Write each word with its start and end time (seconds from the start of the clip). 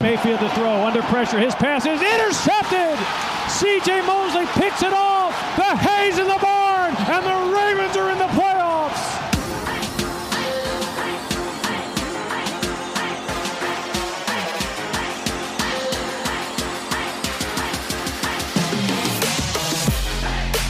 Mayfield 0.00 0.38
to 0.38 0.48
throw 0.50 0.86
under 0.86 1.02
pressure. 1.02 1.40
His 1.40 1.56
pass 1.56 1.84
is 1.84 2.00
intercepted. 2.00 2.96
CJ 3.50 4.06
Mosley 4.06 4.46
picks 4.54 4.80
it 4.84 4.92
off. 4.92 5.34
The 5.56 5.76
Hayes 5.76 6.18
in 6.20 6.28
the 6.28 6.38
barn, 6.40 6.94
and 6.94 7.26
the 7.26 7.34
Ravens 7.52 7.96
are 7.96 8.12
in 8.12 8.18
the 8.18 8.28
playoffs. 8.28 8.94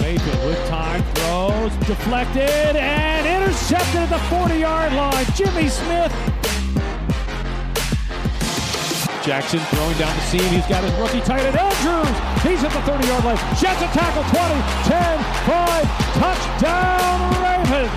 Mayfield 0.01 0.47
with 0.47 0.69
time 0.69 1.03
throws, 1.17 1.77
deflected, 1.87 2.77
and 2.77 3.27
intercepted 3.27 3.97
at 3.97 4.09
the 4.09 4.19
40 4.35 4.55
yard 4.55 4.95
line. 4.95 5.27
Jimmy 5.35 5.69
Smith 5.69 6.38
Jackson 9.29 9.61
throwing 9.61 9.99
down 9.99 10.17
the 10.17 10.23
seam. 10.23 10.41
He's 10.49 10.67
got 10.69 10.83
his 10.83 10.95
rookie 10.95 11.21
tight 11.21 11.43
end, 11.45 11.55
Andrews. 11.55 12.09
He's 12.43 12.65
at 12.65 12.73
the 12.73 12.81
30 12.91 13.09
yard 13.09 13.25
line. 13.27 13.37
Jets 13.61 13.83
a 13.83 13.87
tackle 13.93 14.25
20, 14.25 14.57
10, 14.89 15.21
5. 15.45 15.85
Touchdown 16.17 17.37
Ravens. 17.45 17.93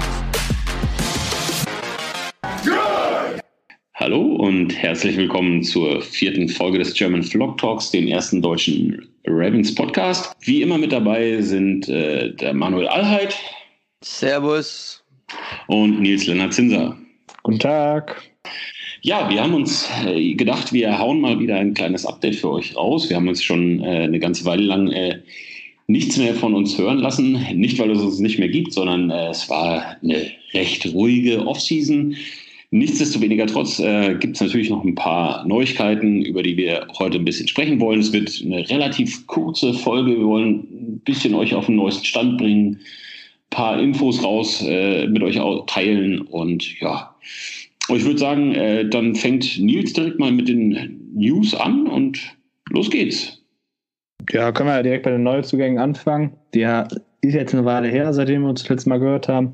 Hallo 3.93 4.35
und 4.35 4.75
herzlich 4.75 5.15
willkommen 5.15 5.63
zur 5.63 6.01
vierten 6.01 6.49
Folge 6.49 6.79
des 6.79 6.93
German 6.95 7.23
Vlog 7.23 7.57
Talks, 7.57 7.91
dem 7.91 8.07
ersten 8.07 8.41
deutschen 8.41 9.07
Ravens 9.25 9.73
Podcast. 9.73 10.35
Wie 10.41 10.61
immer 10.61 10.77
mit 10.77 10.91
dabei 10.91 11.41
sind 11.41 11.87
äh, 11.87 12.35
der 12.35 12.53
Manuel 12.53 12.89
Allheit. 12.89 13.39
Servus. 14.03 15.01
Und 15.67 16.01
Nils 16.01 16.27
Lennart 16.27 16.53
Zinser. 16.53 16.97
Guten 17.43 17.59
Tag. 17.59 18.21
Ja, 19.03 19.27
wir 19.31 19.41
haben 19.41 19.55
uns 19.55 19.89
äh, 20.05 20.35
gedacht, 20.35 20.73
wir 20.73 20.99
hauen 20.99 21.21
mal 21.21 21.39
wieder 21.39 21.55
ein 21.55 21.73
kleines 21.73 22.05
Update 22.05 22.35
für 22.35 22.51
euch 22.51 22.75
raus. 22.75 23.09
Wir 23.09 23.15
haben 23.17 23.27
uns 23.27 23.43
schon 23.43 23.79
äh, 23.79 24.03
eine 24.03 24.19
ganze 24.19 24.45
Weile 24.45 24.61
lang 24.61 24.91
äh, 24.91 25.21
nichts 25.87 26.17
mehr 26.17 26.35
von 26.35 26.53
uns 26.53 26.77
hören 26.77 26.99
lassen. 26.99 27.43
Nicht, 27.55 27.79
weil 27.79 27.89
es 27.89 27.99
uns 27.99 28.19
nicht 28.19 28.37
mehr 28.37 28.49
gibt, 28.49 28.73
sondern 28.73 29.09
äh, 29.09 29.29
es 29.29 29.49
war 29.49 29.97
eine 30.03 30.27
recht 30.53 30.93
ruhige 30.93 31.47
Offseason. 31.47 32.15
Nichtsdestoweniger 32.69 33.47
trotz 33.47 33.79
äh, 33.79 34.17
gibt 34.19 34.35
es 34.35 34.41
natürlich 34.41 34.69
noch 34.69 34.83
ein 34.83 34.93
paar 34.93 35.47
Neuigkeiten, 35.47 36.21
über 36.21 36.43
die 36.43 36.55
wir 36.55 36.85
heute 36.99 37.17
ein 37.17 37.25
bisschen 37.25 37.47
sprechen 37.47 37.79
wollen. 37.79 38.01
Es 38.01 38.13
wird 38.13 38.39
eine 38.45 38.69
relativ 38.69 39.25
kurze 39.25 39.73
Folge. 39.73 40.11
Wir 40.11 40.27
wollen 40.27 40.59
ein 40.59 41.01
bisschen 41.03 41.33
euch 41.33 41.55
auf 41.55 41.65
den 41.65 41.77
neuesten 41.77 42.05
Stand 42.05 42.37
bringen, 42.37 42.73
ein 42.75 43.49
paar 43.49 43.81
Infos 43.81 44.23
raus 44.23 44.63
äh, 44.63 45.07
mit 45.07 45.23
euch 45.23 45.39
teilen 45.65 46.21
und 46.21 46.79
ja. 46.79 47.15
Ich 47.95 48.05
würde 48.05 48.19
sagen, 48.19 48.53
äh, 48.55 48.87
dann 48.87 49.15
fängt 49.15 49.59
Nils 49.59 49.93
direkt 49.93 50.19
mal 50.19 50.31
mit 50.31 50.47
den 50.47 51.11
News 51.13 51.53
an 51.55 51.87
und 51.87 52.19
los 52.69 52.89
geht's. 52.89 53.41
Ja, 54.29 54.51
können 54.51 54.69
wir 54.69 54.83
direkt 54.83 55.03
bei 55.03 55.11
den 55.11 55.23
Neuzugängen 55.23 55.79
anfangen. 55.79 56.33
Der 56.53 56.87
ist 57.21 57.33
jetzt 57.33 57.53
eine 57.53 57.65
Weile 57.65 57.87
her, 57.87 58.13
seitdem 58.13 58.43
wir 58.43 58.49
uns 58.49 58.61
das 58.61 58.69
letzte 58.69 58.89
Mal 58.89 58.99
gehört 58.99 59.27
haben. 59.27 59.53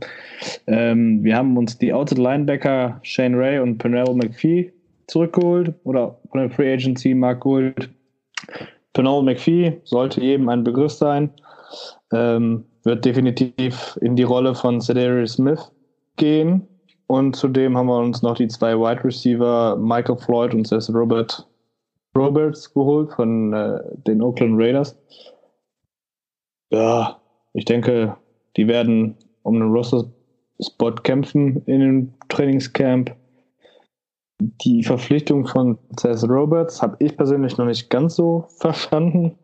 Ähm, 0.67 1.23
wir 1.23 1.35
haben 1.35 1.57
uns 1.57 1.77
die 1.77 1.93
Outside 1.93 2.21
Linebacker 2.21 2.99
Shane 3.03 3.35
Ray 3.35 3.59
und 3.59 3.77
Penel 3.77 4.13
McPhee 4.13 4.71
zurückgeholt 5.07 5.73
oder 5.83 6.19
von 6.31 6.41
der 6.41 6.49
Free 6.49 6.73
Agency 6.73 7.13
Mark 7.13 7.41
geholt. 7.41 7.89
Penel 8.93 9.23
McPhee 9.23 9.73
sollte 9.83 10.21
jedem 10.21 10.49
ein 10.49 10.63
Begriff 10.63 10.93
sein. 10.93 11.29
Ähm, 12.13 12.63
wird 12.83 13.03
definitiv 13.03 13.97
in 14.01 14.15
die 14.15 14.23
Rolle 14.23 14.55
von 14.55 14.79
Cedarius 14.79 15.33
Smith 15.33 15.71
gehen. 16.15 16.65
Und 17.07 17.35
zudem 17.35 17.77
haben 17.77 17.87
wir 17.87 17.97
uns 17.97 18.21
noch 18.21 18.35
die 18.35 18.49
zwei 18.49 18.77
Wide 18.77 19.03
Receiver 19.03 19.77
Michael 19.77 20.17
Floyd 20.17 20.53
und 20.53 20.67
Seth 20.67 20.89
Robert 20.89 21.47
Roberts 22.15 22.73
geholt 22.73 23.13
von 23.13 23.53
äh, 23.53 23.79
den 24.07 24.21
Oakland 24.21 24.55
Raiders. 24.57 24.97
Ja, 26.71 27.21
ich 27.53 27.65
denke, 27.65 28.17
die 28.57 28.67
werden 28.67 29.15
um 29.43 29.55
einen 29.55 29.71
Roster-Spot 29.71 30.91
kämpfen 31.03 31.61
in 31.65 31.79
dem 31.79 32.13
Trainingscamp. 32.27 33.15
Die 34.39 34.83
Verpflichtung 34.83 35.47
von 35.47 35.77
Seth 35.97 36.23
Roberts 36.29 36.81
habe 36.81 36.97
ich 36.99 37.15
persönlich 37.15 37.57
noch 37.57 37.65
nicht 37.65 37.89
ganz 37.89 38.15
so 38.15 38.45
verstanden, 38.57 39.37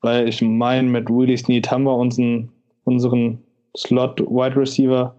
weil 0.00 0.28
ich 0.28 0.40
meine, 0.42 0.88
mit 0.88 1.10
Willie 1.10 1.36
Snead 1.36 1.70
haben 1.70 1.84
wir 1.84 1.96
unseren, 1.96 2.50
unseren 2.84 3.42
Slot-Wide 3.76 4.56
Receiver 4.56 5.14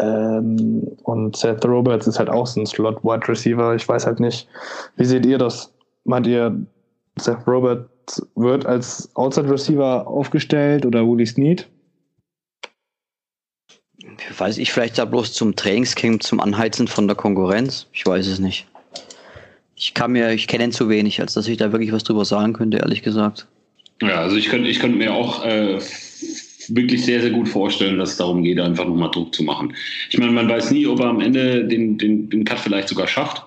ähm, 0.00 0.82
und 1.04 1.36
Seth 1.36 1.64
Roberts 1.64 2.06
ist 2.06 2.18
halt 2.18 2.28
auch 2.28 2.46
so 2.46 2.60
ein 2.60 2.66
Slot-Wide 2.66 3.28
Receiver. 3.28 3.74
Ich 3.74 3.88
weiß 3.88 4.06
halt 4.06 4.20
nicht, 4.20 4.48
wie 4.96 5.04
seht 5.04 5.24
ihr 5.26 5.38
das? 5.38 5.72
Meint 6.04 6.26
ihr, 6.26 6.56
Seth 7.16 7.46
Roberts 7.46 8.26
wird 8.34 8.66
als 8.66 9.10
Outside 9.14 9.50
Receiver 9.50 10.06
aufgestellt 10.06 10.84
oder 10.84 11.06
Willie 11.06 11.26
Snead? 11.26 11.68
Weiß 14.36 14.58
ich 14.58 14.72
vielleicht 14.72 14.98
da 14.98 15.04
bloß 15.04 15.32
zum 15.32 15.56
Trainingscamp, 15.56 16.22
zum 16.22 16.40
Anheizen 16.40 16.88
von 16.88 17.06
der 17.06 17.16
Konkurrenz? 17.16 17.86
Ich 17.92 18.06
weiß 18.06 18.26
es 18.26 18.38
nicht. 18.38 18.66
Ich 19.76 19.94
kann 19.94 20.12
mir, 20.12 20.30
ich 20.32 20.46
kenne 20.46 20.64
ihn 20.64 20.72
zu 20.72 20.88
wenig, 20.88 21.20
als 21.20 21.34
dass 21.34 21.48
ich 21.48 21.56
da 21.56 21.72
wirklich 21.72 21.92
was 21.92 22.04
drüber 22.04 22.24
sagen 22.24 22.52
könnte, 22.52 22.78
ehrlich 22.78 23.02
gesagt. 23.02 23.46
Ja, 24.02 24.20
also 24.20 24.36
ich 24.36 24.48
könnte 24.48 24.68
ich 24.68 24.80
könnte 24.80 24.98
mir 24.98 25.14
auch 25.14 25.44
äh, 25.44 25.80
wirklich 26.74 27.04
sehr, 27.04 27.20
sehr 27.20 27.30
gut 27.30 27.48
vorstellen, 27.48 27.98
dass 27.98 28.12
es 28.12 28.16
darum 28.16 28.42
geht, 28.42 28.60
einfach 28.60 28.84
nochmal 28.84 29.10
Druck 29.10 29.34
zu 29.34 29.42
machen. 29.42 29.74
Ich 30.10 30.18
meine, 30.18 30.32
man 30.32 30.48
weiß 30.48 30.70
nie, 30.70 30.86
ob 30.86 31.00
er 31.00 31.06
am 31.06 31.20
Ende 31.20 31.66
den, 31.66 31.98
den, 31.98 32.30
den 32.30 32.44
Cut 32.44 32.58
vielleicht 32.58 32.88
sogar 32.88 33.06
schafft. 33.06 33.44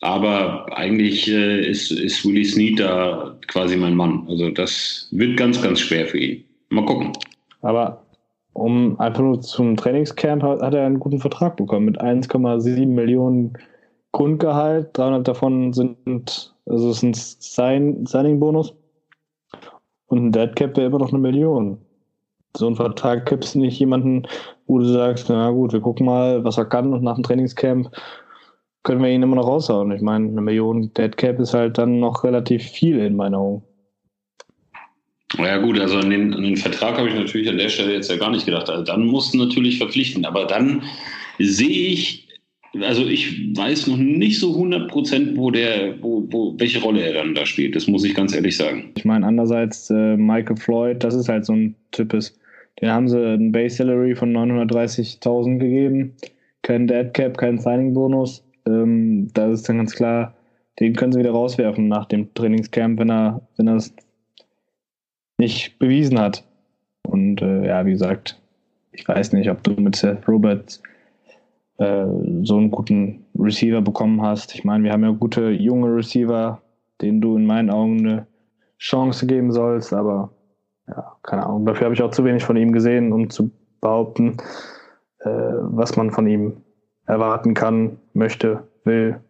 Aber 0.00 0.66
eigentlich 0.76 1.28
äh, 1.28 1.68
ist, 1.68 1.90
ist 1.90 2.24
Willie 2.24 2.44
Snead 2.44 2.80
da 2.80 3.36
quasi 3.48 3.76
mein 3.76 3.94
Mann. 3.94 4.24
Also 4.28 4.50
das 4.50 5.08
wird 5.10 5.36
ganz, 5.36 5.60
ganz 5.60 5.80
schwer 5.80 6.06
für 6.06 6.18
ihn. 6.18 6.44
Mal 6.70 6.86
gucken. 6.86 7.12
Aber 7.60 8.02
um 8.54 8.98
einfach 8.98 9.22
nur 9.22 9.40
zum 9.42 9.76
Trainingscamp 9.76 10.42
hat, 10.42 10.62
hat 10.62 10.74
er 10.74 10.86
einen 10.86 11.00
guten 11.00 11.20
Vertrag 11.20 11.56
bekommen 11.56 11.86
mit 11.86 12.00
1,7 12.00 12.86
Millionen 12.86 13.52
Grundgehalt. 14.12 14.96
300 14.96 15.28
davon 15.28 15.72
sind, 15.72 16.54
also 16.66 16.90
ist 16.90 17.02
ein 17.02 17.14
Signing-Bonus. 17.14 18.74
Und 20.06 20.18
ein 20.18 20.32
Deadcap 20.32 20.76
wäre 20.76 20.86
immer 20.86 20.98
noch 20.98 21.10
eine 21.10 21.18
Million 21.18 21.78
so 22.56 22.66
einen 22.66 22.76
Vertrag 22.76 23.26
gibst 23.26 23.56
nicht 23.56 23.78
jemanden, 23.78 24.26
wo 24.66 24.78
du 24.78 24.84
sagst, 24.84 25.28
na 25.28 25.50
gut, 25.50 25.72
wir 25.72 25.80
gucken 25.80 26.06
mal, 26.06 26.44
was 26.44 26.58
er 26.58 26.64
kann 26.64 26.92
und 26.92 27.02
nach 27.02 27.14
dem 27.14 27.22
Trainingscamp 27.22 27.90
können 28.82 29.02
wir 29.02 29.10
ihn 29.10 29.22
immer 29.22 29.36
noch 29.36 29.46
raushauen. 29.46 29.92
Ich 29.92 30.02
meine, 30.02 30.28
eine 30.28 30.40
Million 30.40 30.92
Deadcap 30.94 31.38
ist 31.38 31.54
halt 31.54 31.78
dann 31.78 32.00
noch 32.00 32.24
relativ 32.24 32.62
viel 32.62 32.98
in 32.98 33.16
meiner 33.16 33.38
Augen. 33.38 33.62
Ja 35.38 35.58
gut, 35.58 35.78
also 35.78 35.98
an 35.98 36.10
den, 36.10 36.34
an 36.34 36.42
den 36.42 36.56
Vertrag 36.56 36.98
habe 36.98 37.08
ich 37.08 37.14
natürlich 37.14 37.48
an 37.48 37.58
der 37.58 37.68
Stelle 37.68 37.92
jetzt 37.92 38.10
ja 38.10 38.16
gar 38.16 38.30
nicht 38.30 38.46
gedacht. 38.46 38.68
Also 38.68 38.82
dann 38.82 39.06
musst 39.06 39.32
du 39.32 39.38
natürlich 39.38 39.78
verpflichten. 39.78 40.24
Aber 40.24 40.44
dann 40.44 40.82
sehe 41.38 41.68
ich, 41.68 42.28
also 42.80 43.06
ich 43.06 43.56
weiß 43.56 43.86
noch 43.86 43.96
nicht 43.96 44.40
so 44.40 44.52
100 44.52 44.90
Prozent, 44.90 45.36
wo 45.36 45.50
der, 45.50 46.02
wo, 46.02 46.26
wo, 46.30 46.58
welche 46.58 46.80
Rolle 46.80 47.02
er 47.02 47.14
dann 47.14 47.34
da 47.34 47.46
spielt. 47.46 47.76
Das 47.76 47.86
muss 47.86 48.04
ich 48.04 48.14
ganz 48.14 48.34
ehrlich 48.34 48.56
sagen. 48.56 48.90
Ich 48.96 49.04
meine, 49.04 49.24
andererseits 49.24 49.88
äh, 49.90 50.16
Michael 50.16 50.56
Floyd, 50.56 51.04
das 51.04 51.14
ist 51.14 51.28
halt 51.28 51.44
so 51.44 51.52
ein 51.52 51.76
Types. 51.92 52.39
Den 52.80 52.90
haben 52.90 53.08
sie 53.08 53.18
ein 53.18 53.52
Base 53.52 53.76
Salary 53.76 54.14
von 54.14 54.34
930.000 54.36 55.58
gegeben. 55.58 56.14
Kein 56.62 56.86
Dead 56.86 57.12
Cap, 57.12 57.36
kein 57.36 57.58
Signing 57.58 57.94
Bonus. 57.94 58.44
Ähm, 58.66 59.28
da 59.34 59.50
ist 59.50 59.68
dann 59.68 59.78
ganz 59.78 59.94
klar, 59.94 60.34
den 60.78 60.94
können 60.94 61.12
sie 61.12 61.18
wieder 61.18 61.32
rauswerfen 61.32 61.88
nach 61.88 62.06
dem 62.06 62.32
Trainingscamp, 62.34 62.98
wenn 62.98 63.10
er, 63.10 63.42
wenn 63.56 63.68
er 63.68 63.76
es 63.76 63.94
nicht 65.38 65.78
bewiesen 65.78 66.18
hat. 66.18 66.44
Und 67.02 67.42
äh, 67.42 67.66
ja, 67.66 67.84
wie 67.84 67.92
gesagt, 67.92 68.40
ich 68.92 69.06
weiß 69.06 69.32
nicht, 69.32 69.50
ob 69.50 69.62
du 69.62 69.72
mit 69.72 69.96
Seth 69.96 70.26
Roberts 70.28 70.82
äh, 71.78 72.06
so 72.42 72.56
einen 72.56 72.70
guten 72.70 73.24
Receiver 73.38 73.80
bekommen 73.80 74.22
hast. 74.22 74.54
Ich 74.54 74.64
meine, 74.64 74.84
wir 74.84 74.92
haben 74.92 75.02
ja 75.02 75.10
gute 75.10 75.50
junge 75.50 75.94
Receiver, 75.94 76.60
denen 77.00 77.20
du 77.20 77.36
in 77.36 77.46
meinen 77.46 77.70
Augen 77.70 78.00
eine 78.00 78.26
Chance 78.78 79.26
geben 79.26 79.52
sollst, 79.52 79.92
aber 79.92 80.30
ja, 80.90 81.16
keine 81.22 81.46
Ahnung. 81.46 81.66
Dafür 81.66 81.86
habe 81.86 81.94
ich 81.94 82.02
auch 82.02 82.10
zu 82.10 82.24
wenig 82.24 82.44
von 82.44 82.56
ihm 82.56 82.72
gesehen, 82.72 83.12
um 83.12 83.30
zu 83.30 83.50
behaupten, 83.80 84.36
äh, 85.20 85.28
was 85.28 85.96
man 85.96 86.10
von 86.10 86.26
ihm 86.26 86.58
erwarten 87.06 87.54
kann, 87.54 87.98
möchte, 88.12 88.68
will. 88.84 89.20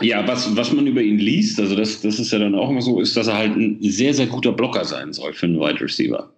Ja, 0.00 0.26
was, 0.28 0.54
was 0.56 0.72
man 0.72 0.86
über 0.86 1.00
ihn 1.00 1.18
liest, 1.18 1.58
also 1.58 1.74
das, 1.74 2.02
das 2.02 2.18
ist 2.18 2.30
ja 2.30 2.38
dann 2.38 2.54
auch 2.54 2.68
immer 2.68 2.82
so, 2.82 3.00
ist, 3.00 3.16
dass 3.16 3.28
er 3.28 3.38
halt 3.38 3.56
ein 3.56 3.78
sehr, 3.80 4.12
sehr 4.12 4.26
guter 4.26 4.52
Blocker 4.52 4.84
sein 4.84 5.12
soll 5.12 5.32
für 5.32 5.46
einen 5.46 5.58
Wide 5.58 5.80
Receiver. 5.80 6.30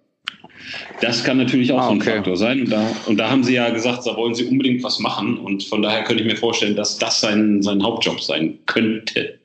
Das 1.00 1.24
kann 1.24 1.38
natürlich 1.38 1.72
auch 1.72 1.80
ah, 1.80 1.86
so 1.86 1.92
ein 1.92 2.02
Faktor 2.02 2.36
sein. 2.36 2.60
Und 2.60 2.70
da, 2.70 2.86
und 3.06 3.16
da 3.16 3.30
haben 3.30 3.42
sie 3.42 3.54
ja 3.54 3.70
gesagt, 3.70 4.06
da 4.06 4.16
wollen 4.16 4.34
sie 4.34 4.44
unbedingt 4.44 4.82
was 4.82 4.98
machen. 4.98 5.38
Und 5.38 5.64
von 5.64 5.82
daher 5.82 6.04
könnte 6.04 6.22
ich 6.22 6.28
mir 6.28 6.36
vorstellen, 6.36 6.76
dass 6.76 6.98
das 6.98 7.20
sein, 7.20 7.62
sein 7.62 7.82
Hauptjob 7.82 8.20
sein 8.20 8.58
könnte. 8.66 9.38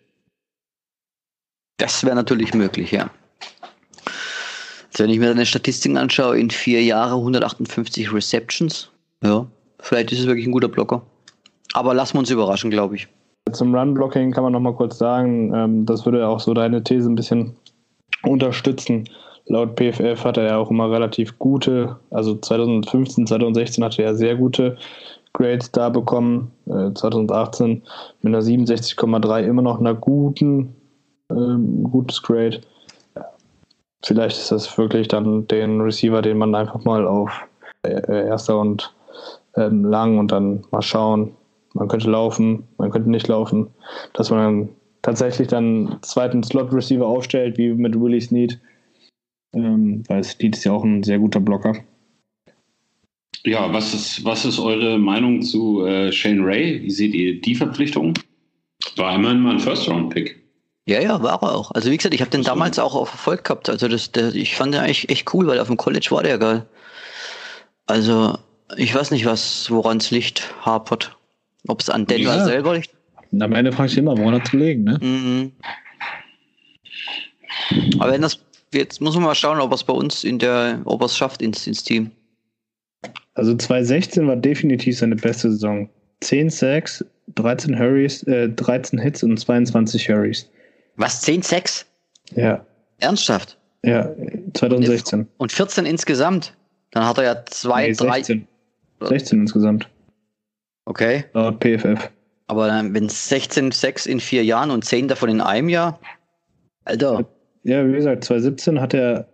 Das 1.78 2.04
wäre 2.04 2.16
natürlich 2.16 2.54
möglich, 2.54 2.92
ja. 2.92 3.10
Also 4.94 5.06
wenn 5.06 5.10
ich 5.10 5.20
mir 5.20 5.28
deine 5.28 5.46
Statistiken 5.46 5.98
anschaue, 5.98 6.38
in 6.38 6.52
vier 6.52 6.84
Jahren 6.84 7.18
158 7.18 8.14
Receptions, 8.14 8.92
ja, 9.24 9.48
vielleicht 9.80 10.12
ist 10.12 10.20
es 10.20 10.28
wirklich 10.28 10.46
ein 10.46 10.52
guter 10.52 10.68
Blocker. 10.68 11.02
Aber 11.74 11.96
lassen 11.96 12.14
wir 12.14 12.20
uns 12.20 12.30
überraschen, 12.30 12.70
glaube 12.70 12.96
ich. 12.96 13.08
zum 13.52 13.74
Run-Blocking 13.74 14.32
kann 14.32 14.44
man 14.44 14.54
noch 14.54 14.60
mal 14.60 14.76
kurz 14.76 15.00
sagen, 15.00 15.52
ähm, 15.56 15.86
das 15.88 16.06
würde 16.06 16.28
auch 16.28 16.40
so 16.40 16.54
deine 16.54 16.84
These 16.84 17.10
ein 17.10 17.16
bisschen 17.16 17.56
unterstützen. 18.22 19.10
Laut 19.48 19.76
PFF 19.76 20.24
hat 20.24 20.38
er 20.38 20.46
ja 20.46 20.58
auch 20.58 20.70
immer 20.70 20.92
relativ 20.92 21.40
gute, 21.40 21.98
also 22.12 22.36
2015, 22.36 23.26
2016 23.26 23.84
hatte 23.84 24.04
er 24.04 24.16
sehr 24.16 24.36
gute 24.36 24.78
Grades 25.34 25.72
da 25.72 25.90
bekommen. 25.90 26.52
Äh, 26.68 26.94
2018 26.94 27.82
mit 28.22 28.34
einer 28.34 28.44
67,3 28.44 29.42
immer 29.42 29.64
noch 29.64 29.80
einer 29.80 29.96
guten, 29.96 30.76
ähm, 31.32 31.84
gutes 31.84 32.22
Grade. 32.22 32.62
Vielleicht 34.06 34.38
ist 34.38 34.52
das 34.52 34.78
wirklich 34.78 35.08
dann 35.08 35.48
den 35.48 35.82
Receiver, 35.82 36.22
den 36.22 36.38
man 36.38 36.54
einfach 36.56 36.84
mal 36.84 37.08
auf 37.08 37.32
äh, 37.84 38.28
erster 38.28 38.60
und 38.60 38.94
ähm, 39.56 39.86
lang 39.86 40.18
und 40.18 40.32
dann 40.32 40.66
mal 40.72 40.82
schauen. 40.82 41.36
Man 41.74 41.88
könnte 41.88 42.10
laufen, 42.10 42.68
man 42.78 42.92
könnte 42.92 43.10
nicht 43.10 43.28
laufen, 43.28 43.68
dass 44.14 44.30
man 44.30 44.40
dann 44.40 44.70
tatsächlich 45.02 45.48
dann 45.48 45.98
zweiten 46.02 46.44
Slot-Receiver 46.44 47.06
aufstellt, 47.06 47.58
wie 47.58 47.74
mit 47.74 48.00
Willie 48.00 48.22
Snead 48.22 48.60
ähm, 49.54 50.04
weil 50.08 50.24
Speed 50.24 50.56
ist 50.56 50.64
ja 50.64 50.72
auch 50.72 50.84
ein 50.84 51.04
sehr 51.04 51.20
guter 51.20 51.40
Blocker. 51.40 51.76
Ja, 53.46 53.74
was 53.74 53.94
ist, 53.94 54.24
was 54.24 54.46
ist 54.46 54.60
eure 54.60 54.98
Meinung 54.98 55.42
zu 55.42 55.86
äh, 55.86 56.12
Shane 56.12 56.44
Ray? 56.44 56.82
Wie 56.82 56.92
seht 56.92 57.14
ihr 57.14 57.40
die 57.42 57.56
Verpflichtung? 57.56 58.14
War 58.96 59.16
immerhin 59.16 59.42
mal 59.42 59.54
ein 59.54 59.60
First-Round-Pick. 59.60 60.43
Ja, 60.86 61.00
ja, 61.00 61.22
war 61.24 61.42
er 61.42 61.56
auch. 61.56 61.72
Also 61.72 61.92
wie 61.92 61.98
gesagt, 61.98 62.14
ich 62.14 62.22
habe 62.22 62.32
den 62.32 62.44
damals 62.44 62.78
auch 62.78 62.94
auf 62.96 63.12
Erfolg 63.12 63.46
gehabt. 63.46 63.70
Also 63.70 63.88
das, 63.88 64.12
der, 64.12 64.36
ich 64.36 64.56
fand 64.56 64.74
den 64.74 64.82
eigentlich 64.82 65.10
echt 65.10 65.34
cool, 65.34 65.48
weil 65.48 65.60
auf 65.60 65.68
dem 65.68 65.78
College 65.78 66.08
war 66.12 66.24
der 66.24 66.38
geil. 66.38 66.66
Also 67.86 68.38
ich 68.76 68.94
weiß 68.94 69.12
nicht, 69.12 69.26
was 69.26 69.70
woran 69.72 69.98
es 69.98 70.12
liegt, 70.12 70.54
hapert. 70.66 71.16
Ob 71.68 71.80
es 71.80 71.90
an 71.90 72.06
Denver 72.06 72.36
ja. 72.36 72.46
selber 72.46 72.76
liegt. 72.76 72.90
Am 73.40 73.54
Ende 73.54 73.72
frage 73.72 73.92
ich 73.92 73.98
immer, 73.98 74.18
woran 74.18 74.36
hat 74.36 74.46
es 74.46 74.52
gelegen, 74.52 74.84
ne? 74.84 75.00
Mhm. 75.02 75.52
Aber 78.00 78.12
wenn 78.12 78.22
das 78.22 78.40
jetzt 78.74 79.02
muss 79.02 79.16
man 79.16 79.24
mal 79.24 79.36
schauen, 79.36 79.60
ob 79.60 79.72
er 79.72 79.76
es 79.76 79.84
bei 79.84 79.94
uns 79.94 80.24
in 80.24 80.40
der, 80.40 80.82
ob 80.86 81.02
er 81.02 81.06
es 81.06 81.18
schafft 81.18 81.42
ins, 81.42 81.68
ins 81.68 81.84
Team. 81.84 82.12
Also 83.34 83.56
2016 83.56 84.28
war 84.28 84.36
definitiv 84.36 84.98
seine 84.98 85.16
beste 85.16 85.52
Saison. 85.52 85.90
10 86.22 86.50
Sacks, 86.50 87.04
13 87.36 87.78
Hurries, 87.78 88.24
äh, 88.24 88.50
13 88.50 89.00
Hits 89.00 89.24
und 89.24 89.38
22 89.38 90.10
Hurries. 90.10 90.50
Was, 90.96 91.22
10 91.22 91.42
Sacks? 91.42 91.86
Ja. 92.32 92.66
Ernsthaft? 93.00 93.58
Ja, 93.84 94.10
2016. 94.54 95.28
Und 95.38 95.52
14 95.52 95.86
insgesamt? 95.86 96.56
Dann 96.92 97.06
hat 97.06 97.18
er 97.18 97.24
ja 97.24 97.46
zwei, 97.46 97.88
nee, 97.88 97.94
16. 97.94 98.48
drei. 99.00 99.08
16 99.10 99.42
insgesamt. 99.42 99.90
Okay. 100.86 101.26
Laut 101.34 101.60
PFF. 101.60 102.10
Aber 102.48 102.68
wenn 102.68 103.10
16 103.10 103.72
Sacks 103.72 104.06
in 104.06 104.20
vier 104.20 104.44
Jahren 104.44 104.70
und 104.72 104.86
10 104.86 105.08
davon 105.08 105.30
in 105.30 105.42
einem 105.42 105.70
Jahr, 105.70 106.00
Alter. 106.86 107.26
Ja, 107.64 107.88
wie 107.88 107.94
gesagt, 107.94 108.26
2017 108.26 108.80
hat 108.80 108.94
er 108.94 109.28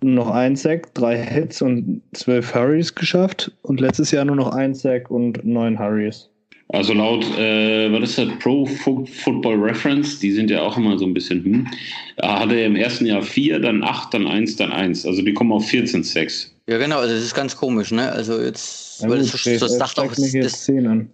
noch 0.00 0.30
ein 0.30 0.56
Sack, 0.56 0.94
drei 0.94 1.16
Hits 1.18 1.60
und 1.60 2.02
zwölf 2.14 2.54
Hurries 2.54 2.94
geschafft 2.94 3.52
und 3.62 3.80
letztes 3.80 4.10
Jahr 4.10 4.24
nur 4.24 4.36
noch 4.36 4.52
ein 4.52 4.74
Sack 4.74 5.10
und 5.10 5.44
neun 5.44 5.78
Hurries. 5.78 6.30
Also 6.70 6.92
laut, 6.92 7.24
äh, 7.38 7.90
was 7.90 8.10
ist 8.10 8.18
das, 8.18 8.28
Pro 8.40 8.66
Football 8.66 9.56
Reference, 9.56 10.18
die 10.18 10.32
sind 10.32 10.50
ja 10.50 10.60
auch 10.60 10.76
immer 10.76 10.98
so 10.98 11.06
ein 11.06 11.14
bisschen, 11.14 11.42
hm, 11.42 11.66
hatte 12.22 12.56
er 12.56 12.66
im 12.66 12.76
ersten 12.76 13.06
Jahr 13.06 13.22
vier, 13.22 13.58
dann 13.58 13.82
acht, 13.82 14.12
dann 14.12 14.26
eins, 14.26 14.56
dann 14.56 14.70
eins. 14.70 15.06
Also 15.06 15.22
die 15.22 15.32
kommen 15.32 15.52
auf 15.52 15.66
14 15.66 16.04
Sacks. 16.04 16.54
Ja, 16.68 16.76
genau, 16.76 16.98
also 16.98 17.14
das 17.14 17.24
ist 17.24 17.34
ganz 17.34 17.56
komisch, 17.56 17.90
ne? 17.90 18.12
Also 18.12 18.40
jetzt, 18.40 19.00
ja, 19.00 19.08
weil 19.08 19.20
gut, 19.20 19.32
das, 19.32 19.42
das, 19.42 19.60
das 19.60 19.78
sagt 19.78 19.98
auch, 19.98 20.14
das, 20.14 20.32
das 20.32 20.64
10 20.64 20.86
an. 20.86 21.10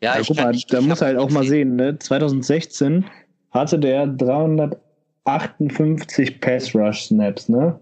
Ja, 0.00 0.14
ja 0.14 0.20
ich 0.20 0.28
guck 0.28 0.36
kann, 0.36 0.46
mal, 0.46 0.54
ich, 0.54 0.66
da 0.66 0.80
muss 0.80 1.02
halt 1.02 1.18
auch 1.18 1.30
mal 1.30 1.44
sehen, 1.44 1.74
ne? 1.74 1.98
2016 1.98 3.04
hatte 3.50 3.78
der 3.78 4.06
300 4.06 4.78
58 5.24 6.40
Pass 6.40 6.74
Rush 6.74 7.06
Snaps, 7.06 7.48
ne? 7.48 7.78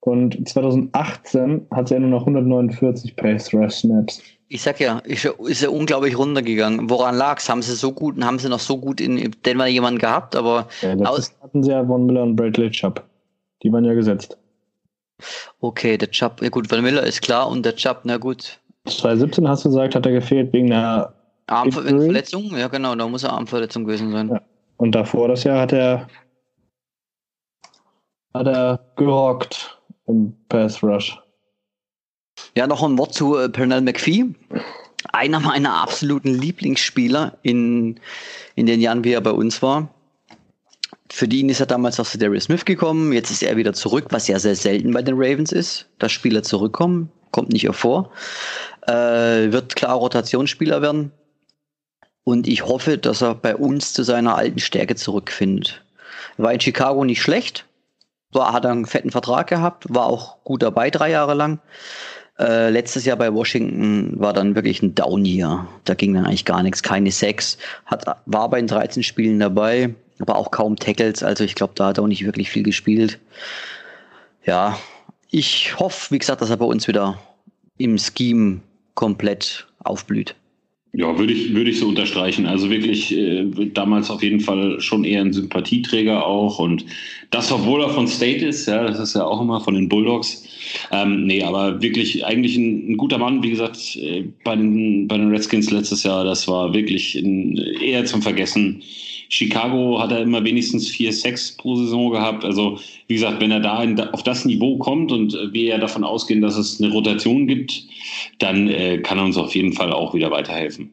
Und 0.00 0.48
2018 0.48 1.66
hat 1.70 1.90
er 1.90 2.00
nur 2.00 2.10
noch 2.10 2.20
149 2.20 3.16
Pass 3.16 3.52
Rush 3.52 3.74
Snaps. 3.74 4.22
Ich 4.48 4.62
sag 4.62 4.78
ja, 4.78 4.98
ist 4.98 5.24
ja, 5.24 5.32
ist 5.46 5.62
ja 5.62 5.70
unglaublich 5.70 6.16
runtergegangen. 6.16 6.88
Woran 6.88 7.16
lag's? 7.16 7.48
Haben 7.48 7.62
sie 7.62 7.74
so 7.74 7.92
gut, 7.92 8.22
haben 8.22 8.38
sie 8.38 8.48
noch 8.48 8.60
so 8.60 8.78
gut 8.78 9.00
in 9.00 9.34
Denver 9.44 9.66
jemanden 9.66 9.98
gehabt, 9.98 10.36
aber 10.36 10.68
ja, 10.82 10.94
aus 11.04 11.34
hatten 11.42 11.62
sie 11.64 11.72
ja 11.72 11.84
Von 11.84 12.06
Miller 12.06 12.22
und 12.22 12.36
Bradley 12.36 12.70
Chubb. 12.70 13.02
Die 13.62 13.72
waren 13.72 13.84
ja 13.84 13.94
gesetzt. 13.94 14.36
Okay, 15.60 15.96
der 15.98 16.10
Chubb, 16.10 16.42
ja 16.42 16.48
gut, 16.48 16.68
Von 16.68 16.82
Miller 16.82 17.02
ist 17.02 17.22
klar 17.22 17.48
und 17.48 17.64
der 17.64 17.74
Chubb, 17.74 18.00
na 18.04 18.18
gut. 18.18 18.60
2017 18.86 19.48
hast 19.48 19.64
du 19.64 19.70
gesagt, 19.70 19.96
hat 19.96 20.06
er 20.06 20.12
gefehlt 20.12 20.52
wegen 20.52 20.72
einer 20.72 21.12
Armverletzung? 21.48 22.56
Ja, 22.56 22.68
genau, 22.68 22.94
da 22.94 23.08
muss 23.08 23.24
er 23.24 23.32
Armverletzung 23.32 23.84
gewesen 23.84 24.12
sein. 24.12 24.28
Ja. 24.28 24.42
Und 24.76 24.94
davor 24.94 25.28
das 25.28 25.44
Jahr 25.44 25.60
hat 25.60 25.72
er 25.72 26.06
hat 28.34 28.46
er 28.46 28.78
gerockt 28.96 29.80
im 30.06 30.36
Pass 30.48 30.82
Rush. 30.82 31.18
Ja, 32.54 32.66
noch 32.66 32.82
ein 32.82 32.98
Wort 32.98 33.14
zu 33.14 33.36
äh, 33.36 33.48
Pernell 33.48 33.80
McPhee. 33.80 34.26
Einer 35.12 35.40
meiner 35.40 35.74
absoluten 35.74 36.34
Lieblingsspieler 36.34 37.38
in, 37.42 38.00
in 38.54 38.66
den 38.66 38.80
Jahren, 38.80 39.04
wie 39.04 39.12
er 39.12 39.20
bei 39.20 39.30
uns 39.30 39.62
war. 39.62 39.88
Für 41.10 41.26
ihn 41.26 41.48
ist 41.48 41.60
er 41.60 41.66
damals 41.66 42.00
aus 42.00 42.12
Darius 42.12 42.44
Smith 42.44 42.64
gekommen. 42.64 43.12
Jetzt 43.12 43.30
ist 43.30 43.42
er 43.42 43.56
wieder 43.56 43.72
zurück, 43.72 44.06
was 44.10 44.26
ja 44.26 44.38
sehr 44.38 44.56
selten 44.56 44.92
bei 44.92 45.02
den 45.02 45.14
Ravens 45.16 45.52
ist, 45.52 45.86
dass 45.98 46.12
Spieler 46.12 46.42
zurückkommen. 46.42 47.10
Kommt 47.30 47.52
nicht 47.52 47.68
vor. 47.72 48.10
Äh, 48.86 49.52
wird 49.52 49.76
klar 49.76 49.94
Rotationsspieler 49.94 50.82
werden. 50.82 51.12
Und 52.24 52.48
ich 52.48 52.66
hoffe, 52.66 52.98
dass 52.98 53.22
er 53.22 53.34
bei 53.36 53.54
uns 53.54 53.92
zu 53.92 54.02
seiner 54.02 54.36
alten 54.36 54.58
Stärke 54.58 54.96
zurückfindet. 54.96 55.84
War 56.38 56.52
in 56.52 56.60
Chicago 56.60 57.04
nicht 57.04 57.22
schlecht, 57.22 57.66
war, 58.32 58.52
hat 58.52 58.66
einen 58.66 58.84
fetten 58.84 59.12
Vertrag 59.12 59.46
gehabt, 59.46 59.84
war 59.88 60.06
auch 60.06 60.42
gut 60.42 60.62
dabei 60.62 60.90
drei 60.90 61.10
Jahre 61.10 61.34
lang. 61.34 61.60
Äh, 62.38 62.70
letztes 62.70 63.04
Jahr 63.06 63.16
bei 63.16 63.32
Washington 63.32 64.12
war 64.20 64.32
dann 64.32 64.54
wirklich 64.54 64.82
ein 64.82 64.94
Down-Year. 64.94 65.66
Da 65.84 65.94
ging 65.94 66.14
dann 66.14 66.26
eigentlich 66.26 66.44
gar 66.44 66.62
nichts, 66.62 66.82
keine 66.82 67.10
Sex. 67.10 67.56
Hat, 67.86 68.04
war 68.26 68.50
bei 68.50 68.58
den 68.58 68.66
13 68.66 69.02
Spielen 69.02 69.38
dabei, 69.40 69.94
aber 70.18 70.36
auch 70.36 70.50
kaum 70.50 70.76
Tackles. 70.76 71.22
Also 71.22 71.44
ich 71.44 71.54
glaube, 71.54 71.72
da 71.76 71.86
hat 71.86 71.98
er 71.98 72.04
auch 72.04 72.08
nicht 72.08 72.24
wirklich 72.24 72.50
viel 72.50 72.62
gespielt. 72.62 73.18
Ja, 74.44 74.78
ich 75.30 75.78
hoffe, 75.78 76.12
wie 76.14 76.18
gesagt, 76.18 76.42
dass 76.42 76.50
er 76.50 76.58
bei 76.58 76.66
uns 76.66 76.86
wieder 76.86 77.18
im 77.78 77.98
Scheme 77.98 78.60
komplett 78.94 79.66
aufblüht. 79.78 80.34
Ja, 80.92 81.18
würde 81.18 81.32
ich, 81.32 81.54
würde 81.54 81.70
ich 81.70 81.78
so 81.78 81.88
unterstreichen. 81.88 82.46
Also 82.46 82.70
wirklich 82.70 83.14
äh, 83.14 83.44
damals 83.74 84.10
auf 84.10 84.22
jeden 84.22 84.40
Fall 84.40 84.80
schon 84.80 85.04
eher 85.04 85.20
ein 85.20 85.32
Sympathieträger 85.32 86.24
auch. 86.24 86.58
Und 86.58 86.86
das, 87.30 87.52
obwohl 87.52 87.82
er 87.82 87.90
von 87.90 88.08
State 88.08 88.46
ist, 88.46 88.66
ja, 88.66 88.82
das 88.82 88.98
ist 88.98 89.14
ja 89.14 89.24
auch 89.24 89.40
immer 89.42 89.60
von 89.60 89.74
den 89.74 89.90
Bulldogs. 89.90 90.45
Ähm, 90.90 91.26
nee, 91.26 91.42
aber 91.42 91.80
wirklich 91.82 92.24
eigentlich 92.24 92.56
ein, 92.56 92.92
ein 92.92 92.96
guter 92.96 93.18
Mann. 93.18 93.42
Wie 93.42 93.50
gesagt, 93.50 93.96
äh, 93.96 94.24
bei, 94.44 94.56
den, 94.56 95.08
bei 95.08 95.18
den 95.18 95.30
Redskins 95.30 95.70
letztes 95.70 96.02
Jahr, 96.02 96.24
das 96.24 96.46
war 96.48 96.72
wirklich 96.74 97.14
ein, 97.14 97.56
eher 97.80 98.04
zum 98.04 98.22
Vergessen. 98.22 98.82
Chicago 99.28 99.98
hat 100.00 100.12
er 100.12 100.22
immer 100.22 100.44
wenigstens 100.44 100.88
vier 100.88 101.12
Sex 101.12 101.56
pro 101.56 101.74
Saison 101.76 102.10
gehabt. 102.10 102.44
Also, 102.44 102.78
wie 103.08 103.14
gesagt, 103.14 103.40
wenn 103.40 103.50
er 103.50 103.60
da 103.60 103.82
in, 103.82 103.98
auf 103.98 104.22
das 104.22 104.44
Niveau 104.44 104.78
kommt 104.78 105.10
und 105.10 105.36
wir 105.52 105.64
ja 105.64 105.78
davon 105.78 106.04
ausgehen, 106.04 106.42
dass 106.42 106.56
es 106.56 106.80
eine 106.80 106.92
Rotation 106.92 107.46
gibt, 107.46 107.82
dann 108.38 108.68
äh, 108.68 108.98
kann 108.98 109.18
er 109.18 109.24
uns 109.24 109.36
auf 109.36 109.54
jeden 109.54 109.72
Fall 109.72 109.92
auch 109.92 110.14
wieder 110.14 110.30
weiterhelfen. 110.30 110.90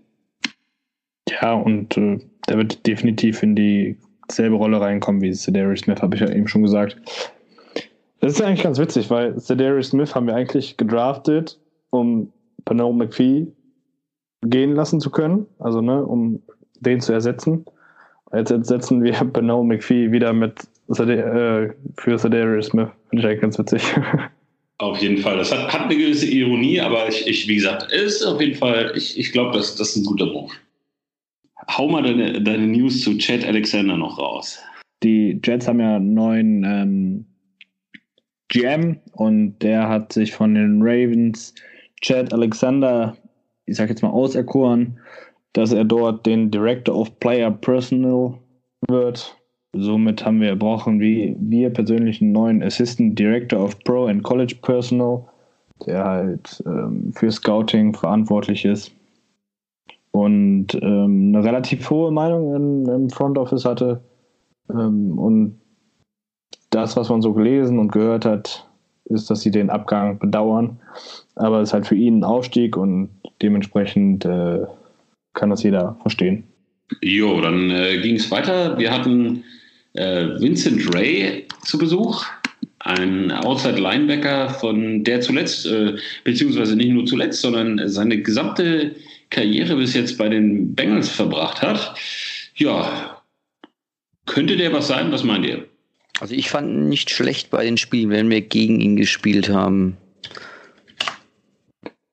Ja, 1.30 1.54
und 1.54 1.98
äh, 1.98 2.20
der 2.48 2.58
wird 2.58 2.86
definitiv 2.86 3.44
in 3.44 3.56
dieselbe 3.56 4.56
Rolle 4.56 4.82
reinkommen 4.82 5.22
wie 5.22 5.34
Cedarius 5.34 5.82
Smith, 5.82 6.02
habe 6.02 6.16
ich 6.16 6.22
ja 6.22 6.30
eben 6.30 6.48
schon 6.48 6.64
gesagt. 6.64 6.98
Das 8.24 8.36
ist 8.36 8.42
eigentlich 8.42 8.64
ganz 8.64 8.80
witzig, 8.80 9.10
weil 9.10 9.38
Cedarius 9.38 9.90
Smith 9.90 10.16
haben 10.16 10.28
wir 10.28 10.36
eigentlich 10.36 10.78
gedraftet, 10.78 11.60
um 11.90 12.32
Pernell 12.64 12.94
McPhee 12.94 13.48
gehen 14.44 14.76
lassen 14.76 15.02
zu 15.02 15.10
können, 15.10 15.46
also 15.60 15.82
ne, 15.82 16.06
um 16.06 16.42
den 16.80 17.02
zu 17.02 17.12
ersetzen. 17.12 17.66
Jetzt 18.34 18.48
setzen 18.66 19.04
wir 19.04 19.12
Beno 19.34 19.62
McPhee 19.62 20.14
wieder 20.14 20.32
mit 20.32 20.58
äh, 20.98 21.68
für 21.98 22.18
Sadarius 22.18 22.68
Smith. 22.68 22.88
Finde 23.10 23.24
ich 23.24 23.26
eigentlich 23.26 23.42
ganz 23.42 23.60
witzig. 23.60 23.84
Auf 24.78 25.00
jeden 25.00 25.18
Fall. 25.18 25.36
Das 25.36 25.52
hat, 25.52 25.74
hat 25.74 25.82
eine 25.82 25.98
gewisse 25.98 26.28
Ironie, 26.28 26.80
aber 26.80 27.10
ich, 27.10 27.28
ich, 27.28 27.50
wie 27.50 27.56
gesagt, 27.56 27.92
ist 27.92 28.24
auf 28.24 28.40
jeden 28.40 28.56
Fall, 28.56 28.94
ich, 28.96 29.20
ich 29.20 29.34
glaube, 29.34 29.58
das, 29.58 29.76
das 29.76 29.90
ist 29.90 29.98
ein 29.98 30.06
guter 30.06 30.28
Move. 30.28 30.52
Hau 31.70 31.90
mal 31.90 32.04
deine, 32.04 32.42
deine 32.42 32.68
News 32.68 33.02
zu 33.02 33.18
Chad 33.18 33.44
Alexander 33.46 33.98
noch 33.98 34.18
raus. 34.18 34.60
Die 35.04 35.42
Jets 35.44 35.68
haben 35.68 35.82
ja 35.82 35.98
einen 35.98 36.14
neuen 36.14 36.64
ähm, 36.64 37.26
GM 38.50 39.00
und 39.14 39.60
der 39.60 39.90
hat 39.90 40.14
sich 40.14 40.34
von 40.34 40.56
den 40.56 40.82
Ravens 40.82 41.54
Chad 42.02 42.34
Alexander, 42.34 43.16
ich 43.66 43.78
sag 43.78 43.90
jetzt 43.90 44.04
mal, 44.04 44.10
auserkoren 44.10 45.00
dass 45.54 45.72
er 45.72 45.86
dort 45.86 46.26
den 46.26 46.52
Director 46.52 46.96
of 46.96 47.20
Player 47.20 47.52
Personnel 47.52 48.34
wird. 48.88 49.38
Somit 49.76 50.26
haben 50.26 50.42
wir, 50.42 50.56
brauchen 50.56 51.00
wir, 51.00 51.36
wir 51.40 51.70
persönlich 51.70 52.22
einen 52.22 52.32
neuen 52.32 52.62
Assistant 52.62 53.18
Director 53.18 53.64
of 53.64 53.80
Pro 53.84 54.06
and 54.06 54.24
College 54.24 54.56
Personnel, 54.62 55.24
der 55.86 56.04
halt 56.04 56.64
ähm, 56.66 57.12
für 57.16 57.32
Scouting 57.32 57.94
verantwortlich 57.94 58.66
ist. 58.66 58.92
und 60.12 60.76
ähm, 60.76 61.34
eine 61.34 61.44
relativ 61.44 61.90
hohe 61.90 62.12
Meinung 62.12 62.56
in, 62.56 62.86
im 62.88 63.10
Front 63.10 63.38
Office 63.38 63.66
hatte. 63.66 64.02
Ähm, 64.70 65.18
und 65.18 65.60
das, 66.74 66.96
was 66.96 67.10
man 67.10 67.22
so 67.22 67.34
gelesen 67.34 67.80
und 67.80 67.92
gehört 67.92 68.26
hat, 68.26 68.66
ist, 69.06 69.30
dass 69.30 69.42
sie 69.42 69.52
den 69.52 69.70
Abgang 69.70 70.20
bedauern. 70.20 70.80
Aber 71.36 71.62
es 71.62 71.70
ist 71.70 71.74
halt 71.74 71.88
für 71.88 71.96
ihn 71.96 72.20
ein 72.20 72.24
Aufstieg 72.24 72.78
und 72.78 73.10
dementsprechend 73.42 74.26
äh, 74.26 74.60
kann 75.34 75.50
das 75.50 75.64
jeder 75.64 75.98
verstehen. 76.02 76.44
Jo, 77.02 77.42
dann 77.42 77.70
äh, 77.70 78.00
ging 78.02 78.16
es 78.16 78.30
weiter. 78.32 78.78
Wir 78.78 78.92
hatten 78.92 79.44
äh, 79.94 80.40
Vincent 80.40 80.94
Ray 80.94 81.48
zu 81.64 81.78
Besuch, 81.78 82.26
ein 82.80 83.32
Outside 83.32 83.80
Linebacker, 83.80 84.50
von 84.50 85.04
der 85.04 85.22
zuletzt, 85.22 85.66
äh, 85.66 85.96
beziehungsweise 86.24 86.76
nicht 86.76 86.92
nur 86.92 87.06
zuletzt, 87.06 87.42
sondern 87.42 87.88
seine 87.88 88.22
gesamte 88.22 88.96
Karriere 89.30 89.76
bis 89.76 89.94
jetzt 89.94 90.18
bei 90.18 90.30
den 90.30 90.76
Bengals 90.76 91.10
verbracht 91.10 91.62
hat. 91.62 91.96
Ja, 92.56 93.22
könnte 94.26 94.58
der 94.58 94.72
was 94.72 94.88
sein? 94.88 95.12
Was 95.12 95.24
meint 95.24 95.46
ihr? 95.46 95.66
Also 96.20 96.36
ich 96.36 96.50
fand 96.50 96.88
nicht 96.88 97.10
schlecht 97.10 97.50
bei 97.50 97.64
den 97.66 97.78
Spielen, 97.78 98.10
wenn 98.10 98.30
wir 98.30 98.42
gegen 98.42 98.80
ihn 98.80 98.96
gespielt 98.96 99.50
haben. 99.50 99.98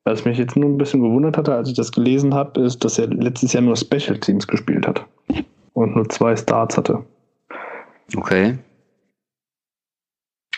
Was 0.04 0.25
mich 0.25 0.38
jetzt 0.38 0.57
nur 0.57 0.69
ein 0.69 0.78
bisschen 0.78 1.02
gewundert 1.02 1.37
hatte, 1.37 1.54
als 1.54 1.69
ich 1.69 1.75
das 1.75 1.92
gelesen 1.92 2.35
habe, 2.35 2.62
ist, 2.62 2.85
dass 2.85 2.99
er 2.99 3.09
letztes 3.09 3.52
Jahr 3.52 3.62
nur 3.62 3.76
Special 3.76 4.19
Teams 4.19 4.47
gespielt 4.47 4.87
hat 4.87 5.07
und 5.75 5.95
nur 5.95 6.09
zwei 6.09 6.35
Starts 6.37 6.76
hatte. 6.76 7.04
Okay. 8.16 8.59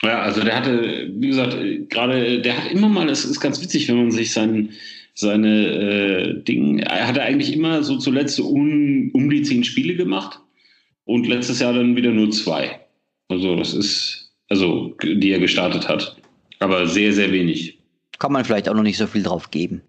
Ja, 0.02 0.22
also 0.22 0.42
der 0.42 0.56
hatte, 0.56 1.10
wie 1.14 1.28
gesagt, 1.28 1.56
gerade, 1.90 2.40
der 2.40 2.56
hat 2.56 2.72
immer 2.72 2.88
mal, 2.88 3.08
es 3.08 3.24
ist 3.24 3.40
ganz 3.40 3.62
witzig, 3.62 3.88
wenn 3.88 3.98
man 3.98 4.10
sich 4.10 4.32
seinen, 4.32 4.70
seine 5.14 5.66
äh, 5.66 6.42
Dinge, 6.42 6.84
er 6.84 7.06
hatte 7.06 7.22
eigentlich 7.22 7.54
immer 7.54 7.82
so 7.82 7.98
zuletzt 7.98 8.40
um, 8.40 9.10
um 9.12 9.30
die 9.30 9.42
zehn 9.42 9.62
Spiele 9.62 9.94
gemacht 9.94 10.40
und 11.04 11.28
letztes 11.28 11.60
Jahr 11.60 11.72
dann 11.72 11.94
wieder 11.94 12.10
nur 12.10 12.30
zwei. 12.30 12.80
Also 13.32 13.56
das 13.56 13.72
ist, 13.72 14.30
also 14.50 14.94
die 15.02 15.30
er 15.30 15.38
gestartet 15.40 15.88
hat. 15.88 16.16
Aber 16.58 16.86
sehr, 16.86 17.12
sehr 17.12 17.32
wenig. 17.32 17.78
Kann 18.18 18.32
man 18.32 18.44
vielleicht 18.44 18.68
auch 18.68 18.74
noch 18.74 18.82
nicht 18.82 18.98
so 18.98 19.06
viel 19.06 19.22
drauf 19.22 19.50
geben. 19.50 19.80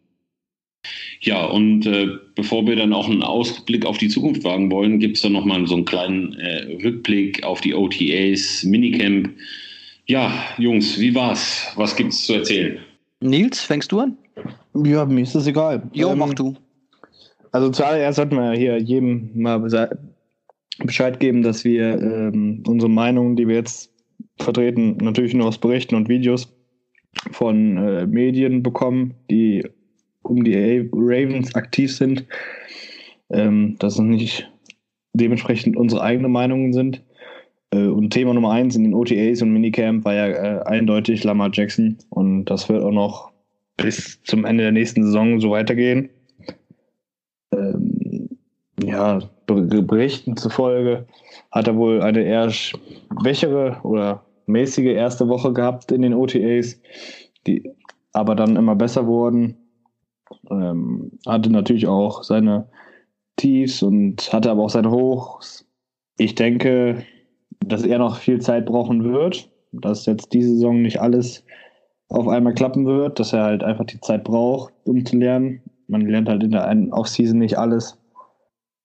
Ja, 1.21 1.45
und 1.45 1.85
äh, 1.85 2.07
bevor 2.35 2.65
wir 2.65 2.75
dann 2.75 2.93
auch 2.93 3.09
einen 3.09 3.23
Ausblick 3.23 3.85
auf 3.85 3.97
die 3.97 4.07
Zukunft 4.09 4.43
wagen 4.43 4.71
wollen, 4.71 4.99
gibt 4.99 5.17
es 5.17 5.23
dann 5.23 5.33
nochmal 5.33 5.65
so 5.67 5.75
einen 5.75 5.85
kleinen 5.85 6.33
äh, 6.33 6.77
Rückblick 6.83 7.43
auf 7.43 7.61
die 7.61 7.73
OTAs, 7.73 8.63
Minicamp. 8.63 9.29
Ja, 10.07 10.33
Jungs, 10.57 10.99
wie 10.99 11.13
war's? 11.15 11.67
Was 11.75 11.95
gibt's 11.95 12.25
zu 12.25 12.33
erzählen? 12.33 12.79
Nils, 13.21 13.61
fängst 13.61 13.91
du 13.91 13.99
an? 13.99 14.17
Ja, 14.85 15.05
mir 15.05 15.21
ist 15.21 15.35
das 15.35 15.47
egal. 15.47 15.83
Jo, 15.93 16.11
Ähm, 16.11 16.17
mach 16.19 16.33
du. 16.33 16.55
Also 17.51 17.69
zuallererst 17.69 18.15
sollten 18.15 18.35
wir 18.35 18.53
hier 18.53 18.77
jedem 18.79 19.29
mal 19.35 19.61
Bescheid 20.79 21.19
geben, 21.19 21.43
dass 21.43 21.63
wir 21.63 22.01
ähm, 22.01 22.63
unsere 22.67 22.89
Meinungen, 22.89 23.35
die 23.35 23.47
wir 23.47 23.55
jetzt 23.55 23.91
vertreten, 24.39 24.97
natürlich 24.97 25.33
nur 25.33 25.47
aus 25.47 25.57
Berichten 25.57 25.95
und 25.95 26.09
Videos 26.09 26.53
von 27.31 27.77
äh, 27.77 28.07
Medien 28.07 28.63
bekommen, 28.63 29.13
die 29.29 29.63
um 30.23 30.43
die 30.43 30.89
Ravens 30.91 31.53
aktiv 31.55 31.95
sind. 31.95 32.25
Ähm, 33.29 33.77
dass 33.79 33.93
es 33.93 33.99
nicht 33.99 34.51
dementsprechend 35.13 35.77
unsere 35.77 36.01
eigenen 36.01 36.31
Meinungen 36.31 36.73
sind. 36.73 37.01
Äh, 37.71 37.87
und 37.87 38.11
Thema 38.11 38.33
Nummer 38.33 38.51
eins 38.51 38.75
in 38.75 38.83
den 38.83 38.93
OTAs 38.93 39.41
und 39.41 39.53
Minicamp 39.53 40.05
war 40.05 40.13
ja 40.13 40.27
äh, 40.27 40.63
eindeutig 40.65 41.23
Lamar 41.23 41.49
Jackson. 41.51 41.97
Und 42.09 42.45
das 42.45 42.69
wird 42.69 42.83
auch 42.83 42.91
noch 42.91 43.31
bis 43.77 44.21
zum 44.23 44.45
Ende 44.45 44.63
der 44.63 44.71
nächsten 44.71 45.03
Saison 45.03 45.39
so 45.39 45.51
weitergehen. 45.51 46.09
Ähm, 47.51 48.29
ja, 48.83 49.19
Berichten 49.45 50.37
zufolge 50.37 51.05
hat 51.51 51.67
er 51.67 51.75
wohl 51.75 52.01
eine 52.01 52.23
eher 52.23 52.49
schwächere 52.49 53.77
oder 53.83 54.23
mäßige 54.45 54.93
erste 54.93 55.27
Woche 55.27 55.53
gehabt 55.53 55.91
in 55.91 56.01
den 56.01 56.13
OTAs, 56.13 56.79
die 57.47 57.69
aber 58.13 58.35
dann 58.35 58.55
immer 58.55 58.75
besser 58.75 59.07
wurden. 59.07 59.57
Ähm, 60.49 61.11
hatte 61.27 61.51
natürlich 61.51 61.87
auch 61.87 62.23
seine 62.23 62.67
Tiefs 63.35 63.83
und 63.83 64.31
hatte 64.31 64.51
aber 64.51 64.63
auch 64.63 64.69
seine 64.69 64.91
Hochs. 64.91 65.65
Ich 66.17 66.35
denke, 66.35 67.03
dass 67.65 67.83
er 67.83 67.99
noch 67.99 68.17
viel 68.17 68.39
Zeit 68.41 68.65
brauchen 68.65 69.03
wird, 69.03 69.49
dass 69.71 70.05
jetzt 70.05 70.33
diese 70.33 70.49
Saison 70.49 70.81
nicht 70.81 71.01
alles 71.01 71.43
auf 72.09 72.27
einmal 72.27 72.53
klappen 72.53 72.85
wird, 72.85 73.19
dass 73.19 73.33
er 73.33 73.43
halt 73.43 73.63
einfach 73.63 73.85
die 73.85 73.99
Zeit 74.01 74.23
braucht, 74.23 74.73
um 74.85 75.05
zu 75.05 75.17
lernen. 75.17 75.61
Man 75.87 76.01
lernt 76.01 76.29
halt 76.29 76.43
in 76.43 76.51
der 76.51 76.65
einen 76.65 76.93
Offseason 76.93 77.39
nicht 77.39 77.57
alles. 77.57 77.97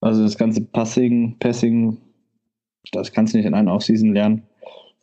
Also 0.00 0.22
das 0.22 0.38
ganze 0.38 0.60
Passing, 0.62 1.36
Passing, 1.40 1.96
das 2.92 3.12
kannst 3.12 3.32
du 3.34 3.38
nicht 3.38 3.46
in 3.46 3.54
einer 3.54 3.74
Offseason 3.74 4.12
lernen. 4.12 4.42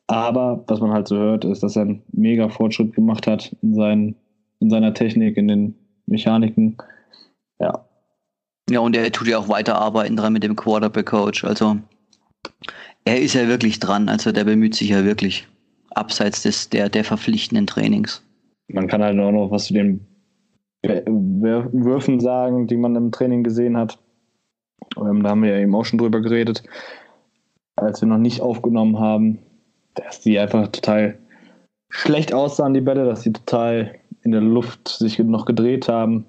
Aber 0.08 0.64
was 0.68 0.80
man 0.80 0.92
halt 0.92 1.08
so 1.08 1.18
hört, 1.18 1.46
ist, 1.46 1.64
dass 1.64 1.76
er 1.76 1.84
einen 1.84 2.04
mega 2.12 2.48
Fortschritt 2.50 2.94
gemacht 2.94 3.26
hat 3.28 3.56
in, 3.62 3.74
seinen, 3.74 4.16
in 4.60 4.70
seiner 4.70 4.94
Technik, 4.94 5.36
in 5.38 5.48
den 5.48 5.76
Mechaniken. 6.06 6.78
Ja, 7.60 7.86
Ja, 8.70 8.80
und 8.80 8.96
er 8.96 9.12
tut 9.12 9.28
ja 9.28 9.38
auch 9.40 9.50
weiterarbeiten 9.50 10.16
dran 10.16 10.34
mit 10.34 10.44
dem 10.44 10.56
Quarterback-Coach. 10.56 11.44
Also 11.44 11.78
er 13.04 13.20
ist 13.20 13.34
ja 13.34 13.48
wirklich 13.48 13.80
dran. 13.80 14.08
Also 14.10 14.32
der 14.32 14.44
bemüht 14.44 14.76
sich 14.76 14.90
ja 14.90 15.04
wirklich. 15.04 15.48
Abseits 15.92 16.44
des, 16.44 16.70
der, 16.70 16.90
der 16.90 17.04
verpflichtenden 17.06 17.68
Trainings. 17.68 18.22
man 18.68 18.88
kann 18.88 19.02
halt 19.02 19.18
auch 19.18 19.32
noch 19.32 19.50
was 19.50 19.66
zu 19.66 19.74
den 19.74 20.06
Wür- 20.86 21.70
Würfen 21.72 22.20
sagen, 22.20 22.68
die 22.68 22.76
man 22.76 22.96
im 22.98 23.12
Training 23.14 23.44
gesehen 23.44 23.78
hat. 23.78 23.98
Ähm, 24.98 25.24
da 25.24 25.30
haben 25.30 25.44
wir 25.44 25.52
ja 25.52 25.60
eben 25.60 25.76
auch 25.76 25.86
schon 25.86 26.00
drüber 26.00 26.22
geredet, 26.22 26.64
als 27.76 28.02
wir 28.02 28.08
noch 28.08 28.18
nicht 28.18 28.42
aufgenommen 28.42 29.00
haben, 29.00 29.40
dass 29.96 30.22
die 30.22 30.40
einfach 30.40 30.68
total 30.70 31.18
schlecht 31.90 32.34
aussahen, 32.34 32.74
die 32.74 32.82
Bälle, 32.82 33.06
dass 33.06 33.22
sie 33.22 33.34
total 33.34 33.96
in 34.24 34.32
der 34.32 34.42
Luft 34.42 34.88
sich 34.88 35.20
noch 35.20 35.46
gedreht 35.46 35.88
haben 35.88 36.26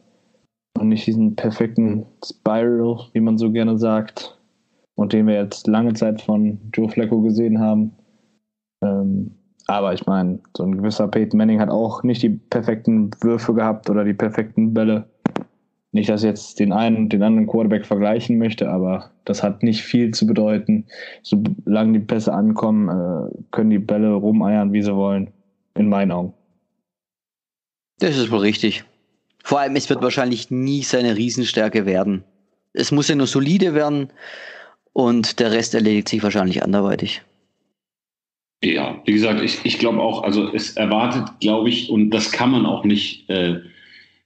und 0.79 0.89
nicht 0.89 1.07
diesen 1.07 1.35
perfekten 1.35 2.07
Spiral, 2.25 3.09
wie 3.13 3.21
man 3.21 3.39
so 3.39 3.51
gerne 3.51 3.79
sagt, 3.79 4.39
und 4.95 5.13
den 5.13 5.27
wir 5.27 5.35
jetzt 5.35 5.67
lange 5.67 5.95
Zeit 5.95 6.23
von 6.23 6.59
Joe 6.73 6.89
Flacco 6.89 7.21
gesehen 7.21 7.61
haben. 7.61 7.93
Ähm, 8.83 9.35
aber 9.67 9.95
ich 9.95 10.07
meine, 10.07 10.39
so 10.57 10.63
ein 10.63 10.77
gewisser 10.77 11.09
Peyton 11.09 11.39
Manning 11.39 11.61
hat 11.61 11.71
auch 11.71 12.03
nicht 12.03 12.23
die 12.23 12.31
perfekten 12.31 13.11
Würfe 13.21 13.53
gehabt 13.55 13.91
oder 13.91 14.05
die 14.05 14.15
perfekten 14.15 14.73
Bälle. 14.75 15.09
Nicht, 15.97 16.11
dass 16.11 16.23
ich 16.23 16.29
jetzt 16.29 16.61
den 16.61 16.75
einen 16.75 16.97
und 16.97 17.09
den 17.09 17.23
anderen 17.23 17.47
Quarterback 17.47 17.87
vergleichen 17.87 18.37
möchte, 18.37 18.69
aber 18.69 19.13
das 19.25 19.43
hat 19.43 19.63
nicht 19.63 19.81
viel 19.81 20.11
zu 20.11 20.27
bedeuten. 20.27 20.85
Solange 21.23 22.01
die 22.01 22.05
Pässe 22.05 22.35
ankommen, 22.35 22.91
äh, 22.91 23.35
können 23.51 23.71
die 23.71 23.79
Bälle 23.79 24.13
rumeiern, 24.13 24.75
wie 24.75 24.83
sie 24.83 24.95
wollen. 24.95 25.31
In 25.75 25.89
meinen 25.89 26.13
Augen. 26.13 26.35
Das 27.99 28.19
ist 28.19 28.31
wohl 28.31 28.41
richtig. 28.41 28.85
Vor 29.43 29.59
allem, 29.59 29.75
es 29.75 29.89
wird 29.89 30.03
wahrscheinlich 30.03 30.51
nie 30.51 30.83
seine 30.83 31.17
Riesenstärke 31.17 31.87
werden. 31.87 32.25
Es 32.75 32.93
muss 32.93 33.09
ja 33.09 33.15
nur 33.15 33.27
solide 33.27 33.73
werden 33.73 34.11
und 34.93 35.41
der 35.41 35.53
Rest 35.53 35.75
erledigt 35.75 36.11
sich 36.11 36.23
wahrscheinlich 36.23 36.63
anderweitig. 36.63 37.23
Ja, 38.63 39.01
wie 39.07 39.13
gesagt, 39.13 39.41
ich, 39.41 39.65
ich 39.65 39.79
glaube 39.79 40.03
auch, 40.03 40.25
also 40.25 40.53
es 40.53 40.77
erwartet, 40.77 41.41
glaube 41.41 41.71
ich, 41.71 41.89
und 41.89 42.11
das 42.11 42.33
kann 42.33 42.51
man 42.51 42.67
auch 42.67 42.85
nicht 42.85 43.31
äh, 43.31 43.61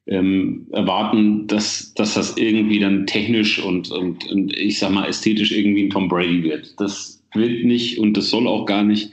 ähm, 0.07 0.66
erwarten, 0.73 1.47
dass, 1.47 1.95
dass 1.95 2.14
das 2.14 2.37
irgendwie 2.37 2.78
dann 2.78 3.07
technisch 3.07 3.62
und, 3.62 3.90
und, 3.90 4.30
und 4.30 4.57
ich 4.57 4.78
sag 4.78 4.90
mal 4.90 5.09
ästhetisch 5.09 5.52
irgendwie 5.52 5.85
ein 5.85 5.90
Tom 5.90 6.09
Brady 6.09 6.42
wird. 6.42 6.80
Das 6.80 7.23
wird 7.35 7.64
nicht 7.64 7.99
und 7.99 8.16
das 8.16 8.30
soll 8.30 8.49
auch 8.49 8.66
gar 8.66 8.83
nicht, 8.83 9.12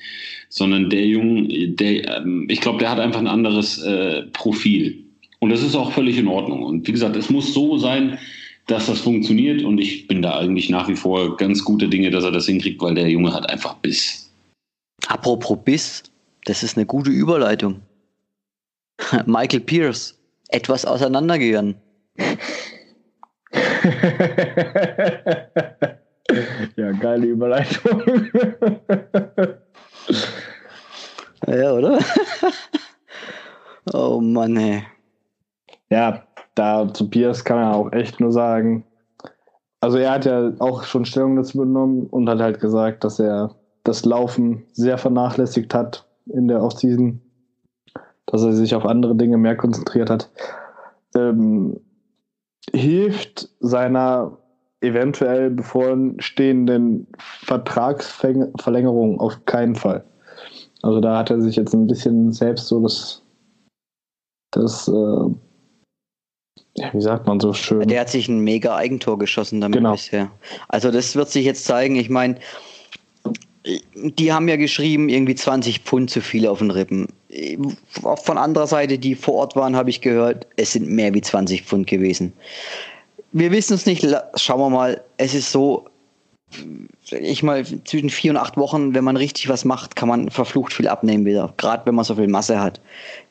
sondern 0.50 0.90
der 0.90 1.06
Junge, 1.06 1.70
der, 1.70 2.18
ähm, 2.18 2.48
ich 2.50 2.62
glaube, 2.62 2.80
der 2.80 2.90
hat 2.90 3.00
einfach 3.00 3.20
ein 3.20 3.28
anderes 3.28 3.82
äh, 3.84 4.24
Profil. 4.34 5.04
Und 5.40 5.52
das 5.52 5.62
ist 5.62 5.76
auch 5.76 5.92
völlig 5.92 6.18
in 6.18 6.28
Ordnung. 6.28 6.64
Und 6.64 6.88
wie 6.88 6.92
gesagt, 6.92 7.16
es 7.16 7.30
muss 7.30 7.54
so 7.54 7.78
sein, 7.78 8.18
dass 8.66 8.88
das 8.88 9.00
funktioniert. 9.00 9.62
Und 9.64 9.78
ich 9.80 10.08
bin 10.08 10.22
da 10.22 10.38
eigentlich 10.38 10.70
nach 10.70 10.88
wie 10.88 10.96
vor 10.96 11.38
ganz 11.38 11.64
gute 11.64 11.88
Dinge, 11.88 12.10
dass 12.10 12.24
er 12.24 12.32
das 12.32 12.48
hinkriegt, 12.48 12.82
weil 12.82 12.96
der 12.96 13.10
Junge 13.10 13.34
hat 13.34 13.50
einfach 13.50 13.76
Biss. 13.76 14.32
Apropos 15.08 15.60
Biss, 15.64 16.04
das 16.46 16.64
ist 16.64 16.78
eine 16.78 16.86
gute 16.86 17.12
Überleitung. 17.12 17.82
Michael 19.26 19.60
Pierce, 19.60 20.18
etwas 20.50 20.86
auseinandergegangen. 20.86 21.76
ja, 26.76 26.92
geile 27.00 27.26
Überleitung. 27.26 28.02
Ja, 31.48 31.74
oder? 31.74 32.00
oh 33.94 34.20
Mann, 34.20 34.58
ey. 34.58 34.84
Ja, 35.90 36.24
da 36.56 36.94
zu 36.94 37.10
Pierce 37.10 37.44
kann 37.44 37.58
man 37.58 37.74
auch 37.74 37.92
echt 37.94 38.20
nur 38.20 38.32
sagen. 38.32 38.84
Also 39.80 39.98
er 39.98 40.12
hat 40.12 40.26
ja 40.26 40.52
auch 40.60 40.84
schon 40.84 41.06
Stellung 41.06 41.36
dazu 41.36 41.60
genommen 41.60 42.08
und 42.08 42.28
hat 42.28 42.40
halt 42.40 42.60
gesagt, 42.60 43.04
dass 43.04 43.20
er 43.20 43.56
das 43.84 44.04
Laufen 44.04 44.66
sehr 44.74 44.98
vernachlässigt 44.98 45.74
hat 45.74 46.06
in 46.26 46.48
der 46.48 46.62
Offseason, 46.62 47.22
dass 48.28 48.44
er 48.44 48.54
sich 48.54 48.76
auf 48.76 48.86
andere 48.86 49.16
Dinge 49.16 49.38
mehr 49.38 49.56
konzentriert 49.56 50.10
hat. 50.10 50.30
Ähm, 51.16 51.80
hilft 52.74 53.50
seiner 53.60 54.38
eventuell 54.82 55.50
bevorstehenden 55.50 57.08
Vertragsverlängerung 57.18 59.20
auf 59.20 59.44
keinen 59.46 59.76
Fall. 59.76 60.04
Also 60.84 61.02
da 61.02 61.18
hat 61.18 61.32
er 61.32 61.42
sich 61.42 61.56
jetzt 61.56 61.74
ein 61.74 61.88
bisschen 61.88 62.32
selbst 62.32 62.68
so 62.68 62.84
das, 62.84 63.24
das 64.52 64.88
äh, 64.88 65.32
ja, 66.78 66.94
wie 66.94 67.02
sagt 67.02 67.26
man 67.26 67.40
so 67.40 67.54
schön? 67.54 67.88
Der 67.88 68.02
hat 68.02 68.10
sich 68.10 68.28
ein 68.28 68.42
mega 68.42 68.76
Eigentor 68.76 69.18
geschossen 69.18 69.62
damit 69.62 69.78
genau. 69.78 69.94
bisher. 69.94 70.30
Also 70.68 70.92
das 70.92 71.16
wird 71.16 71.30
sich 71.30 71.44
jetzt 71.44 71.66
zeigen. 71.66 71.96
Ich 71.96 72.12
meine, 72.12 72.36
die 73.94 74.32
haben 74.32 74.48
ja 74.48 74.58
geschrieben, 74.58 75.10
irgendwie 75.10 75.34
20 75.34 75.80
Pfund 75.80 76.12
zu 76.12 76.22
viel 76.22 76.48
auf 76.48 76.60
den 76.60 76.70
Rippen. 76.70 77.08
Von 78.24 78.38
anderer 78.38 78.68
Seite, 78.68 78.98
die 78.98 79.16
vor 79.16 79.36
Ort 79.36 79.56
waren, 79.56 79.76
habe 79.76 79.90
ich 79.90 80.02
gehört, 80.02 80.48
es 80.56 80.74
sind 80.74 80.88
mehr 80.88 81.14
wie 81.14 81.22
20 81.22 81.64
Pfund 81.64 81.88
gewesen. 81.88 82.34
Wir 83.34 83.52
wissen 83.52 83.74
es 83.74 83.86
nicht, 83.86 84.08
schauen 84.36 84.60
wir 84.60 84.70
mal. 84.70 85.02
Es 85.18 85.34
ist 85.34 85.52
so, 85.52 85.86
ich 87.12 87.44
mal, 87.44 87.66
zwischen 87.84 88.10
vier 88.10 88.32
und 88.32 88.38
acht 88.38 88.56
Wochen, 88.58 88.94
wenn 88.94 89.04
man 89.04 89.18
richtig 89.18 89.50
was 89.50 89.66
macht, 89.66 89.96
kann 89.96 90.08
man 90.08 90.30
verflucht 90.32 90.74
viel 90.74 90.88
abnehmen 90.88 91.26
wieder. 91.26 91.54
Gerade 91.58 91.86
wenn 91.86 91.96
man 91.96 92.06
so 92.06 92.16
viel 92.16 92.28
Masse 92.28 92.60
hat. 92.60 92.80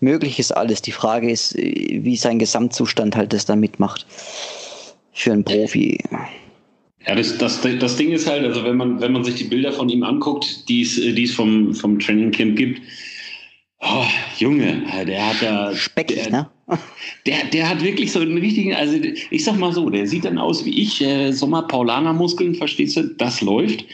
Möglich 0.00 0.38
ist 0.38 0.52
alles. 0.52 0.82
Die 0.82 0.92
Frage 0.92 1.30
ist, 1.30 1.56
wie 1.56 2.16
sein 2.16 2.38
Gesamtzustand 2.38 3.16
halt 3.16 3.32
das 3.32 3.46
da 3.46 3.56
mitmacht. 3.56 4.06
Für 5.12 5.32
einen 5.32 5.44
Profi. 5.44 5.98
Ja, 7.06 7.14
das, 7.14 7.38
das, 7.38 7.60
das 7.62 7.96
Ding 7.96 8.12
ist 8.12 8.28
halt, 8.28 8.44
also 8.44 8.64
wenn 8.64 8.76
man, 8.76 9.00
wenn 9.00 9.12
man 9.12 9.24
sich 9.24 9.36
die 9.36 9.44
Bilder 9.44 9.72
von 9.72 9.88
ihm 9.88 10.02
anguckt, 10.02 10.68
die 10.68 10.82
es, 10.82 10.96
die 10.96 11.22
es 11.22 11.32
vom, 11.32 11.72
vom 11.72 11.98
Training 11.98 12.32
Camp 12.32 12.56
gibt, 12.56 12.82
oh, 13.80 14.04
Junge, 14.38 14.82
der 15.06 15.26
hat 15.28 15.42
da. 15.42 15.74
Speckig, 15.74 16.16
der, 16.16 16.30
ne? 16.30 16.50
Der, 17.26 17.44
der 17.44 17.68
hat 17.68 17.82
wirklich 17.82 18.10
so 18.10 18.20
einen 18.20 18.38
richtigen, 18.38 18.74
also 18.74 18.98
ich 19.30 19.44
sag 19.44 19.56
mal 19.58 19.72
so, 19.72 19.88
der 19.88 20.06
sieht 20.06 20.24
dann 20.24 20.38
aus 20.38 20.64
wie 20.64 20.82
ich, 20.82 21.00
äh, 21.00 21.30
Sommer-Paulaner-Muskeln, 21.30 22.56
verstehst 22.56 22.96
du? 22.96 23.04
Das 23.04 23.40
läuft. 23.40 23.84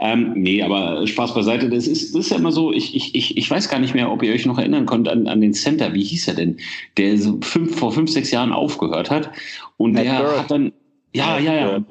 Ähm, 0.00 0.32
nee, 0.34 0.62
aber 0.62 1.06
Spaß 1.06 1.34
beiseite, 1.34 1.68
das 1.68 1.86
ist, 1.86 2.14
das 2.14 2.26
ist 2.26 2.30
ja 2.30 2.38
immer 2.38 2.50
so, 2.50 2.72
ich, 2.72 2.94
ich, 2.96 3.14
ich, 3.14 3.36
ich 3.36 3.50
weiß 3.50 3.68
gar 3.68 3.78
nicht 3.78 3.94
mehr, 3.94 4.10
ob 4.10 4.22
ihr 4.22 4.32
euch 4.32 4.46
noch 4.46 4.58
erinnern 4.58 4.86
könnt 4.86 5.08
an, 5.08 5.26
an 5.28 5.40
den 5.40 5.54
Center, 5.54 5.92
wie 5.94 6.02
hieß 6.02 6.28
er 6.28 6.34
denn, 6.34 6.56
der 6.96 7.18
so 7.18 7.38
fünf, 7.42 7.78
vor 7.78 7.92
fünf, 7.92 8.10
sechs 8.10 8.30
Jahren 8.30 8.52
aufgehört 8.52 9.10
hat. 9.10 9.30
Und 9.76 9.92
Matt 9.92 10.04
der 10.04 10.18
Bird. 10.18 10.38
hat 10.38 10.50
dann, 10.50 10.72
ja, 11.14 11.38
ja, 11.38 11.54
ja. 11.54 11.84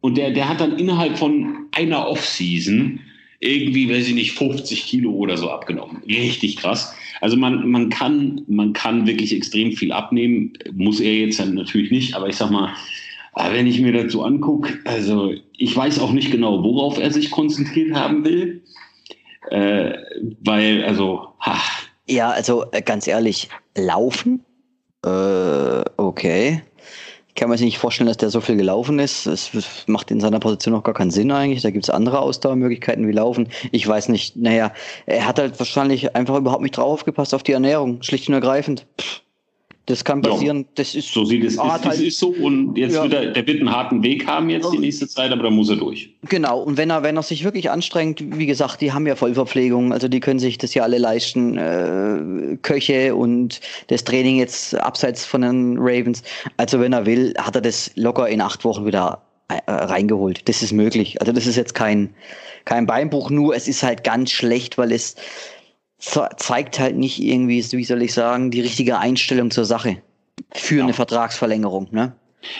Und 0.00 0.16
der, 0.16 0.30
der 0.30 0.48
hat 0.48 0.60
dann 0.60 0.78
innerhalb 0.78 1.18
von 1.18 1.66
einer 1.72 2.08
Offseason 2.08 3.00
irgendwie, 3.40 3.90
weiß 3.90 4.08
ich 4.08 4.14
nicht, 4.14 4.32
50 4.32 4.86
Kilo 4.86 5.12
oder 5.12 5.36
so 5.36 5.50
abgenommen. 5.50 6.02
Richtig 6.06 6.56
krass. 6.56 6.94
Also 7.20 7.36
man, 7.36 7.68
man, 7.68 7.90
kann, 7.90 8.42
man 8.46 8.72
kann 8.72 9.06
wirklich 9.06 9.34
extrem 9.34 9.72
viel 9.72 9.92
abnehmen. 9.92 10.52
Muss 10.72 11.00
er 11.00 11.12
jetzt 11.12 11.44
natürlich 11.44 11.90
nicht, 11.90 12.14
aber 12.14 12.28
ich 12.28 12.36
sag 12.36 12.50
mal, 12.50 12.74
wenn 13.50 13.66
ich 13.66 13.80
mir 13.80 13.92
dazu 13.92 14.22
angucke, 14.22 14.78
also 14.84 15.34
ich 15.56 15.76
weiß 15.76 15.98
auch 15.98 16.12
nicht 16.12 16.30
genau, 16.30 16.62
worauf 16.62 16.98
er 16.98 17.10
sich 17.10 17.30
konzentriert 17.30 17.94
haben 17.94 18.24
will. 18.24 18.62
Äh, 19.50 19.92
weil, 20.40 20.84
also, 20.84 21.28
ha. 21.40 21.58
Ja, 22.08 22.30
also 22.30 22.64
äh, 22.72 22.82
ganz 22.82 23.06
ehrlich, 23.06 23.48
laufen? 23.74 24.44
Äh, 25.04 25.82
okay 25.98 26.62
kann 27.36 27.48
man 27.48 27.58
sich 27.58 27.66
nicht 27.66 27.78
vorstellen, 27.78 28.08
dass 28.08 28.16
der 28.16 28.30
so 28.30 28.40
viel 28.40 28.56
gelaufen 28.56 28.98
ist. 28.98 29.26
Es 29.26 29.50
macht 29.86 30.10
in 30.10 30.20
seiner 30.20 30.40
Position 30.40 30.74
auch 30.74 30.82
gar 30.82 30.94
keinen 30.94 31.10
Sinn 31.10 31.30
eigentlich. 31.30 31.62
Da 31.62 31.70
gibt 31.70 31.84
es 31.84 31.90
andere 31.90 32.20
Ausdauermöglichkeiten 32.20 33.06
wie 33.06 33.12
Laufen. 33.12 33.48
Ich 33.72 33.86
weiß 33.86 34.08
nicht. 34.08 34.36
Naja, 34.36 34.72
er 35.06 35.26
hat 35.26 35.38
halt 35.38 35.58
wahrscheinlich 35.58 36.16
einfach 36.16 36.36
überhaupt 36.36 36.62
nicht 36.62 36.76
drauf 36.76 36.86
aufgepasst 36.86 37.34
auf 37.34 37.42
die 37.42 37.52
Ernährung. 37.52 38.02
Schlicht 38.02 38.28
und 38.28 38.34
ergreifend. 38.34 38.86
Pff. 38.98 39.25
Das 39.86 40.04
kann 40.04 40.20
passieren. 40.20 40.58
Ja, 40.58 40.68
das 40.74 40.96
ist 40.96 41.12
so 41.12 41.24
sieht 41.24 41.44
es. 41.44 41.58
Ah, 41.60 41.76
ist, 41.76 41.84
das 41.84 42.00
ist 42.00 42.18
so 42.18 42.30
und 42.30 42.76
jetzt 42.76 42.94
ja. 42.94 43.04
wieder, 43.04 43.26
der 43.26 43.46
wird 43.46 43.60
einen 43.60 43.70
harten 43.70 44.02
Weg 44.02 44.26
haben 44.26 44.50
jetzt 44.50 44.68
die 44.72 44.78
nächste 44.78 45.06
Zeit, 45.06 45.30
aber 45.30 45.44
da 45.44 45.50
muss 45.50 45.70
er 45.70 45.76
durch. 45.76 46.10
Genau. 46.28 46.60
Und 46.60 46.76
wenn 46.76 46.90
er, 46.90 47.04
wenn 47.04 47.16
er 47.16 47.22
sich 47.22 47.44
wirklich 47.44 47.70
anstrengt, 47.70 48.20
wie 48.36 48.46
gesagt, 48.46 48.80
die 48.80 48.92
haben 48.92 49.06
ja 49.06 49.14
Vollverpflegung, 49.14 49.92
also 49.92 50.08
die 50.08 50.18
können 50.18 50.40
sich 50.40 50.58
das 50.58 50.74
ja 50.74 50.82
alle 50.82 50.98
leisten, 50.98 51.56
äh, 51.56 52.56
Köche 52.62 53.14
und 53.14 53.60
das 53.86 54.02
Training 54.02 54.38
jetzt 54.38 54.74
abseits 54.74 55.24
von 55.24 55.42
den 55.42 55.76
Ravens. 55.78 56.24
Also 56.56 56.80
wenn 56.80 56.92
er 56.92 57.06
will, 57.06 57.34
hat 57.38 57.54
er 57.54 57.62
das 57.62 57.92
locker 57.94 58.28
in 58.28 58.40
acht 58.40 58.64
Wochen 58.64 58.86
wieder 58.86 59.22
äh, 59.46 59.60
reingeholt. 59.68 60.48
Das 60.48 60.62
ist 60.62 60.72
möglich. 60.72 61.20
Also 61.20 61.32
das 61.32 61.46
ist 61.46 61.54
jetzt 61.54 61.76
kein 61.76 62.10
kein 62.66 62.86
Beinbruch, 62.86 63.30
nur 63.30 63.54
es 63.54 63.68
ist 63.68 63.82
halt 63.82 64.04
ganz 64.04 64.32
schlecht, 64.32 64.76
weil 64.76 64.92
es 64.92 65.14
zeigt 65.98 66.78
halt 66.78 66.96
nicht 66.96 67.22
irgendwie, 67.22 67.64
wie 67.72 67.84
soll 67.84 68.02
ich 68.02 68.12
sagen, 68.12 68.50
die 68.50 68.60
richtige 68.60 68.98
Einstellung 68.98 69.50
zur 69.50 69.64
Sache 69.64 70.02
für 70.52 70.76
ja. 70.76 70.84
eine 70.84 70.92
Vertragsverlängerung. 70.92 71.88
Ne? 71.90 72.12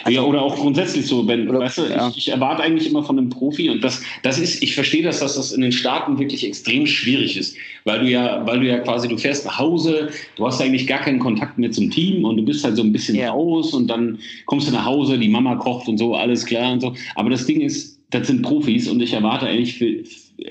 Also, 0.05 0.19
ja, 0.19 0.25
oder 0.25 0.43
auch 0.43 0.57
grundsätzlich 0.57 1.07
so, 1.07 1.27
wenn, 1.27 1.49
oder, 1.49 1.61
weißt 1.61 1.79
du, 1.79 1.83
ja. 1.83 2.09
ich, 2.09 2.19
ich, 2.19 2.29
erwarte 2.29 2.63
eigentlich 2.63 2.89
immer 2.89 3.03
von 3.03 3.19
einem 3.19 3.29
Profi 3.29 3.71
und 3.71 3.83
das, 3.83 4.03
das 4.23 4.39
ist, 4.39 4.63
ich 4.63 4.75
verstehe 4.75 5.03
das, 5.03 5.21
dass 5.21 5.37
das 5.37 5.53
in 5.53 5.61
den 5.61 5.73
Staaten 5.73 6.19
wirklich 6.19 6.47
extrem 6.47 6.87
schwierig 6.87 7.37
ist, 7.37 7.57
weil 7.85 8.01
du 8.01 8.07
ja, 8.07 8.45
weil 8.47 8.61
du 8.61 8.67
ja 8.67 8.79
quasi, 8.79 9.09
du 9.09 9.17
fährst 9.17 9.45
nach 9.45 9.59
Hause, 9.59 10.11
du 10.37 10.47
hast 10.47 10.61
eigentlich 10.61 10.87
gar 10.87 11.01
keinen 11.01 11.19
Kontakt 11.19 11.59
mehr 11.59 11.71
zum 11.71 11.91
Team 11.91 12.25
und 12.25 12.37
du 12.37 12.45
bist 12.45 12.65
halt 12.65 12.77
so 12.77 12.83
ein 12.83 12.93
bisschen 12.93 13.17
ja. 13.17 13.31
raus 13.31 13.75
und 13.75 13.89
dann 13.89 14.19
kommst 14.47 14.69
du 14.69 14.73
nach 14.73 14.85
Hause, 14.85 15.19
die 15.19 15.29
Mama 15.29 15.57
kocht 15.57 15.89
und 15.89 15.99
so, 15.99 16.15
alles 16.15 16.45
klar 16.45 16.73
und 16.73 16.81
so. 16.81 16.95
Aber 17.15 17.31
das 17.31 17.47
Ding 17.47 17.61
ist, 17.61 17.99
das 18.11 18.27
sind 18.27 18.43
Profis 18.43 18.89
und 18.89 19.01
ich 19.01 19.13
erwarte 19.13 19.47
eigentlich 19.47 19.79
für, 19.79 20.05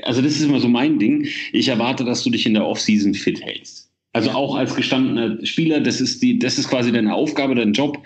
also 0.04 0.22
das 0.22 0.34
ist 0.34 0.44
immer 0.44 0.60
so 0.60 0.68
mein 0.68 1.00
Ding. 1.00 1.28
Ich 1.52 1.68
erwarte, 1.68 2.04
dass 2.04 2.24
du 2.24 2.30
dich 2.30 2.46
in 2.46 2.54
der 2.54 2.66
Offseason 2.66 3.14
fit 3.14 3.42
hältst. 3.42 3.92
Also 4.14 4.32
auch 4.32 4.56
als 4.56 4.74
gestandener 4.74 5.46
Spieler, 5.46 5.82
das 5.82 6.00
ist 6.00 6.24
die, 6.24 6.40
das 6.40 6.58
ist 6.58 6.70
quasi 6.70 6.92
deine 6.92 7.14
Aufgabe, 7.14 7.54
dein 7.54 7.74
Job, 7.74 8.02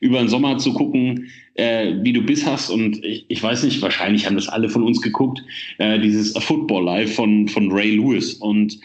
über 0.00 0.18
den 0.18 0.28
Sommer 0.28 0.58
zu 0.58 0.74
gucken, 0.74 1.30
äh, 1.54 1.94
wie 2.02 2.12
du 2.12 2.20
bis 2.20 2.44
hast. 2.44 2.68
Und 2.68 3.02
ich, 3.02 3.24
ich, 3.28 3.42
weiß 3.42 3.64
nicht, 3.64 3.80
wahrscheinlich 3.80 4.26
haben 4.26 4.36
das 4.36 4.48
alle 4.48 4.68
von 4.68 4.82
uns 4.82 5.00
geguckt, 5.00 5.42
äh, 5.78 5.98
dieses 5.98 6.36
Football 6.36 6.84
Live 6.84 7.14
von, 7.14 7.48
von 7.48 7.72
Ray 7.72 7.96
Lewis. 7.96 8.34
Und 8.34 8.78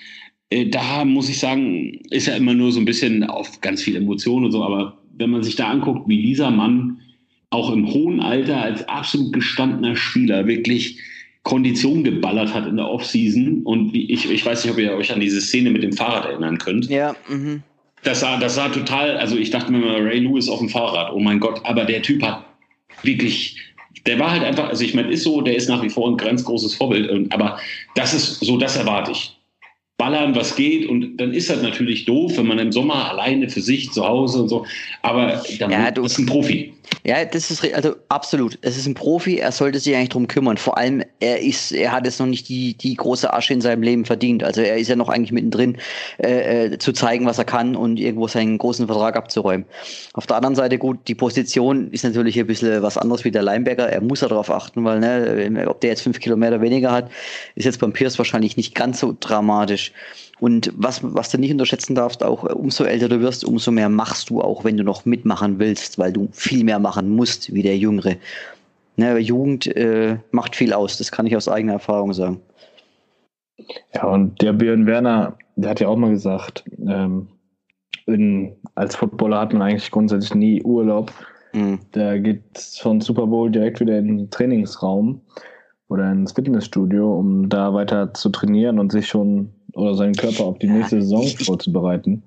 äh, 0.52 0.68
da 0.68 1.04
muss 1.04 1.28
ich 1.28 1.40
sagen, 1.40 2.00
ist 2.12 2.28
ja 2.28 2.36
immer 2.36 2.54
nur 2.54 2.72
so 2.72 2.80
ein 2.80 2.86
bisschen 2.86 3.26
auf 3.26 3.60
ganz 3.60 3.84
viel 3.84 3.98
Emotionen 3.98 4.46
und 4.46 4.54
so, 4.54 4.64
aber 4.64 4.98
wenn 5.18 5.32
man 5.32 5.44
sich 5.44 5.58
da 5.58 5.68
anguckt, 5.68 6.08
wie 6.08 6.22
dieser 6.22 6.50
Mann 6.50 7.02
auch 7.50 7.74
im 7.74 7.92
hohen 7.92 8.22
Alter 8.22 8.62
als 8.62 8.88
absolut 8.88 9.34
gestandener 9.34 9.98
Spieler 9.98 10.48
wirklich 10.48 10.98
Kondition 11.50 12.04
geballert 12.04 12.54
hat 12.54 12.68
in 12.68 12.78
der 12.78 12.88
Offseason. 12.88 13.64
Und 13.64 13.96
ich, 13.96 14.30
ich 14.30 14.46
weiß 14.46 14.64
nicht, 14.64 14.72
ob 14.72 14.80
ihr 14.80 14.94
euch 14.94 15.12
an 15.12 15.20
diese 15.20 15.42
Szene 15.42 15.72
mit 15.72 15.82
dem 15.82 15.94
Fahrrad 15.94 16.26
erinnern 16.26 16.60
könnt. 16.60 16.88
Ja. 16.90 17.16
Mhm. 17.28 17.64
Das 18.04 18.20
sah, 18.20 18.38
das 18.38 18.56
sah 18.56 18.70
total, 18.70 19.18
also 19.18 19.36
ich 19.36 19.50
dachte 19.50 19.72
mir 19.72 19.80
mal, 19.80 20.02
Ray 20.02 20.20
Lewis 20.20 20.48
auf 20.48 20.60
dem 20.60 20.70
Fahrrad, 20.70 21.12
oh 21.12 21.20
mein 21.20 21.40
Gott, 21.40 21.60
aber 21.66 21.84
der 21.84 22.02
Typ 22.02 22.22
hat 22.24 22.46
wirklich, 23.02 23.58
der 24.06 24.18
war 24.20 24.32
halt 24.32 24.44
einfach, 24.44 24.70
also 24.70 24.86
ich 24.86 24.94
meine, 24.94 25.12
ist 25.12 25.24
so, 25.24 25.42
der 25.42 25.56
ist 25.56 25.68
nach 25.68 25.84
wie 25.84 25.90
vor 25.90 26.10
ein 26.10 26.16
ganz 26.16 26.46
großes 26.46 26.76
Vorbild, 26.76 27.34
aber 27.34 27.60
das 27.96 28.14
ist 28.14 28.40
so, 28.40 28.58
das 28.58 28.78
erwarte 28.78 29.12
ich. 29.12 29.36
Ballern, 30.00 30.34
was 30.34 30.56
geht, 30.56 30.88
und 30.88 31.18
dann 31.18 31.34
ist 31.34 31.50
das 31.50 31.62
natürlich 31.62 32.06
doof, 32.06 32.38
wenn 32.38 32.48
man 32.48 32.58
im 32.58 32.72
Sommer 32.72 33.12
alleine 33.12 33.50
für 33.50 33.62
sich 33.62 33.92
zu 33.92 34.08
Hause 34.08 34.42
und 34.44 34.48
so, 34.48 34.66
aber 35.02 35.44
dann 35.60 35.70
ja, 35.70 35.92
du, 35.92 36.06
ist 36.06 36.18
ein 36.18 36.26
Profi. 36.26 36.74
Ja, 37.06 37.24
das 37.24 37.52
ist 37.52 37.74
also 37.74 37.96
absolut. 38.10 38.58
Es 38.62 38.78
ist 38.78 38.86
ein 38.86 38.94
Profi, 38.94 39.38
er 39.38 39.52
sollte 39.52 39.80
sich 39.80 39.96
eigentlich 39.96 40.10
drum 40.10 40.28
kümmern. 40.28 40.58
Vor 40.58 40.78
allem, 40.78 41.04
er 41.20 41.40
ist, 41.40 41.72
er 41.72 41.92
hat 41.92 42.06
jetzt 42.06 42.20
noch 42.20 42.28
nicht 42.28 42.50
die, 42.50 42.74
die 42.74 42.96
große 42.96 43.32
Asche 43.32 43.54
in 43.54 43.62
seinem 43.62 43.84
Leben 43.84 44.06
verdient. 44.06 44.44
Also 44.44 44.62
er 44.62 44.78
ist 44.78 44.88
ja 44.90 44.96
noch 44.96 45.10
eigentlich 45.10 45.32
mittendrin, 45.32 45.78
äh, 46.18 46.66
äh, 46.66 46.78
zu 46.78 46.92
zeigen, 46.92 47.26
was 47.26 47.38
er 47.38 47.46
kann 47.46 47.76
und 47.76 47.98
irgendwo 47.98 48.28
seinen 48.28 48.58
großen 48.58 48.88
Vertrag 48.88 49.16
abzuräumen. 49.16 49.66
Auf 50.14 50.28
der 50.28 50.38
anderen 50.38 50.56
Seite, 50.56 50.78
gut, 50.78 51.00
die 51.08 51.16
Position 51.16 51.92
ist 51.92 52.04
natürlich 52.04 52.38
ein 52.40 52.48
bisschen 52.48 52.82
was 52.82 52.98
anderes 52.98 53.24
wie 53.24 53.32
der 53.32 53.44
Linebacker. 53.44 53.88
Er 53.88 54.02
muss 54.02 54.20
darauf 54.20 54.50
achten, 54.50 54.84
weil, 54.84 55.00
ne, 55.00 55.66
ob 55.68 55.82
der 55.82 55.92
jetzt 55.92 56.02
fünf 56.02 56.20
Kilometer 56.20 56.60
weniger 56.62 56.92
hat, 56.92 57.10
ist 57.56 57.66
jetzt 57.66 57.80
beim 57.80 57.94
Pierce 57.94 58.18
wahrscheinlich 58.18 58.58
nicht 58.58 58.76
ganz 58.76 59.00
so 59.00 59.16
dramatisch. 59.20 59.88
Und 60.39 60.71
was, 60.75 61.02
was 61.04 61.30
du 61.30 61.38
nicht 61.38 61.52
unterschätzen 61.52 61.95
darfst, 61.95 62.23
auch 62.23 62.43
äh, 62.45 62.54
umso 62.54 62.84
älter 62.84 63.10
du 63.10 63.19
wirst, 63.19 63.43
umso 63.43 63.71
mehr 63.71 63.89
machst 63.89 64.30
du 64.30 64.41
auch, 64.41 64.63
wenn 64.63 64.78
du 64.78 64.84
noch 64.84 65.06
mitmachen 65.06 65.60
willst, 65.60 65.99
weil 65.99 66.13
du 66.13 66.30
viel 66.32 66.63
mehr 66.63 66.80
machen 66.80 67.10
musst 67.10 67.54
wie 67.54 67.63
der 67.63 67.78
Jüngere. 67.78 68.15
Ne, 68.95 69.17
Jugend 69.17 69.67
äh, 69.75 70.17
macht 70.32 70.56
viel 70.56 70.73
aus, 70.73 70.97
das 70.97 71.12
kann 71.12 71.25
ich 71.25 71.36
aus 71.36 71.47
eigener 71.47 71.73
Erfahrung 71.73 72.13
sagen. 72.13 72.41
Ja, 73.93 74.06
und 74.08 74.41
der 74.41 74.54
Björn 74.54 74.86
Werner, 74.86 75.38
der 75.56 75.71
hat 75.71 75.80
ja 75.80 75.88
auch 75.88 75.97
mal 75.97 76.12
gesagt, 76.12 76.63
ähm, 76.86 77.28
in, 78.06 78.56
als 78.75 78.95
Footballer 78.95 79.39
hat 79.39 79.54
man 79.54 79.62
eigentlich 79.62 79.91
grundsätzlich 79.91 80.36
nie 80.36 80.63
Urlaub. 80.63 81.12
Mhm. 81.54 81.80
Da 81.91 82.17
geht 82.17 82.58
von 82.82 83.02
Super 83.02 83.28
Bowl 83.28 83.52
direkt 83.52 83.80
wieder 83.80 83.97
in 83.97 84.17
den 84.17 84.30
Trainingsraum 84.30 85.21
oder 85.88 86.12
ins 86.12 86.34
Fitnessstudio, 86.34 87.17
um 87.17 87.49
da 87.49 87.73
weiter 87.73 88.13
zu 88.13 88.30
trainieren 88.30 88.80
und 88.80 88.91
sich 88.91 89.08
schon 89.08 89.54
oder 89.73 89.95
seinen 89.95 90.15
Körper 90.15 90.45
auf 90.45 90.60
die 90.60 90.67
nächste 90.67 91.01
Saison 91.01 91.23
ich, 91.23 91.38
vorzubereiten. 91.45 92.23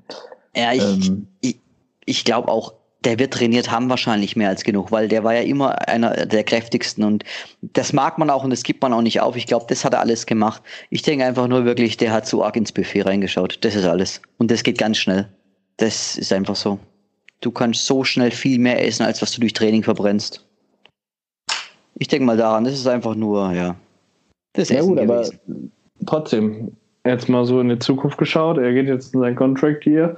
Ja, 0.56 0.72
ich, 0.72 0.82
ähm, 0.82 1.26
ich, 1.40 1.58
ich 2.04 2.24
glaube 2.24 2.48
auch, 2.48 2.74
der 3.04 3.18
wird 3.18 3.34
trainiert 3.34 3.70
haben 3.70 3.90
wahrscheinlich 3.90 4.36
mehr 4.36 4.48
als 4.48 4.62
genug, 4.62 4.92
weil 4.92 5.08
der 5.08 5.24
war 5.24 5.34
ja 5.34 5.42
immer 5.42 5.88
einer 5.88 6.26
der 6.26 6.44
kräftigsten 6.44 7.02
und 7.02 7.24
das 7.60 7.92
mag 7.92 8.18
man 8.18 8.30
auch 8.30 8.44
und 8.44 8.50
das 8.50 8.62
gibt 8.62 8.80
man 8.80 8.92
auch 8.92 9.02
nicht 9.02 9.20
auf. 9.20 9.34
Ich 9.36 9.46
glaube, 9.46 9.66
das 9.68 9.84
hat 9.84 9.92
er 9.92 10.00
alles 10.00 10.26
gemacht. 10.26 10.62
Ich 10.90 11.02
denke 11.02 11.24
einfach 11.24 11.48
nur 11.48 11.64
wirklich, 11.64 11.96
der 11.96 12.12
hat 12.12 12.26
zu 12.26 12.44
arg 12.44 12.56
ins 12.56 12.70
Buffet 12.70 13.02
reingeschaut. 13.02 13.58
Das 13.62 13.74
ist 13.74 13.86
alles. 13.86 14.22
Und 14.38 14.50
das 14.50 14.62
geht 14.62 14.78
ganz 14.78 14.98
schnell. 14.98 15.28
Das 15.78 16.16
ist 16.16 16.32
einfach 16.32 16.54
so. 16.54 16.78
du 17.42 17.50
kannst 17.50 17.86
so 17.86 18.04
schnell 18.04 18.30
viel 18.30 18.58
mehr 18.58 18.84
essen, 18.86 19.02
als 19.04 19.20
was 19.20 19.32
du 19.32 19.40
durch 19.40 19.52
Training 19.52 19.82
verbrennst. 19.82 20.46
Ich 21.98 22.08
denke 22.08 22.24
mal 22.24 22.36
daran, 22.36 22.64
das 22.64 22.74
ist 22.74 22.86
einfach 22.86 23.14
nur, 23.14 23.52
ja. 23.52 23.76
Das 24.54 24.70
ja, 24.70 24.80
gut, 24.80 24.96
gewesen. 24.96 25.10
aber 25.10 26.06
trotzdem, 26.06 26.72
jetzt 27.04 27.28
mal 27.28 27.44
so 27.44 27.60
in 27.60 27.68
die 27.68 27.78
Zukunft 27.78 28.18
geschaut, 28.18 28.58
er 28.58 28.72
geht 28.72 28.86
jetzt 28.86 29.14
in 29.14 29.20
sein 29.20 29.36
Contract 29.36 29.84
hier. 29.84 30.16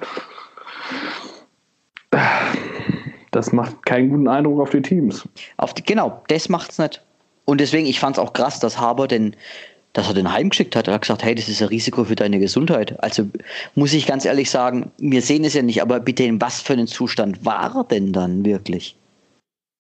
Das 3.31 3.53
macht 3.53 3.85
keinen 3.85 4.11
guten 4.11 4.29
Eindruck 4.29 4.61
auf 4.61 4.71
die 4.71 4.83
Teams. 4.83 5.29
Auf 5.57 5.75
die, 5.75 5.83
genau, 5.83 6.23
das 6.29 6.49
macht 6.49 6.71
es 6.71 6.79
nicht. 6.79 7.03
Und 7.47 7.61
deswegen, 7.61 7.87
ich 7.87 8.01
fand 8.01 8.17
es 8.17 8.23
auch 8.23 8.33
krass, 8.33 8.61
dass 8.61 8.79
Haber 8.79 9.09
den, 9.09 9.35
dass 9.93 10.09
er 10.09 10.15
den 10.15 10.33
heimgeschickt 10.33 10.77
hat. 10.77 10.89
Er 10.89 10.95
hat 10.95 11.03
gesagt, 11.03 11.25
hey, 11.25 11.35
das 11.35 11.49
ist 11.49 11.61
ein 11.61 11.69
Risiko 11.69 12.05
für 12.05 12.15
deine 12.15 12.39
Gesundheit. 12.39 13.03
Also 13.03 13.29
muss 13.75 13.93
ich 13.93 14.07
ganz 14.07 14.25
ehrlich 14.25 14.51
sagen, 14.51 14.91
wir 14.99 15.23
sehen 15.23 15.45
es 15.45 15.55
ja 15.55 15.63
nicht, 15.63 15.83
aber 15.83 16.01
bitte 16.01 16.25
in 16.25 16.41
was 16.41 16.61
für 16.61 16.75
einen 16.75 16.87
Zustand 16.87 17.45
war 17.45 17.75
er 17.75 17.85
denn 17.85 18.13
dann 18.13 18.45
wirklich? 18.45 18.97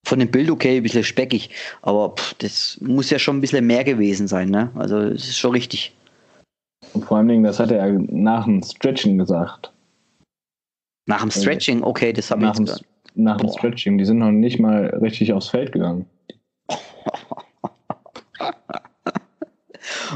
Von 0.07 0.19
dem 0.19 0.31
Bild 0.31 0.51
okay, 0.51 0.79
ein 0.79 0.83
bisschen 0.83 1.05
speckig, 1.05 1.51
aber 1.81 2.11
pff, 2.11 2.35
das 2.35 2.79
muss 2.83 3.09
ja 3.09 3.19
schon 3.19 3.38
ein 3.38 3.40
bisschen 3.40 3.67
mehr 3.67 3.85
gewesen 3.85 4.29
sein, 4.29 4.51
ne? 4.51 4.71
Also 4.75 4.99
es 4.99 5.29
ist 5.29 5.38
schon 5.38 5.53
richtig. 5.53 5.95
Und 6.92 7.05
vor 7.05 7.18
allen 7.18 7.29
Dingen, 7.29 7.44
das 7.44 7.59
hat 7.59 7.70
er 7.70 7.90
nach 7.92 8.44
dem 8.44 8.62
Stretching 8.62 9.18
gesagt. 9.18 9.73
Nach 11.07 11.20
dem 11.20 11.31
Stretching, 11.31 11.83
okay, 11.83 12.12
das 12.12 12.31
habe 12.31 12.42
ich 12.42 12.49
jetzt 12.49 12.64
gehört. 12.64 12.85
Nach 13.14 13.37
dem 13.37 13.51
Stretching, 13.51 13.99
die 13.99 14.05
sind 14.05 14.18
noch 14.18 14.31
nicht 14.31 14.59
mal 14.59 14.87
richtig 15.01 15.33
aufs 15.33 15.49
Feld 15.49 15.73
gegangen. 15.73 16.07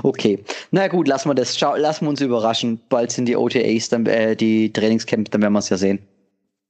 Okay, 0.03 0.39
na 0.71 0.87
gut, 0.89 1.09
lassen 1.09 1.29
wir 1.29 1.35
das. 1.35 1.59
Schau, 1.59 1.77
lassen 1.77 2.07
wir 2.07 2.11
uns 2.11 2.21
überraschen. 2.21 2.81
Bald 2.89 3.11
sind 3.11 3.27
die 3.27 3.37
OTAs, 3.37 3.89
dann, 3.89 4.07
äh, 4.07 4.37
die 4.37 4.73
Trainingscamps, 4.73 5.31
dann 5.31 5.43
werden 5.43 5.53
wir 5.53 5.59
es 5.59 5.69
ja 5.69 5.77
sehen. 5.77 5.99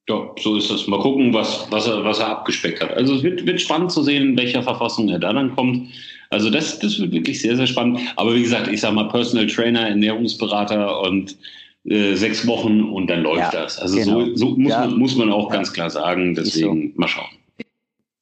Ja, 0.09 0.31
so 0.41 0.57
ist 0.57 0.71
es. 0.71 0.87
Mal 0.87 1.01
gucken, 1.01 1.35
was, 1.35 1.71
was, 1.71 1.87
er, 1.87 2.03
was 2.03 2.19
er 2.19 2.29
abgespeckt 2.29 2.83
hat. 2.83 2.95
Also 2.95 3.15
es 3.17 3.23
wird, 3.23 3.45
wird 3.47 3.61
spannend 3.61 3.93
zu 3.93 4.03
sehen, 4.03 4.31
in 4.31 4.39
welcher 4.39 4.63
Verfassung 4.63 5.09
er 5.11 5.19
da 5.19 5.35
dann 5.35 5.55
kommt. 5.55 5.89
Also 6.31 6.49
das, 6.49 6.79
das 6.79 6.99
wird 6.99 7.13
wirklich 7.13 7.41
sehr, 7.43 7.57
sehr 7.57 7.67
spannend. 7.67 8.01
Aber 8.17 8.35
wie 8.35 8.43
gesagt, 8.43 8.69
ich 8.69 8.81
sage 8.81 8.95
mal 8.95 9.09
Personal 9.09 9.47
Trainer, 9.47 9.87
Ernährungsberater 9.89 11.03
und 11.03 11.37
äh, 11.85 12.15
sechs 12.15 12.47
Wochen 12.47 12.83
und 12.85 13.09
dann 13.09 13.23
läuft 13.23 13.53
ja, 13.53 13.63
das. 13.63 13.79
Also 13.79 13.97
genau. 13.97 14.25
so, 14.25 14.37
so 14.37 14.47
muss, 14.57 14.71
ja. 14.71 14.81
man, 14.81 14.99
muss 14.99 15.17
man 15.17 15.31
auch 15.31 15.51
ja. 15.51 15.57
ganz 15.57 15.73
klar 15.75 15.91
sagen. 15.91 16.35
Deswegen 16.35 16.93
so. 16.95 17.01
mal 17.01 17.09
schauen. 17.09 17.29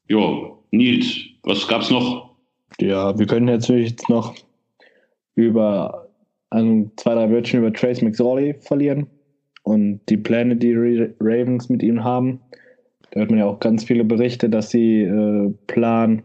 Jo, 0.08 0.58
Nils, 0.72 1.18
was 1.44 1.68
gab's 1.68 1.90
noch? 1.90 2.30
Ja, 2.80 3.16
wir 3.16 3.26
können 3.26 3.46
natürlich 3.46 3.90
jetzt 3.90 4.08
noch 4.08 4.34
über 5.36 6.08
also 6.50 6.90
zwei, 6.96 7.14
drei 7.14 7.30
Wörtchen 7.30 7.60
über 7.60 7.72
Trace 7.72 8.02
McSorley 8.02 8.54
verlieren 8.60 9.06
und 9.66 10.00
die 10.08 10.16
Pläne, 10.16 10.56
die 10.56 10.74
Ravens 11.20 11.68
mit 11.68 11.82
ihm 11.82 12.02
haben. 12.02 12.40
Da 13.10 13.20
hört 13.20 13.30
man 13.30 13.40
ja 13.40 13.46
auch 13.46 13.60
ganz 13.60 13.84
viele 13.84 14.04
Berichte, 14.04 14.48
dass 14.48 14.70
sie 14.70 15.02
äh, 15.02 15.52
planen, 15.66 16.22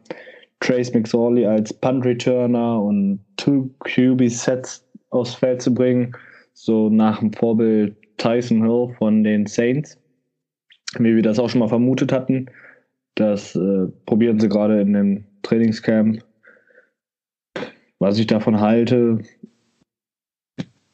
Trace 0.59 0.93
McSorley 0.93 1.45
als 1.45 1.73
Punt 1.73 2.05
Returner 2.05 2.81
und 2.81 3.19
Two 3.37 3.69
QB 3.79 4.29
Sets 4.29 4.87
aufs 5.09 5.33
Feld 5.33 5.61
zu 5.61 5.73
bringen, 5.73 6.15
so 6.53 6.89
nach 6.89 7.19
dem 7.19 7.33
Vorbild 7.33 7.95
Tyson 8.17 8.63
Hill 8.63 8.95
von 8.97 9.23
den 9.23 9.47
Saints. 9.47 9.97
Wie 10.99 11.15
wir 11.15 11.23
das 11.23 11.39
auch 11.39 11.49
schon 11.49 11.59
mal 11.59 11.69
vermutet 11.69 12.11
hatten. 12.11 12.47
Das 13.15 13.55
äh, 13.55 13.87
probieren 14.05 14.39
sie 14.39 14.49
gerade 14.49 14.81
in 14.81 14.93
dem 14.93 15.23
Trainingscamp 15.41 16.21
was 18.01 18.17
ich 18.17 18.25
davon 18.25 18.59
halte, 18.59 19.19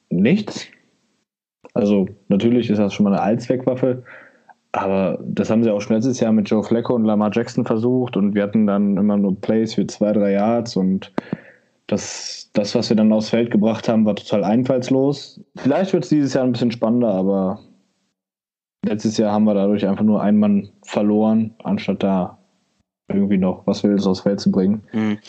nichts. 0.10 0.68
Also 1.78 2.08
natürlich 2.28 2.70
ist 2.72 2.80
das 2.80 2.94
schon 2.94 3.04
mal 3.04 3.14
eine 3.14 3.22
Allzweckwaffe, 3.22 4.04
aber 4.72 5.20
das 5.24 5.52
haben 5.52 5.64
sie 5.64 5.72
auch 5.72 5.80
schon 5.80 5.96
letztes 5.96 6.20
Jahr 6.20 6.32
mit 6.32 6.50
Joe 6.50 6.64
Flacco 6.64 6.96
und 6.96 7.06
Lamar 7.06 7.30
Jackson 7.32 7.66
versucht 7.66 8.18
und 8.18 8.34
wir 8.34 8.44
hatten 8.44 8.66
dann 8.66 8.98
immer 8.98 9.16
nur 9.16 9.40
Plays 9.40 9.76
für 9.76 9.86
zwei, 9.86 10.12
drei 10.12 10.32
Yards 10.34 10.76
und 10.76 11.14
das, 11.86 12.50
das, 12.54 12.74
was 12.74 12.90
wir 12.90 12.98
dann 12.98 13.14
aufs 13.14 13.30
Feld 13.30 13.52
gebracht 13.52 13.88
haben, 13.88 14.06
war 14.06 14.16
total 14.16 14.44
einfallslos. 14.44 15.40
Vielleicht 15.56 15.94
wird 15.94 16.04
es 16.04 16.10
dieses 16.10 16.34
Jahr 16.34 16.44
ein 16.44 16.52
bisschen 16.52 16.72
spannender, 16.72 17.14
aber 17.14 17.60
letztes 18.84 19.18
Jahr 19.18 19.32
haben 19.32 19.46
wir 19.46 19.54
dadurch 19.54 19.88
einfach 19.88 20.04
nur 20.04 20.22
einen 20.22 20.40
Mann 20.40 20.70
verloren, 20.84 21.54
anstatt 21.64 22.02
da 22.02 22.40
irgendwie 23.08 23.38
noch 23.38 23.68
was 23.68 23.84
Wildes 23.84 24.08
aufs 24.08 24.22
Feld 24.22 24.40
zu 24.40 24.52
bringen. 24.52 24.82
Mhm. 24.92 25.20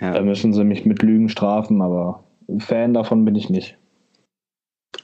Ja. 0.00 0.12
Da 0.12 0.22
müssen 0.22 0.52
sie 0.52 0.64
mich 0.64 0.86
mit 0.86 1.02
Lügen 1.02 1.28
strafen, 1.28 1.82
aber 1.82 2.22
Fan 2.58 2.94
davon 2.94 3.24
bin 3.24 3.34
ich 3.34 3.50
nicht. 3.50 3.76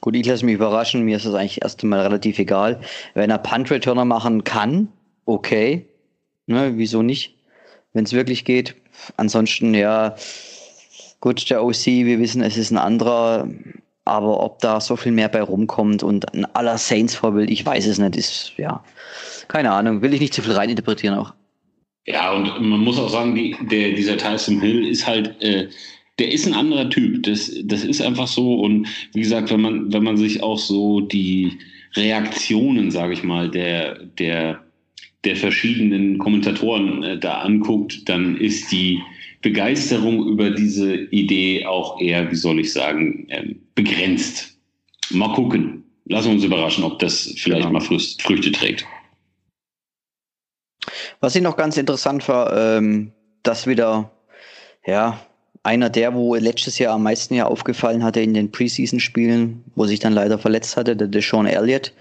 Gut, 0.07 0.15
ich 0.15 0.25
lasse 0.25 0.45
mich 0.45 0.55
überraschen. 0.55 1.03
Mir 1.03 1.17
ist 1.17 1.27
das 1.27 1.35
eigentlich 1.35 1.63
erst 1.63 1.83
einmal 1.83 1.99
relativ 1.99 2.39
egal. 2.39 2.81
Wenn 3.15 3.29
er 3.29 3.39
Punt-Returner 3.39 4.05
machen 4.05 4.45
kann, 4.45 4.87
okay. 5.25 5.85
Ne, 6.47 6.75
wieso 6.77 7.03
nicht? 7.03 7.35
Wenn 7.93 8.05
es 8.05 8.13
wirklich 8.13 8.45
geht. 8.45 8.77
Ansonsten, 9.17 9.75
ja, 9.75 10.15
gut, 11.19 11.51
der 11.51 11.65
OC, 11.65 11.87
wir 11.87 12.21
wissen, 12.21 12.41
es 12.41 12.57
ist 12.57 12.71
ein 12.71 12.79
anderer. 12.79 13.49
Aber 14.05 14.45
ob 14.45 14.61
da 14.61 14.81
so 14.81 14.95
viel 14.95 15.11
mehr 15.11 15.29
bei 15.29 15.43
rumkommt 15.43 16.05
und 16.05 16.33
ein 16.33 16.45
aller 16.55 16.79
Saints-Vorbild, 16.79 17.51
ich 17.51 17.67
weiß 17.67 17.89
es 17.89 17.99
nicht, 17.99 18.15
ist, 18.15 18.53
ja, 18.59 18.85
keine 19.49 19.73
Ahnung. 19.73 20.03
Will 20.03 20.15
ich 20.15 20.21
nicht 20.21 20.35
zu 20.35 20.43
viel 20.43 20.53
reininterpretieren 20.53 21.19
auch. 21.19 21.35
Ja, 22.07 22.31
und 22.31 22.45
man 22.61 22.79
muss 22.79 23.01
auch 23.01 23.11
sagen, 23.11 23.35
die, 23.35 23.57
der, 23.63 23.91
dieser 23.95 24.17
Tyson 24.17 24.61
Hill 24.61 24.87
ist 24.87 25.05
halt, 25.05 25.43
äh, 25.43 25.69
der 26.19 26.33
ist 26.33 26.47
ein 26.47 26.55
anderer 26.55 26.89
Typ. 26.89 27.23
Das, 27.25 27.53
das 27.65 27.85
ist 27.85 28.01
einfach 28.01 28.27
so. 28.27 28.55
Und 28.55 28.89
wie 29.13 29.21
gesagt, 29.21 29.51
wenn 29.51 29.61
man, 29.61 29.93
wenn 29.93 30.03
man 30.03 30.17
sich 30.17 30.43
auch 30.43 30.59
so 30.59 31.01
die 31.01 31.59
Reaktionen, 31.95 32.91
sage 32.91 33.13
ich 33.13 33.23
mal, 33.23 33.51
der, 33.51 34.05
der, 34.19 34.63
der 35.25 35.37
verschiedenen 35.37 36.19
Kommentatoren 36.19 37.03
äh, 37.03 37.19
da 37.19 37.41
anguckt, 37.41 38.09
dann 38.09 38.37
ist 38.37 38.73
die 38.73 39.03
Begeisterung 39.43 40.27
über 40.27 40.51
diese 40.51 40.95
Idee 40.95 41.67
auch 41.67 42.01
eher, 42.01 42.31
wie 42.31 42.37
soll 42.37 42.61
ich 42.61 42.73
sagen, 42.73 43.29
äh, 43.29 43.55
begrenzt. 43.75 44.59
Mal 45.11 45.33
gucken. 45.35 45.85
Lassen 46.07 46.29
wir 46.29 46.35
uns 46.35 46.45
überraschen, 46.45 46.85
ob 46.85 46.99
das 46.99 47.35
vielleicht 47.37 47.67
genau. 47.67 47.79
mal 47.79 47.81
Früchte 47.81 48.53
trägt. 48.53 48.87
Was 51.21 51.35
ich 51.35 51.43
noch 51.43 51.57
ganz 51.57 51.77
interessant 51.77 52.27
war, 52.29 52.79
ähm, 52.79 53.13
dass 53.43 53.67
wieder, 53.67 54.13
ja, 54.87 55.21
einer 55.67 55.91
der, 55.91 56.15
wo 56.15 56.35
letztes 56.37 56.79
Jahr 56.79 56.95
am 56.95 57.03
meisten 57.03 57.35
ja 57.35 57.47
aufgefallen 57.47 58.05
hatte 58.05 58.21
in 58.21 58.35
den 58.35 58.53
Preseason-Spielen, 58.53 59.65
wo 59.75 59.85
sich 59.85 59.99
dann 59.99 60.13
leider 60.13 60.39
verletzt 60.39 60.77
hatte, 60.77 60.97
der 60.97 61.09
Deshaun 61.09 61.47
Elliott, 61.47 61.93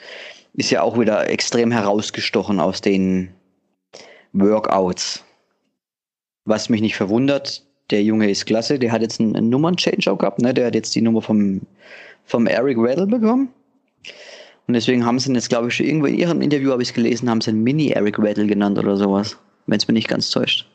ist 0.53 0.69
ja 0.69 0.83
auch 0.83 0.97
wieder 0.99 1.27
extrem 1.29 1.71
herausgestochen 1.71 2.59
aus 2.59 2.79
den 2.81 3.29
Workouts. 4.33 5.23
Was 6.45 6.69
mich 6.69 6.81
nicht 6.81 6.95
verwundert, 6.95 7.63
der 7.89 8.03
Junge 8.03 8.29
ist 8.29 8.45
klasse, 8.45 8.77
der 8.77 8.91
hat 8.91 9.01
jetzt 9.01 9.19
einen 9.19 9.49
Nummern-Change 9.49 10.11
auch 10.11 10.17
gehabt, 10.17 10.41
ne? 10.41 10.53
der 10.53 10.67
hat 10.67 10.75
jetzt 10.75 10.93
die 10.93 11.01
Nummer 11.01 11.23
vom, 11.23 11.61
vom 12.23 12.45
Eric 12.45 12.77
Weddle 12.77 13.07
bekommen. 13.07 13.49
Und 14.67 14.73
deswegen 14.75 15.05
haben 15.05 15.17
sie 15.19 15.29
ihn 15.29 15.35
jetzt, 15.35 15.49
glaube 15.49 15.67
ich, 15.67 15.75
schon 15.75 15.87
irgendwo 15.87 16.07
in 16.07 16.15
ihrem 16.15 16.41
Interview, 16.41 16.71
habe 16.71 16.83
ich 16.83 16.89
es 16.89 16.93
gelesen, 16.93 17.29
haben 17.29 17.41
sie 17.41 17.49
einen 17.49 17.63
Mini-Eric 17.63 18.21
Weddle 18.21 18.45
genannt 18.45 18.77
oder 18.77 18.95
sowas. 18.95 19.37
Wenn 19.65 19.77
es 19.77 19.87
mir 19.87 19.93
nicht 19.93 20.07
ganz 20.07 20.29
täuscht. 20.29 20.67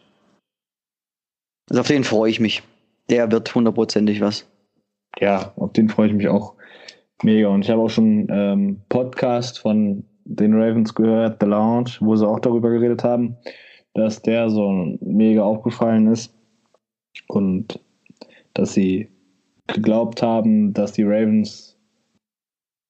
Also 1.69 1.81
auf 1.81 1.87
den 1.87 2.03
freue 2.03 2.31
ich 2.31 2.41
mich. 2.41 2.65
Der 3.11 3.31
wird 3.31 3.55
hundertprozentig 3.55 4.21
was. 4.21 4.49
Ja, 5.19 5.53
auf 5.57 5.73
den 5.73 5.89
freue 5.89 6.09
ich 6.09 6.15
mich 6.15 6.29
auch 6.29 6.55
mega. 7.23 7.49
Und 7.49 7.65
ich 7.65 7.71
habe 7.71 7.83
auch 7.83 7.91
schon 7.91 8.29
ähm, 8.31 8.81
Podcast 8.89 9.59
von 9.59 10.05
den 10.25 10.55
Ravens 10.55 10.95
gehört, 10.95 11.39
The 11.41 11.47
Lounge, 11.47 11.91
wo 12.01 12.15
sie 12.15 12.27
auch 12.27 12.39
darüber 12.39 12.71
geredet 12.71 13.03
haben, 13.03 13.37
dass 13.95 14.23
der 14.23 14.49
so 14.49 14.97
mega 15.01 15.43
aufgefallen 15.43 16.07
ist 16.07 16.33
und 17.29 17.81
dass 18.55 18.75
sie 18.75 19.09
geglaubt 19.67 20.23
haben, 20.23 20.73
dass 20.73 20.93
die 20.93 21.03
Ravens 21.03 21.77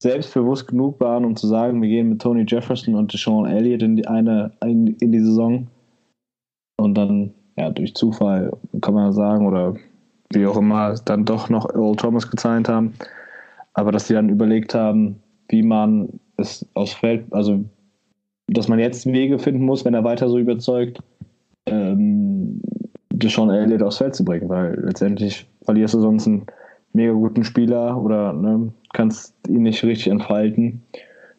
selbstbewusst 0.03 0.69
genug 0.69 1.01
waren, 1.01 1.25
um 1.25 1.37
zu 1.37 1.47
sagen, 1.47 1.83
wir 1.83 1.89
gehen 1.89 2.09
mit 2.11 2.23
Tony 2.23 2.45
Jefferson 2.47 2.95
und 2.95 3.13
Deshaun 3.13 3.47
Elliott 3.47 3.83
in 3.83 3.97
die 3.97 4.07
eine 4.07 4.53
in, 4.63 4.87
in 4.99 5.13
die 5.13 5.21
Saison 5.21 5.67
und 6.79 6.95
dann 6.95 7.35
ja 7.57 7.71
durch 7.71 7.95
Zufall 7.95 8.51
kann 8.81 8.95
man 8.95 9.13
sagen 9.13 9.47
oder 9.47 9.75
wie 10.33 10.47
auch 10.47 10.57
immer 10.57 10.95
dann 11.05 11.25
doch 11.25 11.49
noch 11.49 11.69
Earl 11.75 11.97
Thomas 11.97 12.31
gezeigt 12.31 12.69
haben, 12.69 12.95
aber 13.75 13.93
dass 13.93 14.07
sie 14.07 14.15
dann 14.15 14.29
überlegt 14.29 14.75
haben, 14.75 15.21
wie 15.49 15.63
man 15.63 16.21
es 16.37 16.67
aus 16.75 16.93
Feld, 16.93 17.25
also 17.33 17.65
dass 18.49 18.69
man 18.69 18.79
jetzt 18.79 19.07
Wege 19.07 19.39
finden 19.39 19.65
muss, 19.65 19.85
wenn 19.85 19.95
er 19.95 20.05
weiter 20.05 20.29
so 20.29 20.39
überzeugt, 20.39 21.01
ähm, 21.67 22.61
Deshaun 23.13 23.51
Elliott 23.51 23.83
aufs 23.83 23.99
Feld 23.99 24.15
zu 24.15 24.25
bringen, 24.25 24.49
weil 24.49 24.79
letztendlich 24.85 25.47
verlierst 25.63 25.95
du 25.95 26.01
sonst 26.01 26.27
einen 26.27 26.47
mega 26.93 27.13
guten 27.13 27.45
Spieler 27.45 28.01
oder 28.01 28.33
ne, 28.33 28.73
kannst 28.93 29.35
ihn 29.49 29.63
nicht 29.63 29.83
richtig 29.85 30.09
entfalten. 30.09 30.83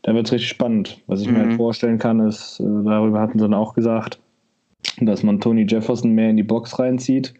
Da 0.03 0.13
wird 0.13 0.27
es 0.27 0.33
richtig 0.33 0.49
spannend. 0.49 1.01
Was 1.07 1.21
ich 1.21 1.27
mhm. 1.27 1.33
mir 1.33 1.39
halt 1.39 1.51
mhm. 1.51 1.57
vorstellen 1.57 1.99
kann, 1.99 2.19
ist, 2.21 2.59
äh, 2.59 2.63
darüber 2.63 3.19
hatten 3.19 3.39
sie 3.39 3.45
dann 3.45 3.53
auch 3.53 3.73
gesagt, 3.73 4.19
dass 4.99 5.23
man 5.23 5.39
Tony 5.39 5.65
Jefferson 5.67 6.11
mehr 6.11 6.29
in 6.29 6.37
die 6.37 6.43
Box 6.43 6.79
reinzieht. 6.79 7.33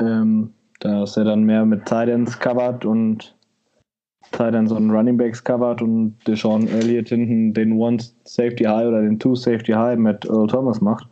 Ähm, 0.00 0.52
dass 0.80 1.16
er 1.16 1.24
dann 1.24 1.44
mehr 1.44 1.64
mit 1.64 1.86
Tidance 1.86 2.38
covert 2.38 2.84
und 2.84 3.34
Titan 4.30 4.66
so 4.66 4.76
einen 4.76 4.90
Running 4.90 5.16
Backs 5.16 5.42
covert 5.42 5.80
und 5.80 6.16
Deshaun 6.26 6.68
Elliott 6.68 7.08
hinten 7.08 7.54
den 7.54 7.72
One 7.72 7.98
Safety 8.24 8.64
High 8.64 8.88
oder 8.88 9.02
den 9.02 9.18
Two 9.18 9.34
Safety 9.34 9.72
High 9.72 9.98
mit 9.98 10.24
Earl 10.24 10.48
Thomas 10.48 10.80
macht. 10.80 11.08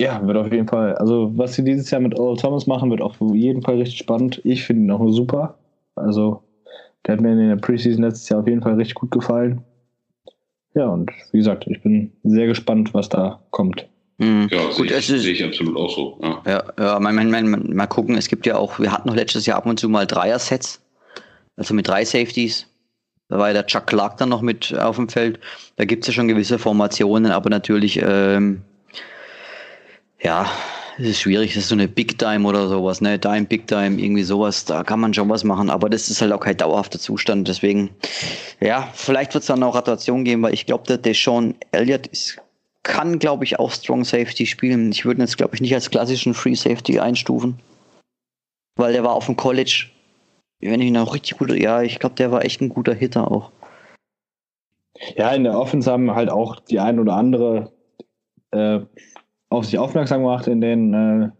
Ja, 0.00 0.24
wird 0.24 0.36
auf 0.36 0.52
jeden 0.52 0.68
Fall. 0.68 0.94
Also, 0.94 1.36
was 1.36 1.54
sie 1.54 1.64
dieses 1.64 1.90
Jahr 1.90 2.00
mit 2.00 2.16
Earl 2.16 2.36
Thomas 2.36 2.66
machen, 2.68 2.90
wird 2.90 3.00
auf 3.00 3.16
jeden 3.20 3.62
Fall 3.62 3.76
richtig 3.76 3.98
spannend. 3.98 4.40
Ich 4.44 4.64
finde 4.64 4.84
ihn 4.84 4.90
auch 4.92 5.08
super. 5.10 5.56
Also, 5.96 6.42
der 7.04 7.14
hat 7.14 7.20
mir 7.20 7.32
in 7.32 7.48
der 7.48 7.56
Preseason 7.56 8.04
letztes 8.04 8.28
Jahr 8.28 8.40
auf 8.40 8.46
jeden 8.46 8.62
Fall 8.62 8.74
richtig 8.74 8.94
gut 8.94 9.10
gefallen. 9.10 9.62
Ja, 10.74 10.86
und 10.86 11.10
wie 11.32 11.38
gesagt, 11.38 11.66
ich 11.66 11.82
bin 11.82 12.12
sehr 12.22 12.46
gespannt, 12.46 12.94
was 12.94 13.08
da 13.08 13.40
kommt. 13.50 13.88
Mhm. 14.18 14.48
Ja, 14.50 14.66
Gut, 14.66 14.88
sehe 14.88 14.98
ich, 14.98 15.06
sehe 15.06 15.32
ich 15.32 15.44
absolut 15.44 15.76
auch 15.76 15.94
so. 15.94 16.18
Ja, 16.22 16.42
ja, 16.46 16.64
ja 16.78 17.00
mal, 17.00 17.12
mal, 17.12 17.42
mal, 17.44 17.86
gucken, 17.86 18.16
es 18.16 18.28
gibt 18.28 18.46
ja 18.46 18.56
auch, 18.56 18.78
wir 18.80 18.92
hatten 18.92 19.08
noch 19.08 19.14
letztes 19.14 19.46
Jahr 19.46 19.58
ab 19.58 19.66
und 19.66 19.78
zu 19.78 19.88
mal 19.88 20.06
Dreier-Sets, 20.06 20.80
also 21.56 21.74
mit 21.74 21.86
drei 21.86 22.04
Safeties. 22.04 22.66
Da 23.28 23.38
war 23.38 23.48
ja 23.48 23.54
der 23.54 23.66
Chuck 23.66 23.86
Clark 23.86 24.16
dann 24.16 24.30
noch 24.30 24.42
mit 24.42 24.76
auf 24.76 24.96
dem 24.96 25.08
Feld. 25.08 25.38
Da 25.76 25.84
gibt 25.84 26.02
es 26.02 26.08
ja 26.08 26.14
schon 26.14 26.28
gewisse 26.28 26.58
Formationen, 26.58 27.30
aber 27.30 27.50
natürlich, 27.50 28.00
ähm, 28.02 28.62
ja, 30.20 30.50
es 30.98 31.06
ist 31.06 31.20
schwierig, 31.20 31.54
das 31.54 31.64
ist 31.64 31.68
so 31.68 31.76
eine 31.76 31.86
Big 31.86 32.18
Time 32.18 32.48
oder 32.48 32.66
sowas, 32.66 33.00
ne? 33.00 33.20
Dime, 33.20 33.44
Big 33.44 33.68
Time, 33.68 34.00
irgendwie 34.00 34.24
sowas, 34.24 34.64
da 34.64 34.82
kann 34.82 34.98
man 34.98 35.14
schon 35.14 35.28
was 35.28 35.44
machen, 35.44 35.70
aber 35.70 35.88
das 35.88 36.08
ist 36.08 36.20
halt 36.20 36.32
auch 36.32 36.40
kein 36.40 36.56
dauerhafter 36.56 36.98
Zustand. 36.98 37.46
Deswegen, 37.46 37.90
ja, 38.60 38.88
vielleicht 38.94 39.34
wird 39.34 39.42
es 39.42 39.48
dann 39.48 39.62
auch 39.62 39.76
Rotation 39.76 40.24
geben, 40.24 40.42
weil 40.42 40.54
ich 40.54 40.66
glaube, 40.66 40.84
der 40.88 40.98
Deshaun 40.98 41.54
Elliott 41.70 42.08
ist 42.08 42.38
kann, 42.88 43.18
glaube 43.18 43.44
ich, 43.44 43.58
auch 43.58 43.70
Strong 43.70 44.04
Safety 44.04 44.46
spielen. 44.46 44.90
Ich 44.90 45.04
würde 45.04 45.20
ihn 45.20 45.22
jetzt, 45.22 45.36
glaube 45.36 45.54
ich, 45.54 45.60
nicht 45.60 45.74
als 45.74 45.90
klassischen 45.90 46.34
Free 46.34 46.54
Safety 46.54 46.98
einstufen. 46.98 47.60
Weil 48.76 48.94
der 48.94 49.04
war 49.04 49.12
auf 49.12 49.26
dem 49.26 49.36
College, 49.36 49.86
wenn 50.60 50.80
ich 50.80 50.88
ihn 50.88 50.96
auch 50.96 51.14
richtig 51.14 51.36
gut, 51.38 51.50
ja, 51.50 51.82
ich 51.82 51.98
glaube, 51.98 52.16
der 52.16 52.32
war 52.32 52.44
echt 52.44 52.60
ein 52.60 52.70
guter 52.70 52.94
Hitter 52.94 53.30
auch. 53.30 53.52
Ja, 55.16 55.30
in 55.32 55.44
der 55.44 55.58
Offense 55.58 55.90
haben 55.90 56.14
halt 56.14 56.30
auch 56.30 56.58
die 56.60 56.80
ein 56.80 56.98
oder 56.98 57.14
andere 57.14 57.72
äh, 58.50 58.80
auf 59.50 59.66
sich 59.66 59.78
aufmerksam 59.78 60.22
gemacht 60.22 60.46
in 60.46 60.60
den 60.60 60.94
äh, 60.94 61.30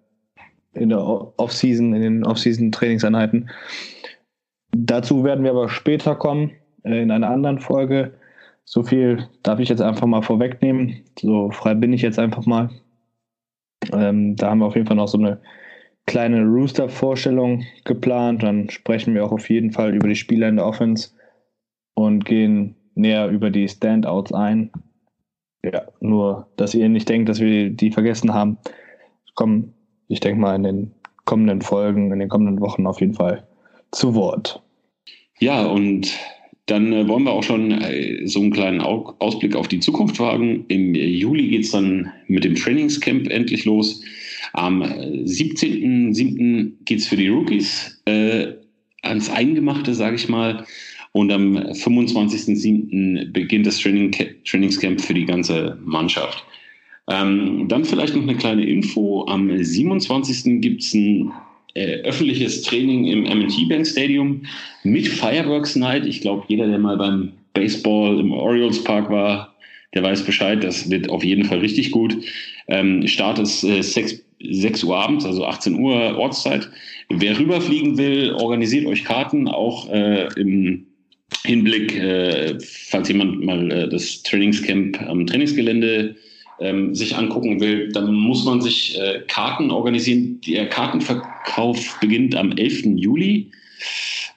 in 0.74 0.90
der 0.90 1.00
Offseason, 1.00 1.94
in 1.94 2.02
den 2.02 2.24
Offseason-Trainingseinheiten. 2.24 3.50
Dazu 4.76 5.24
werden 5.24 5.44
wir 5.44 5.50
aber 5.50 5.68
später 5.68 6.14
kommen, 6.14 6.52
äh, 6.84 7.02
in 7.02 7.10
einer 7.10 7.30
anderen 7.30 7.58
Folge. 7.58 8.14
So 8.70 8.82
viel 8.82 9.26
darf 9.42 9.60
ich 9.60 9.70
jetzt 9.70 9.80
einfach 9.80 10.06
mal 10.06 10.20
vorwegnehmen. 10.20 11.02
So 11.18 11.50
frei 11.50 11.72
bin 11.72 11.94
ich 11.94 12.02
jetzt 12.02 12.18
einfach 12.18 12.44
mal. 12.44 12.68
Ähm, 13.94 14.36
da 14.36 14.50
haben 14.50 14.58
wir 14.58 14.66
auf 14.66 14.74
jeden 14.74 14.86
Fall 14.86 14.98
noch 14.98 15.08
so 15.08 15.16
eine 15.16 15.40
kleine 16.04 16.44
Rooster-Vorstellung 16.44 17.64
geplant. 17.84 18.42
Dann 18.42 18.68
sprechen 18.68 19.14
wir 19.14 19.24
auch 19.24 19.32
auf 19.32 19.48
jeden 19.48 19.72
Fall 19.72 19.94
über 19.94 20.06
die 20.06 20.16
Spieler 20.16 20.50
in 20.50 20.56
der 20.56 20.66
Offense 20.66 21.08
und 21.94 22.26
gehen 22.26 22.76
näher 22.94 23.28
über 23.28 23.48
die 23.48 23.66
Standouts 23.66 24.34
ein. 24.34 24.70
Ja, 25.64 25.84
nur, 26.00 26.46
dass 26.56 26.74
ihr 26.74 26.90
nicht 26.90 27.08
denkt, 27.08 27.30
dass 27.30 27.40
wir 27.40 27.70
die 27.70 27.90
vergessen 27.90 28.34
haben. 28.34 28.58
Kommen, 29.34 29.72
ich 30.08 30.20
denke 30.20 30.42
mal, 30.42 30.54
in 30.56 30.64
den 30.64 30.94
kommenden 31.24 31.62
Folgen, 31.62 32.12
in 32.12 32.18
den 32.18 32.28
kommenden 32.28 32.60
Wochen 32.60 32.86
auf 32.86 33.00
jeden 33.00 33.14
Fall 33.14 33.46
zu 33.92 34.14
Wort. 34.14 34.62
Ja, 35.38 35.64
und 35.64 36.18
dann 36.68 36.92
äh, 36.92 37.08
wollen 37.08 37.24
wir 37.24 37.32
auch 37.32 37.42
schon 37.42 37.72
äh, 37.72 38.26
so 38.26 38.40
einen 38.40 38.52
kleinen 38.52 38.80
Ausblick 38.80 39.56
auf 39.56 39.68
die 39.68 39.80
Zukunft 39.80 40.20
wagen. 40.20 40.64
Im 40.68 40.94
Juli 40.94 41.48
geht 41.48 41.64
es 41.64 41.72
dann 41.72 42.12
mit 42.28 42.44
dem 42.44 42.54
Trainingscamp 42.54 43.28
endlich 43.30 43.64
los. 43.64 44.02
Am 44.52 44.82
17.07. 44.82 46.72
geht 46.84 47.00
es 47.00 47.06
für 47.06 47.16
die 47.16 47.28
Rookies 47.28 48.00
äh, 48.04 48.48
ans 49.02 49.30
Eingemachte, 49.30 49.94
sage 49.94 50.16
ich 50.16 50.28
mal. 50.28 50.64
Und 51.12 51.32
am 51.32 51.56
25.07. 51.56 53.32
beginnt 53.32 53.66
das 53.66 53.78
Training 53.78 54.14
Trainingscamp 54.44 55.00
für 55.00 55.14
die 55.14 55.24
ganze 55.24 55.78
Mannschaft. 55.82 56.44
Ähm, 57.10 57.66
dann 57.68 57.86
vielleicht 57.86 58.14
noch 58.14 58.22
eine 58.22 58.36
kleine 58.36 58.66
Info. 58.66 59.26
Am 59.26 59.50
27. 59.50 60.60
gibt 60.60 60.82
es 60.82 60.92
ein 60.92 61.32
äh, 61.78 62.02
öffentliches 62.02 62.62
Training 62.62 63.06
im 63.06 63.22
MT 63.22 63.68
Bank 63.68 63.86
Stadium 63.86 64.42
mit 64.82 65.06
Fireworks 65.06 65.76
Night. 65.76 66.06
Ich 66.06 66.20
glaube, 66.20 66.44
jeder, 66.48 66.66
der 66.66 66.78
mal 66.78 66.96
beim 66.96 67.32
Baseball 67.54 68.18
im 68.18 68.32
Orioles 68.32 68.82
Park 68.82 69.10
war, 69.10 69.54
der 69.94 70.02
weiß 70.02 70.24
Bescheid. 70.24 70.62
Das 70.62 70.90
wird 70.90 71.08
auf 71.08 71.22
jeden 71.24 71.44
Fall 71.44 71.58
richtig 71.58 71.90
gut. 71.90 72.16
Ähm, 72.68 73.06
Start 73.06 73.38
ist 73.38 73.62
äh, 73.64 73.82
6, 73.82 74.22
6 74.40 74.84
Uhr 74.84 74.96
abends, 74.96 75.24
also 75.24 75.44
18 75.44 75.78
Uhr 75.78 76.18
Ortszeit. 76.18 76.68
Wer 77.10 77.38
rüberfliegen 77.38 77.96
will, 77.96 78.32
organisiert 78.32 78.86
euch 78.86 79.04
Karten, 79.04 79.48
auch 79.48 79.88
äh, 79.90 80.28
im 80.36 80.86
Hinblick, 81.44 81.96
äh, 81.96 82.58
falls 82.60 83.08
jemand 83.08 83.44
mal 83.44 83.70
äh, 83.70 83.88
das 83.88 84.22
Trainingscamp 84.24 85.00
am 85.02 85.26
Trainingsgelände 85.26 86.16
ähm, 86.60 86.94
sich 86.94 87.16
angucken 87.16 87.60
will, 87.60 87.90
dann 87.92 88.12
muss 88.12 88.44
man 88.44 88.60
sich 88.60 88.98
äh, 88.98 89.22
Karten 89.28 89.70
organisieren. 89.70 90.40
Der 90.46 90.68
Kartenverkauf 90.68 91.37
beginnt 92.00 92.36
am 92.36 92.52
11. 92.52 92.96
Juli, 92.96 93.50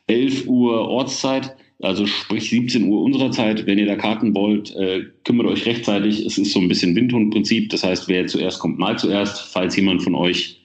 11 0.08 0.48
Uhr 0.48 0.88
Ortszeit, 0.88 1.56
also 1.82 2.06
sprich 2.06 2.50
17 2.50 2.88
Uhr 2.88 3.02
unserer 3.02 3.32
Zeit. 3.32 3.66
Wenn 3.66 3.80
ihr 3.80 3.88
da 3.88 3.96
Karten 3.96 4.36
wollt, 4.36 4.76
äh, 4.76 5.06
kümmert 5.24 5.48
euch 5.48 5.66
rechtzeitig. 5.66 6.26
Es 6.26 6.38
ist 6.38 6.52
so 6.52 6.60
ein 6.60 6.68
bisschen 6.68 6.96
Windhundprinzip. 6.96 7.70
Das 7.70 7.84
heißt, 7.84 8.08
wer 8.08 8.28
zuerst 8.28 8.60
kommt, 8.60 8.78
mal 8.78 9.00
zuerst. 9.00 9.42
Falls 9.52 9.76
jemand 9.76 10.04
von 10.04 10.14
euch 10.14 10.60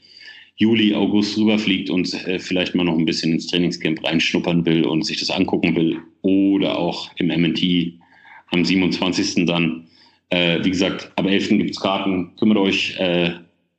Juli, 0.56 0.94
August 0.94 1.38
rüberfliegt 1.38 1.90
und 1.90 2.12
äh, 2.26 2.38
vielleicht 2.38 2.74
mal 2.74 2.85
noch 2.85 2.98
ein 2.98 3.06
bisschen 3.06 3.32
ins 3.32 3.46
Trainingscamp 3.46 4.04
reinschnuppern 4.04 4.64
will 4.66 4.85
und 4.85 5.04
sich 5.04 5.18
das 5.18 5.30
angucken 5.30 5.74
will 5.74 5.98
oder 6.22 6.78
auch 6.78 7.11
im 7.16 7.28
MNT 7.28 7.92
am 8.50 8.64
27. 8.64 9.46
dann 9.46 9.87
äh, 10.30 10.59
wie 10.64 10.70
gesagt, 10.70 11.12
ab 11.16 11.26
11. 11.26 11.50
gibt 11.50 11.70
es 11.70 11.80
Karten. 11.80 12.32
Kümmert 12.37 12.59
euch 12.59 12.96
äh, 12.98 13.32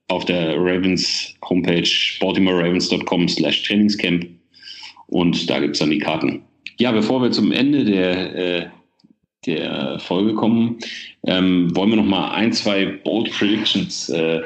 auf 0.10 0.26
der 0.26 0.56
Ravens 0.56 1.36
Homepage 1.48 1.89
baltimoreravens.com 2.20 3.28
slash 3.28 3.63
Trainingscamp 3.63 4.26
und 5.08 5.50
da 5.50 5.60
gibt 5.60 5.74
es 5.76 5.80
dann 5.80 5.89
die 5.89 6.00
Karten. 6.00 6.43
Ja, 6.80 6.91
bevor 6.91 7.22
wir 7.22 7.32
zum 7.32 7.52
Ende 7.52 7.84
der, 7.84 8.36
äh, 8.36 8.67
der 9.46 10.00
Folge 10.00 10.34
kommen, 10.36 10.78
ähm, 11.26 11.76
wollen 11.76 11.89
wir 11.89 11.98
noch 11.98 12.06
mal 12.06 12.32
ein, 12.32 12.54
zwei 12.54 12.86
Bold 12.86 13.32
Predictions 13.32 14.10
äh, 14.10 14.41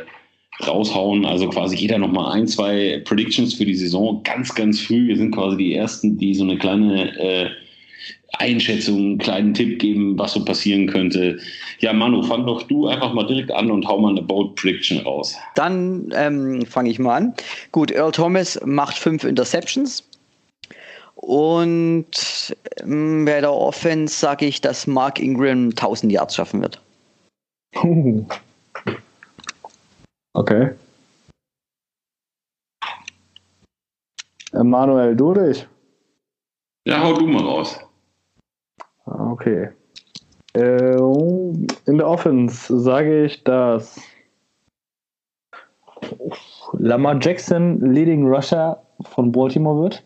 raushauen. 0.66 1.26
Also 1.26 1.50
quasi 1.50 1.76
jeder 1.76 1.98
noch 1.98 2.12
mal 2.12 2.32
ein, 2.32 2.48
zwei 2.48 3.02
Predictions 3.06 3.54
für 3.54 3.66
die 3.66 3.76
Saison 3.76 4.22
ganz, 4.24 4.54
ganz 4.56 4.80
früh. 4.80 5.08
Wir 5.08 5.18
sind 5.18 5.32
quasi 5.32 5.58
die 5.58 5.74
Ersten, 5.74 6.18
die 6.18 6.34
so 6.34 6.44
eine 6.44 6.58
kleine 6.58 7.18
äh, 7.20 7.50
Einschätzung, 8.38 8.98
einen 8.98 9.18
kleinen 9.18 9.54
Tipp 9.54 9.80
geben, 9.80 10.18
was 10.18 10.34
so 10.34 10.44
passieren 10.44 10.88
könnte. 10.88 11.40
Ja, 11.80 11.94
Manu, 11.94 12.24
fang 12.24 12.46
doch 12.46 12.64
du 12.64 12.88
einfach 12.88 13.14
mal 13.14 13.26
direkt 13.26 13.52
an 13.52 13.70
und 13.70 13.88
hau 13.88 14.00
mal 14.00 14.10
eine 14.10 14.22
Bold 14.22 14.56
Prediction 14.56 15.00
raus. 15.00 15.36
Dann 15.56 16.12
ähm, 16.16 16.66
fange 16.66 16.90
ich 16.90 17.00
mal 17.00 17.18
an. 17.18 17.34
Gut, 17.72 17.92
Earl 17.92 18.12
Thomas 18.12 18.60
macht 18.66 18.98
fünf 18.98 19.24
Interceptions. 19.24 20.08
Und 21.16 22.56
ähm, 22.80 23.26
bei 23.26 23.42
der 23.42 23.54
Offense 23.54 24.18
sage 24.18 24.46
ich, 24.46 24.62
dass 24.62 24.88
Mark 24.88 25.20
Ingram 25.20 25.70
1000 25.70 26.12
Yards 26.12 26.36
schaffen 26.36 26.62
wird. 26.62 26.82
Okay. 30.34 30.72
Manuel, 34.54 35.16
du 35.16 35.34
dich? 35.34 35.68
Ja, 36.86 37.04
hau 37.04 37.14
du 37.14 37.28
mal 37.28 37.44
raus. 37.44 37.80
Okay. 39.12 39.70
Äh, 40.54 40.96
in 40.96 41.98
der 41.98 42.08
Offense 42.08 42.80
sage 42.80 43.26
ich, 43.26 43.44
dass 43.44 44.00
Lamar 46.74 47.20
Jackson 47.22 47.94
Leading 47.94 48.28
Rusher 48.28 48.82
von 49.14 49.32
Baltimore 49.32 49.82
wird. 49.82 50.04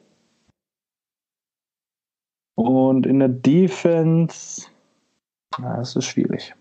Und 2.55 3.05
in 3.05 3.19
der 3.19 3.29
Defense, 3.29 4.67
na, 5.59 5.77
das 5.77 5.95
ist 5.95 6.05
schwierig. 6.05 6.53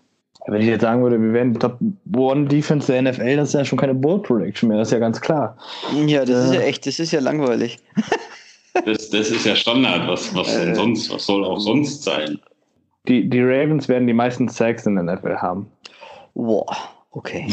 Wenn 0.47 0.61
ich 0.61 0.67
jetzt 0.67 0.81
sagen 0.81 1.01
würde, 1.01 1.19
wir 1.19 1.33
wären 1.33 1.55
Top 1.55 1.79
One 2.15 2.47
Defense 2.47 2.91
der 2.91 3.01
NFL, 3.01 3.37
das 3.37 3.49
ist 3.49 3.53
ja 3.55 3.65
schon 3.65 3.79
keine 3.79 3.95
Bold 3.95 4.23
Prediction 4.23 4.69
mehr, 4.69 4.77
das 4.77 4.89
ist 4.89 4.93
ja 4.93 4.99
ganz 4.99 5.19
klar. 5.19 5.57
Ja, 6.05 6.23
das 6.23 6.45
äh, 6.45 6.47
ist 6.47 6.53
ja 6.53 6.61
echt, 6.61 6.85
das 6.85 6.99
ist 6.99 7.11
ja 7.11 7.19
langweilig. 7.19 7.79
Das, 8.83 9.09
das 9.09 9.29
ist 9.31 9.45
ja 9.45 9.55
Standard. 9.55 10.07
Was, 10.07 10.33
was 10.35 10.53
denn 10.53 10.71
äh. 10.71 10.75
sonst? 10.75 11.11
Was 11.11 11.25
soll 11.25 11.45
auch 11.45 11.59
sonst 11.59 12.03
sein? 12.03 12.39
Die, 13.07 13.29
die 13.29 13.41
Ravens 13.41 13.87
werden 13.87 14.07
die 14.07 14.13
meisten 14.13 14.47
Sacks 14.47 14.85
in 14.85 14.95
der 14.95 15.03
NFL 15.03 15.35
haben. 15.35 15.67
Boah, 16.33 16.75
okay. 17.11 17.47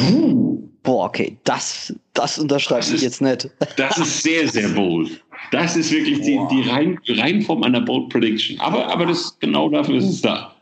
Boah, 0.83 1.07
okay. 1.07 1.37
Das, 1.45 1.95
das 2.15 2.39
unterschreibe 2.39 2.85
ich 2.95 3.03
jetzt 3.03 3.21
nicht. 3.21 3.51
Das 3.77 3.99
ist 3.99 4.23
sehr, 4.23 4.49
sehr 4.49 4.69
bold. 4.71 5.23
Das 5.51 5.77
ist 5.77 5.93
wirklich 5.93 6.21
die, 6.21 6.41
die 6.51 6.69
Rein, 6.69 6.99
Reinform 7.07 7.63
einer 7.63 7.81
Bold 7.81 8.09
Prediction. 8.09 8.59
Aber, 8.61 8.87
aber 8.89 9.07
das, 9.07 9.39
genau 9.39 9.69
dafür 9.69 9.97
ist 9.97 10.09
es 10.09 10.21
da. 10.23 10.55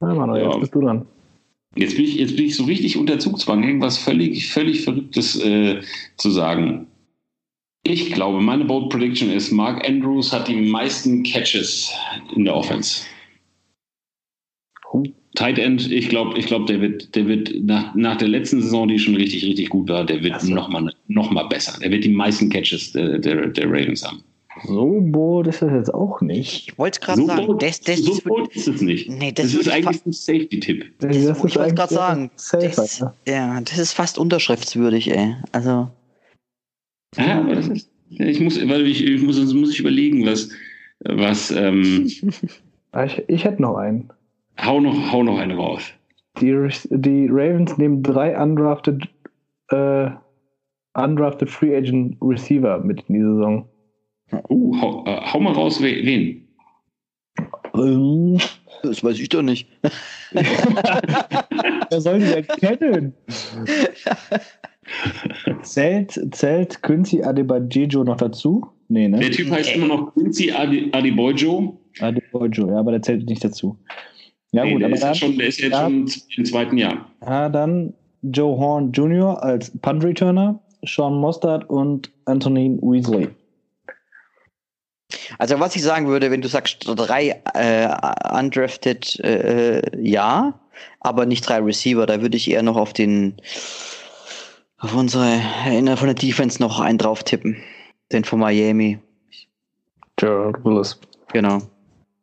Ja, 0.00 0.14
Manu, 0.14 0.36
ja. 0.36 0.50
jetzt 0.50 0.60
bist 0.60 0.74
du 0.74 0.80
dran. 0.80 1.06
Jetzt 1.76 1.96
bin, 1.96 2.04
ich, 2.04 2.16
jetzt 2.16 2.36
bin 2.36 2.46
ich 2.46 2.56
so 2.56 2.64
richtig 2.64 2.96
unter 2.96 3.18
Zugzwang, 3.18 3.62
irgendwas 3.62 3.96
völlig, 3.96 4.52
völlig 4.52 4.82
Verrücktes 4.82 5.40
äh, 5.40 5.80
zu 6.16 6.30
sagen. 6.30 6.88
Ich 7.82 8.12
glaube, 8.12 8.40
meine 8.40 8.64
Bold 8.64 8.90
Prediction 8.90 9.30
ist, 9.30 9.50
Mark 9.52 9.86
Andrews 9.88 10.32
hat 10.32 10.48
die 10.48 10.56
meisten 10.56 11.22
Catches 11.22 11.92
in 12.34 12.44
der 12.44 12.54
Offense. 12.54 13.02
Tight 15.36 15.58
End, 15.58 15.90
ich 15.90 16.08
glaube, 16.08 16.36
ich 16.38 16.46
glaub, 16.46 16.66
der 16.66 16.80
wird, 16.80 17.14
der 17.14 17.26
wird 17.26 17.52
nach, 17.62 17.94
nach 17.94 18.16
der 18.16 18.28
letzten 18.28 18.60
Saison, 18.60 18.88
die 18.88 18.98
schon 18.98 19.14
richtig, 19.14 19.44
richtig 19.44 19.68
gut 19.70 19.88
war, 19.88 20.04
der 20.04 20.22
wird 20.22 20.40
so. 20.40 20.52
nochmal 20.52 20.92
noch 21.06 21.30
mal 21.30 21.44
besser. 21.44 21.78
Der 21.80 21.90
wird 21.90 22.04
die 22.04 22.10
meisten 22.10 22.50
Catches 22.50 22.92
der, 22.92 23.18
der, 23.18 23.46
der 23.46 23.66
Ravens 23.66 24.04
haben. 24.04 24.22
So 24.64 25.00
bold 25.00 25.46
ist 25.46 25.62
das 25.62 25.70
jetzt 25.72 25.94
auch 25.94 26.20
nicht. 26.20 26.68
Ich 26.68 26.78
wollte 26.78 26.98
es 26.98 27.06
gerade 27.06 27.20
So 27.20 27.26
sagen. 27.28 27.46
bold, 27.46 27.62
Das, 27.62 27.80
das, 27.80 28.00
so 28.00 28.18
bold 28.24 28.54
ist 28.54 28.66
es 28.66 28.80
nicht. 28.82 29.08
Nee, 29.08 29.30
das 29.32 29.46
das, 29.46 29.54
ist 29.54 29.66
ich 29.68 29.72
eigentlich 29.72 30.04
ein 30.04 30.12
Safety-Tipp. 30.12 30.84
Ich 31.08 31.26
wollte 31.58 31.74
gerade 31.74 31.94
sagen, 31.94 32.30
safer, 32.34 32.68
das, 32.68 32.98
ja. 32.98 33.14
ja, 33.26 33.60
das 33.60 33.78
ist 33.78 33.92
fast 33.92 34.18
unterschriftswürdig, 34.18 35.16
ey. 35.16 35.36
Also, 35.52 35.88
Ja, 37.16 37.40
aber 37.40 37.54
das 37.56 37.68
ist, 37.68 37.90
ich 38.10 38.40
muss, 38.40 38.56
weil 38.68 38.86
ich, 38.86 39.04
ich 39.04 39.20
muss, 39.22 39.36
sonst 39.36 39.52
muss 39.54 39.72
ich 39.72 39.80
überlegen, 39.80 40.24
was, 40.26 40.50
was, 41.00 41.50
ähm, 41.50 42.08
Ah, 42.92 43.04
Ich, 43.04 43.22
ich 43.28 43.44
hätte 43.44 43.62
noch 43.62 43.76
einen. 43.76 44.12
hau 44.60 44.80
noch, 44.80 45.12
hau 45.12 45.22
noch 45.22 45.38
eine 45.38 45.54
raus. 45.56 45.82
Die, 46.40 46.52
die 46.90 47.26
Ravens 47.30 47.76
nehmen 47.78 48.02
drei 48.02 48.40
undrafted, 48.40 49.08
äh, 49.70 50.10
undrafted 50.94 51.50
Free 51.50 51.76
Agent 51.76 52.16
Receiver 52.20 52.78
mit 52.78 53.02
in 53.08 53.14
die 53.14 53.20
Saison. 53.22 53.68
Uh, 54.48 54.80
hau, 54.80 55.04
äh, 55.06 55.20
hau 55.32 55.40
mal 55.40 55.52
raus, 55.52 55.80
we- 55.80 56.04
wen? 56.04 56.48
Ähm, 57.74 58.38
das 58.82 59.02
weiß 59.02 59.18
ich 59.18 59.28
doch 59.28 59.42
nicht. 59.42 59.68
Wer 60.32 62.00
soll 62.00 62.20
die 62.20 62.26
denn 62.26 62.46
kennen? 62.46 63.14
zählt, 65.62 66.18
zählt 66.34 66.82
Quincy 66.82 67.22
Adebayo 67.22 68.04
noch 68.04 68.16
dazu? 68.16 68.66
Nee, 68.88 69.08
ne? 69.08 69.18
Der 69.20 69.30
Typ 69.30 69.50
heißt 69.50 69.74
immer 69.76 69.86
noch 69.86 70.12
Quincy 70.14 70.50
Adi- 70.50 70.90
Adibojo. 70.92 71.78
Adebayo, 72.00 72.68
ja, 72.70 72.78
aber 72.78 72.92
der 72.92 73.02
zählt 73.02 73.26
nicht 73.28 73.44
dazu. 73.44 73.76
Ja, 74.52 74.64
Nee, 74.64 74.72
gut, 74.72 74.80
der, 74.80 74.86
aber 74.88 74.94
ist 74.96 75.02
dann, 75.02 75.10
jetzt 75.12 75.18
schon, 75.20 75.38
der 75.38 75.46
ist 75.46 75.60
jetzt 75.60 75.72
ja. 75.72 75.78
schon 75.88 76.06
im 76.36 76.44
zweiten 76.44 76.76
Jahr. 76.78 77.10
ja, 77.24 77.48
dann 77.48 77.94
Joe 78.22 78.58
Horn 78.58 78.92
Jr. 78.92 79.42
als 79.42 79.70
Punt 79.80 80.02
Returner, 80.04 80.58
Sean 80.84 81.14
Mostard 81.14 81.68
und 81.70 82.10
Anthony 82.24 82.78
Weasley. 82.82 83.28
Also, 85.38 85.58
was 85.58 85.74
ich 85.76 85.82
sagen 85.82 86.06
würde, 86.08 86.30
wenn 86.30 86.42
du 86.42 86.48
sagst, 86.48 86.84
drei 86.86 87.40
äh, 87.54 87.88
undrafted, 88.36 89.18
äh, 89.20 89.82
ja, 90.00 90.58
aber 91.00 91.26
nicht 91.26 91.48
drei 91.48 91.58
Receiver, 91.58 92.06
da 92.06 92.20
würde 92.20 92.36
ich 92.36 92.50
eher 92.50 92.62
noch 92.62 92.76
auf 92.76 92.92
den, 92.92 93.34
auf 94.80 94.94
unsere, 94.94 95.40
innerhalb 95.66 95.98
von 95.98 96.08
der 96.08 96.14
Defense 96.14 96.60
noch 96.60 96.80
einen 96.80 96.98
drauf 96.98 97.22
tippen. 97.22 97.56
Den 98.12 98.24
von 98.24 98.40
Miami. 98.40 98.98
Gerald 100.16 100.64
Willis. 100.64 100.98
Genau. 101.32 101.62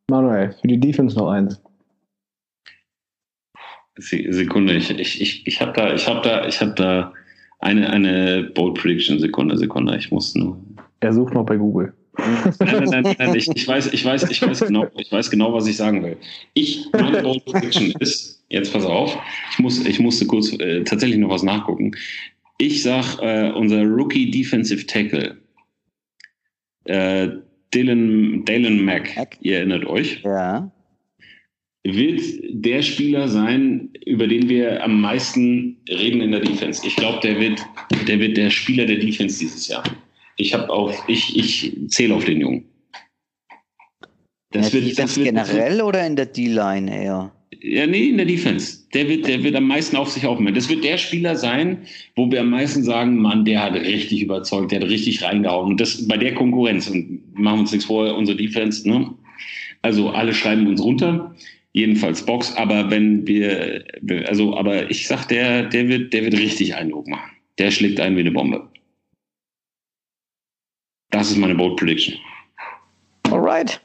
Manuel, 0.10 0.54
für 0.62 0.68
die 0.68 0.80
Defense 0.80 1.18
noch 1.18 1.30
eins. 1.32 1.62
Se- 3.98 4.32
Sekunde, 4.32 4.74
ich, 4.76 4.90
ich, 4.92 5.22
ich, 5.22 5.48
ich 5.48 5.62
habe 5.62 5.74
da, 5.74 5.94
ich 5.94 6.08
habe 6.08 6.22
da, 6.22 6.46
ich 6.46 6.60
habe 6.62 6.74
da 6.74 7.14
eine, 7.60 7.90
eine 7.90 8.44
Bold 8.54 8.76
Prediction. 8.76 9.20
Sekunde, 9.20 9.58
Sekunde. 9.58 9.98
Ich 9.98 10.12
muss 10.12 10.36
nur. 10.36 10.60
Er 11.00 11.14
sucht 11.14 11.34
noch 11.34 11.46
bei 11.46 11.58
Google. 11.58 11.94
Nein, 12.18 12.54
nein, 12.60 12.90
nein, 13.04 13.16
nein 13.18 13.36
ich, 13.36 13.48
ich 13.48 13.68
weiß, 13.68 13.94
ich 13.94 14.04
weiß, 14.04 14.30
ich 14.30 14.42
weiß 14.42 14.62
genau, 14.62 14.88
ich 14.98 15.12
weiß 15.12 15.30
genau, 15.30 15.54
was 15.54 15.68
ich 15.68 15.78
sagen 15.78 16.04
will. 16.04 16.18
Ich, 16.54 16.88
meine 16.94 17.22
Bold 17.22 17.46
Prediction 17.46 17.94
ist, 18.00 18.44
jetzt 18.50 18.74
pass 18.74 18.86
auf, 18.86 19.16
ich 19.52 19.60
muss, 19.60 19.86
ich 19.86 20.00
musste 20.00 20.26
kurz 20.26 20.52
äh, 20.54 20.84
tatsächlich 20.84 21.20
noch 21.20 21.30
was 21.30 21.44
nachgucken. 21.44 21.96
Ich 22.58 22.82
sag, 22.82 23.20
äh, 23.22 23.52
unser 23.52 23.84
Rookie 23.84 24.32
Defensive 24.32 24.86
Tackle, 24.86 25.38
äh, 26.86 27.30
Dylan, 27.74 28.46
Dylan 28.46 28.84
Mack, 28.84 29.16
Mack. 29.16 29.38
ihr 29.42 29.58
erinnert 29.58 29.86
euch, 29.86 30.22
Ja. 30.24 30.72
wird 31.84 32.22
der 32.50 32.82
Spieler 32.82 33.28
sein, 33.28 33.90
über 34.06 34.28
den 34.28 34.50
wir 34.50 34.84
am 34.84 35.02
meisten 35.02 35.78
reden 35.90 36.22
in 36.22 36.32
der 36.32 36.40
Defense. 36.40 36.86
Ich 36.86 36.96
glaube, 36.96 37.20
der 37.22 37.40
wird, 37.40 37.64
der 38.08 38.20
wird 38.20 38.38
der 38.38 38.50
Spieler 38.50 38.86
der 38.86 38.98
Defense 38.98 39.38
dieses 39.40 39.68
Jahr. 39.68 39.84
Ich 40.38 40.54
habe 40.54 40.70
auf, 40.70 41.04
ich, 41.08 41.36
ich 41.38 41.74
zähle 41.90 42.16
auf 42.16 42.26
den 42.26 42.42
Jungen. 42.42 42.66
Das 44.52 44.68
in 44.68 44.72
der 44.72 44.74
wird, 44.74 44.92
Defense 44.92 45.02
das 45.02 45.18
wird, 45.18 45.26
generell 45.28 45.82
oder 45.82 46.06
in 46.08 46.16
der 46.16 46.26
D-Line 46.26 47.04
eher? 47.04 47.32
Ja, 47.62 47.88
nee, 47.88 48.10
in 48.10 48.18
der 48.18 48.26
Defense. 48.26 48.88
Der 48.94 49.08
wird, 49.08 49.28
der 49.28 49.42
wird 49.42 49.56
am 49.56 49.68
meisten 49.68 49.96
auf 49.96 50.10
sich 50.10 50.26
aufnehmen. 50.26 50.54
Das 50.54 50.70
wird 50.70 50.84
der 50.84 50.98
Spieler 50.98 51.36
sein, 51.36 51.86
wo 52.16 52.30
wir 52.30 52.42
am 52.42 52.50
meisten 52.50 52.84
sagen, 52.84 53.18
Mann, 53.18 53.46
der 53.46 53.64
hat 53.64 53.74
richtig 53.74 54.22
überzeugt, 54.22 54.72
der 54.72 54.82
hat 54.82 54.90
richtig 54.90 55.24
reingehauen. 55.24 55.72
Und 55.72 55.82
das 55.82 56.08
bei 56.08 56.18
der 56.18 56.34
Konkurrenz. 56.34 56.90
Und 56.90 57.22
machen 57.38 57.62
uns 57.62 57.72
nichts 57.72 57.86
vor, 57.86 58.16
unsere 58.16 58.38
Defense, 58.38 58.88
ne? 58.88 59.14
Also 59.82 60.10
alle 60.10 60.34
schreiben 60.34 60.68
uns 60.68 60.82
runter. 60.82 61.34
Jedenfalls 61.72 62.26
Box. 62.26 62.54
Aber 62.58 62.90
wenn 62.90 63.26
wir, 63.26 63.86
also, 64.26 64.58
aber 64.58 64.90
ich 64.92 65.08
sag, 65.08 65.26
der, 65.28 65.64
der 65.64 65.88
wird, 65.88 66.12
der 66.12 66.26
wird 66.26 66.34
richtig 66.34 66.76
Eindruck 66.76 67.08
machen. 67.08 67.32
Der 67.60 67.72
schlägt 67.72 68.00
ein 68.00 68.16
wie 68.16 68.22
eine 68.22 68.32
Bombe. 68.32 68.68
Das 71.12 71.32
ist 71.32 71.38
meine 71.38 71.56
Bold 71.56 71.78
Prediction. 71.78 72.16
Alright. 73.32 73.82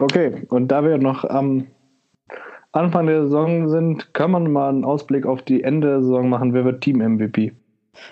Okay, 0.00 0.32
und 0.48 0.68
da 0.68 0.82
wir 0.82 0.98
noch 0.98 1.24
am 1.24 1.66
Anfang 2.72 3.06
der 3.06 3.24
Saison 3.24 3.68
sind, 3.68 4.14
kann 4.14 4.30
man 4.30 4.52
mal 4.52 4.68
einen 4.68 4.84
Ausblick 4.84 5.26
auf 5.26 5.42
die 5.42 5.62
Ende 5.62 5.88
der 5.88 6.02
Saison 6.02 6.28
machen. 6.28 6.54
Wer 6.54 6.64
wird 6.64 6.82
Team-MVP? 6.82 7.52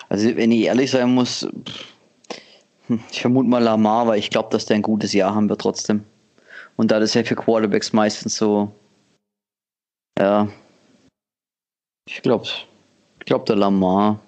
Also, 0.09 0.35
wenn 0.35 0.51
ich 0.51 0.65
ehrlich 0.65 0.91
sein 0.91 1.13
muss, 1.13 1.47
hm, 2.87 2.99
ich 3.11 3.21
vermute 3.21 3.47
mal 3.47 3.63
Lamar, 3.63 4.07
weil 4.07 4.19
ich 4.19 4.29
glaube, 4.29 4.49
dass 4.51 4.65
der 4.65 4.75
ein 4.75 4.81
gutes 4.81 5.13
Jahr 5.13 5.33
haben 5.33 5.47
wird 5.49 5.61
trotzdem. 5.61 6.03
Und 6.75 6.91
da 6.91 6.99
das 6.99 7.13
ja 7.13 7.23
für 7.23 7.35
Quarterbacks 7.35 7.93
meistens 7.93 8.35
so, 8.35 8.71
ja, 10.17 10.49
ich 12.07 12.21
glaube, 12.21 12.47
ich 13.19 13.25
glaube 13.25 13.45
der 13.45 13.55
Lamar. 13.55 14.19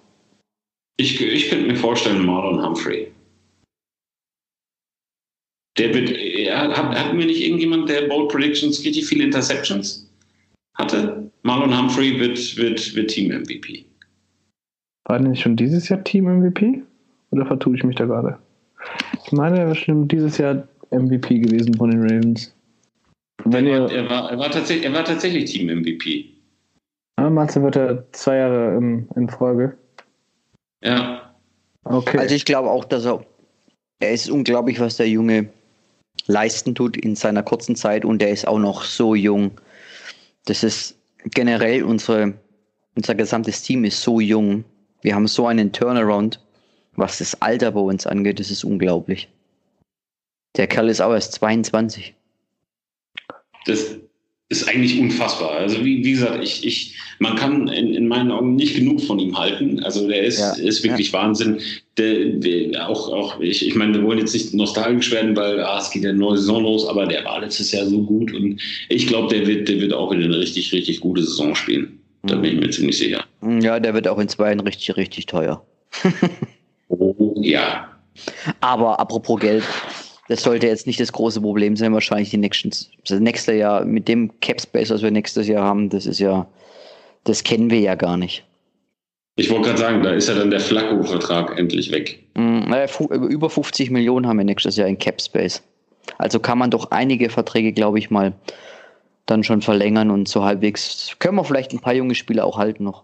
Ich, 0.97 1.19
ich 1.19 1.49
könnte 1.49 1.67
mir 1.67 1.75
vorstellen, 1.75 2.25
Marlon 2.25 2.65
Humphrey. 2.65 3.11
Der 5.77 5.93
wird, 5.93 6.09
ja, 6.09 6.69
hat, 6.69 6.77
hatten 6.77 7.17
wir 7.17 7.25
nicht 7.25 7.41
irgendjemand, 7.41 7.89
der 7.89 8.07
Bold 8.07 8.29
Predictions 8.29 8.83
richtig 8.83 9.05
viele 9.05 9.23
Interceptions 9.23 10.10
hatte? 10.81 11.31
Marlon 11.43 11.75
Humphrey 11.77 12.19
wird, 12.19 12.57
wird, 12.57 12.95
wird 12.95 13.09
Team-MVP. 13.09 13.85
War 15.05 15.19
nicht 15.19 15.41
schon 15.41 15.55
dieses 15.55 15.89
Jahr 15.89 16.03
Team-MVP? 16.03 16.81
Oder 17.31 17.45
vertue 17.45 17.75
ich 17.75 17.83
mich 17.83 17.95
da 17.95 18.05
gerade? 18.05 18.37
Ich 19.25 19.31
meine, 19.31 19.59
er 19.59 19.67
war 19.67 19.75
schon 19.75 20.07
dieses 20.07 20.37
Jahr 20.37 20.67
MVP 20.91 21.39
gewesen 21.39 21.73
von 21.75 21.91
den 21.91 22.01
Ravens. 22.01 22.53
Wenn 23.45 23.65
Er, 23.65 23.89
ihr, 23.89 23.97
er, 23.97 24.09
war, 24.09 24.31
er, 24.31 24.37
war 24.37 24.51
tatsächlich, 24.51 24.85
er 24.85 24.93
war 24.93 25.05
tatsächlich 25.05 25.51
Team-MVP. 25.51 26.25
ah, 27.17 27.29
meinst 27.29 27.55
du, 27.55 27.61
wird 27.63 27.75
er 27.75 28.11
zwei 28.11 28.37
Jahre 28.37 28.77
in, 28.77 29.07
in 29.15 29.29
Folge? 29.29 29.77
Ja. 30.83 31.33
Okay. 31.85 32.17
Also 32.17 32.35
ich 32.35 32.45
glaube 32.45 32.69
auch, 32.69 32.85
dass 32.85 33.05
er, 33.05 33.25
er 33.99 34.11
ist 34.11 34.29
unglaublich, 34.29 34.79
was 34.79 34.97
der 34.97 35.09
Junge 35.09 35.49
leisten 36.27 36.75
tut 36.75 36.97
in 36.97 37.15
seiner 37.15 37.41
kurzen 37.41 37.75
Zeit 37.75 38.05
und 38.05 38.21
er 38.21 38.29
ist 38.29 38.47
auch 38.47 38.59
noch 38.59 38.83
so 38.83 39.15
jung. 39.15 39.51
Das 40.45 40.63
ist 40.63 40.97
generell 41.25 41.83
unsere, 41.83 42.33
unser 42.95 43.15
gesamtes 43.15 43.61
Team 43.61 43.83
ist 43.83 44.01
so 44.01 44.19
jung. 44.19 44.65
Wir 45.01 45.15
haben 45.15 45.27
so 45.27 45.47
einen 45.47 45.71
Turnaround, 45.71 46.43
was 46.95 47.19
das 47.19 47.41
Alter 47.41 47.71
bei 47.71 47.79
uns 47.79 48.05
angeht, 48.05 48.39
das 48.39 48.51
ist 48.51 48.63
unglaublich. 48.63 49.29
Der 50.57 50.67
Kerl 50.67 50.89
ist 50.89 51.01
auch 51.01 51.13
erst 51.13 51.33
22. 51.33 52.15
Das 53.65 53.97
ist 54.51 54.67
eigentlich 54.67 54.99
unfassbar. 54.99 55.51
Also 55.51 55.83
wie, 55.85 56.03
wie 56.03 56.11
gesagt, 56.11 56.43
ich, 56.43 56.65
ich, 56.67 56.95
man 57.19 57.35
kann 57.35 57.69
in, 57.69 57.93
in 57.93 58.07
meinen 58.07 58.31
Augen 58.31 58.55
nicht 58.55 58.75
genug 58.75 59.01
von 59.01 59.17
ihm 59.17 59.37
halten. 59.37 59.81
Also 59.83 60.09
der 60.09 60.23
ist, 60.23 60.39
Ja, 60.39 60.51
ist 60.53 60.83
wirklich 60.83 61.13
Wahnsinn. 61.13 61.59
Der, 61.97 62.25
der, 62.25 62.89
auch, 62.89 63.09
auch 63.11 63.39
ich, 63.39 63.65
ich 63.65 63.75
meine, 63.75 63.93
wir 63.93 64.03
wollen 64.03 64.19
jetzt 64.19 64.33
nicht 64.33 64.53
nostalgisch 64.53 65.09
werden, 65.11 65.37
weil 65.37 65.61
ah, 65.61 65.79
es 65.79 65.89
geht 65.89 66.03
ja 66.03 66.09
eine 66.09 66.19
neue 66.19 66.37
Saison 66.37 66.63
los, 66.63 66.85
aber 66.85 67.05
der 67.05 67.23
war 67.23 67.39
letztes 67.39 67.71
Jahr 67.71 67.85
so 67.85 68.03
gut 68.03 68.33
und 68.33 68.61
ich 68.89 69.07
glaube, 69.07 69.33
der 69.33 69.47
wird, 69.47 69.69
der 69.69 69.79
wird 69.79 69.93
auch 69.93 70.11
wieder 70.11 70.25
eine 70.25 70.37
richtig, 70.37 70.73
richtig 70.73 70.99
gute 70.99 71.23
Saison 71.23 71.55
spielen. 71.55 71.99
Da 72.23 72.35
bin 72.35 72.55
ich 72.55 72.59
mir 72.59 72.69
ziemlich 72.69 72.97
sicher. 72.97 73.23
Ja, 73.61 73.79
der 73.79 73.93
wird 73.93 74.07
auch 74.07 74.19
in 74.19 74.27
zwei 74.27 74.47
Jahren 74.47 74.59
richtig, 74.59 74.95
richtig 74.97 75.25
teuer. 75.25 75.65
Oh, 76.93 77.35
ja. 77.37 77.87
Aber 78.59 78.99
apropos 78.99 79.39
Geld, 79.39 79.63
das 80.31 80.43
sollte 80.43 80.65
jetzt 80.65 80.87
nicht 80.87 80.97
das 80.97 81.11
große 81.11 81.41
Problem 81.41 81.75
sein, 81.75 81.91
wahrscheinlich 81.91 82.29
die 82.29 82.37
nächsten, 82.37 82.69
das 82.69 83.19
nächste 83.19 83.51
Jahr 83.51 83.83
mit 83.83 84.07
dem 84.07 84.39
Cap 84.39 84.61
Space, 84.61 84.89
was 84.89 85.01
wir 85.01 85.11
nächstes 85.11 85.45
Jahr 85.45 85.65
haben, 85.65 85.89
das 85.89 86.05
ist 86.05 86.19
ja, 86.19 86.47
das 87.25 87.43
kennen 87.43 87.69
wir 87.69 87.81
ja 87.81 87.95
gar 87.95 88.15
nicht. 88.15 88.45
Ich 89.35 89.49
wollte 89.49 89.67
gerade 89.67 89.79
sagen, 89.79 90.03
da 90.03 90.11
ist 90.11 90.29
ja 90.29 90.35
dann 90.35 90.49
der 90.49 90.61
Flacco-Vertrag 90.61 91.59
endlich 91.59 91.91
weg. 91.91 92.23
Mm, 92.35 92.59
naja, 92.59 92.87
über 93.09 93.49
50 93.49 93.91
Millionen 93.91 94.25
haben 94.25 94.37
wir 94.37 94.45
nächstes 94.45 94.77
Jahr 94.77 94.87
in 94.87 94.97
Cap 94.97 95.21
Space. 95.21 95.61
Also 96.17 96.39
kann 96.39 96.57
man 96.57 96.71
doch 96.71 96.91
einige 96.91 97.29
Verträge, 97.29 97.73
glaube 97.73 97.99
ich, 97.99 98.09
mal 98.09 98.31
dann 99.25 99.43
schon 99.43 99.61
verlängern 99.61 100.11
und 100.11 100.29
so 100.29 100.45
halbwegs 100.45 101.13
können 101.19 101.35
wir 101.35 101.43
vielleicht 101.43 101.73
ein 101.73 101.79
paar 101.79 101.93
junge 101.93 102.15
Spieler 102.15 102.45
auch 102.45 102.57
halten 102.57 102.85
noch. 102.85 103.03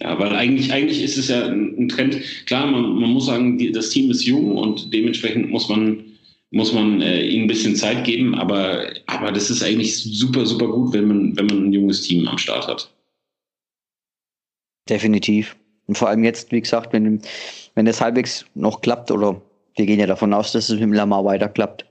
Ja, 0.00 0.18
weil 0.18 0.34
eigentlich, 0.34 0.72
eigentlich 0.72 1.02
ist 1.02 1.18
es 1.18 1.28
ja 1.28 1.46
ein 1.46 1.88
Trend. 1.88 2.18
Klar, 2.46 2.66
man, 2.66 3.00
man 3.00 3.10
muss 3.10 3.26
sagen, 3.26 3.58
die, 3.58 3.72
das 3.72 3.90
Team 3.90 4.10
ist 4.10 4.24
jung 4.24 4.56
und 4.56 4.92
dementsprechend 4.92 5.50
muss 5.50 5.68
man, 5.68 6.04
muss 6.50 6.72
man 6.72 7.02
äh, 7.02 7.26
ihnen 7.26 7.44
ein 7.44 7.48
bisschen 7.48 7.74
Zeit 7.74 8.04
geben. 8.04 8.34
Aber, 8.36 8.86
aber 9.06 9.32
das 9.32 9.50
ist 9.50 9.62
eigentlich 9.62 9.96
super, 9.96 10.46
super 10.46 10.68
gut, 10.68 10.92
wenn 10.92 11.08
man, 11.08 11.36
wenn 11.36 11.46
man 11.46 11.64
ein 11.64 11.72
junges 11.72 12.02
Team 12.02 12.28
am 12.28 12.38
Start 12.38 12.68
hat. 12.68 12.90
Definitiv. 14.88 15.56
Und 15.88 15.98
vor 15.98 16.08
allem 16.08 16.22
jetzt, 16.22 16.52
wie 16.52 16.60
gesagt, 16.60 16.92
wenn, 16.92 17.20
wenn 17.74 17.86
das 17.86 18.00
halbwegs 18.00 18.44
noch 18.54 18.80
klappt, 18.80 19.10
oder 19.10 19.40
wir 19.74 19.86
gehen 19.86 19.98
ja 19.98 20.06
davon 20.06 20.32
aus, 20.32 20.52
dass 20.52 20.68
es 20.68 20.74
mit 20.74 20.82
dem 20.82 20.92
Lamar 20.92 21.24
weiter 21.24 21.48
klappt, 21.48 21.87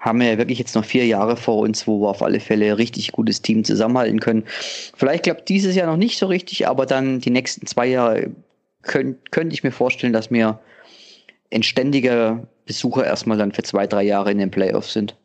haben 0.00 0.20
wir 0.20 0.32
ja 0.32 0.38
wirklich 0.38 0.58
jetzt 0.58 0.74
noch 0.74 0.84
vier 0.84 1.06
Jahre 1.06 1.36
vor 1.36 1.58
uns, 1.58 1.86
wo 1.86 2.00
wir 2.00 2.08
auf 2.08 2.22
alle 2.22 2.40
Fälle 2.40 2.66
ein 2.66 2.72
richtig 2.72 3.12
gutes 3.12 3.42
Team 3.42 3.64
zusammenhalten 3.64 4.18
können. 4.18 4.44
Vielleicht 4.96 5.24
klappt 5.24 5.48
dieses 5.48 5.76
Jahr 5.76 5.86
noch 5.86 5.98
nicht 5.98 6.18
so 6.18 6.26
richtig, 6.26 6.66
aber 6.66 6.86
dann 6.86 7.20
die 7.20 7.30
nächsten 7.30 7.66
zwei 7.66 7.86
Jahre 7.86 8.30
könnte 8.82 9.20
könnt 9.30 9.52
ich 9.52 9.62
mir 9.62 9.72
vorstellen, 9.72 10.14
dass 10.14 10.30
wir 10.30 10.58
ein 11.52 11.62
ständiger 11.62 12.48
Besucher 12.64 13.04
erstmal 13.04 13.36
dann 13.36 13.52
für 13.52 13.62
zwei, 13.62 13.86
drei 13.86 14.02
Jahre 14.04 14.32
in 14.32 14.38
den 14.38 14.50
Playoffs 14.50 14.94
sind. 14.94 15.16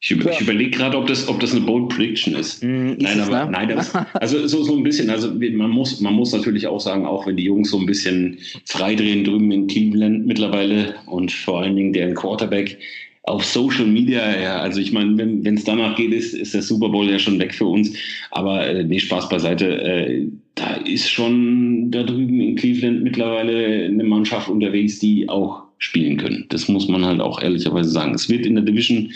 Ich, 0.00 0.10
über, 0.10 0.30
ich 0.30 0.42
überlege 0.42 0.70
gerade, 0.70 0.96
ob 0.98 1.06
das, 1.06 1.26
ob 1.26 1.40
das 1.40 1.52
eine 1.52 1.62
Bold 1.62 1.88
Prediction 1.88 2.34
ist. 2.34 2.62
Mm, 2.62 2.90
ist 2.90 3.02
nein, 3.02 3.18
es, 3.18 3.26
aber, 3.26 3.46
ne? 3.46 3.50
nein, 3.50 3.68
das, 3.70 3.92
also 4.12 4.46
so, 4.46 4.62
so 4.62 4.76
ein 4.76 4.82
bisschen. 4.82 5.08
Also 5.08 5.32
man 5.32 5.70
muss, 5.70 6.00
man 6.00 6.12
muss 6.12 6.32
natürlich 6.32 6.66
auch 6.66 6.80
sagen, 6.80 7.06
auch 7.06 7.26
wenn 7.26 7.36
die 7.36 7.44
Jungs 7.44 7.70
so 7.70 7.78
ein 7.78 7.86
bisschen 7.86 8.38
freidrehen 8.66 9.24
drüben 9.24 9.50
in 9.50 9.66
Cleveland 9.66 10.26
mittlerweile 10.26 10.96
und 11.06 11.32
vor 11.32 11.62
allen 11.62 11.76
Dingen 11.76 11.92
deren 11.94 12.14
Quarterback 12.14 12.78
auf 13.26 13.44
Social 13.44 13.86
Media, 13.86 14.40
ja, 14.40 14.60
also 14.60 14.80
ich 14.80 14.92
meine, 14.92 15.18
wenn 15.18 15.54
es 15.54 15.64
danach 15.64 15.96
geht, 15.96 16.12
ist, 16.12 16.32
ist 16.32 16.54
der 16.54 16.62
Super 16.62 16.88
Bowl 16.88 17.10
ja 17.10 17.18
schon 17.18 17.40
weg 17.40 17.52
für 17.52 17.66
uns. 17.66 17.92
Aber 18.30 18.64
äh, 18.64 18.84
nee, 18.84 19.00
Spaß 19.00 19.28
beiseite. 19.28 19.82
Äh, 19.82 20.28
da 20.54 20.76
ist 20.76 21.10
schon 21.10 21.90
da 21.90 22.04
drüben 22.04 22.40
in 22.40 22.54
Cleveland 22.54 23.02
mittlerweile 23.02 23.86
eine 23.86 24.04
Mannschaft 24.04 24.48
unterwegs, 24.48 25.00
die 25.00 25.28
auch 25.28 25.64
spielen 25.78 26.16
können. 26.18 26.46
Das 26.50 26.68
muss 26.68 26.86
man 26.88 27.04
halt 27.04 27.20
auch 27.20 27.42
ehrlicherweise 27.42 27.90
sagen. 27.90 28.14
Es 28.14 28.28
wird 28.28 28.46
in 28.46 28.54
der 28.54 28.64
Division 28.64 29.10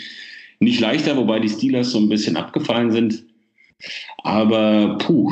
nicht 0.59 0.81
leichter, 0.81 1.15
wobei 1.15 1.39
die 1.39 1.49
Steelers 1.49 1.91
so 1.91 1.99
ein 1.99 2.09
bisschen 2.09 2.35
abgefallen 2.35 2.91
sind. 2.91 3.23
Aber 4.23 4.97
puh. 4.97 5.31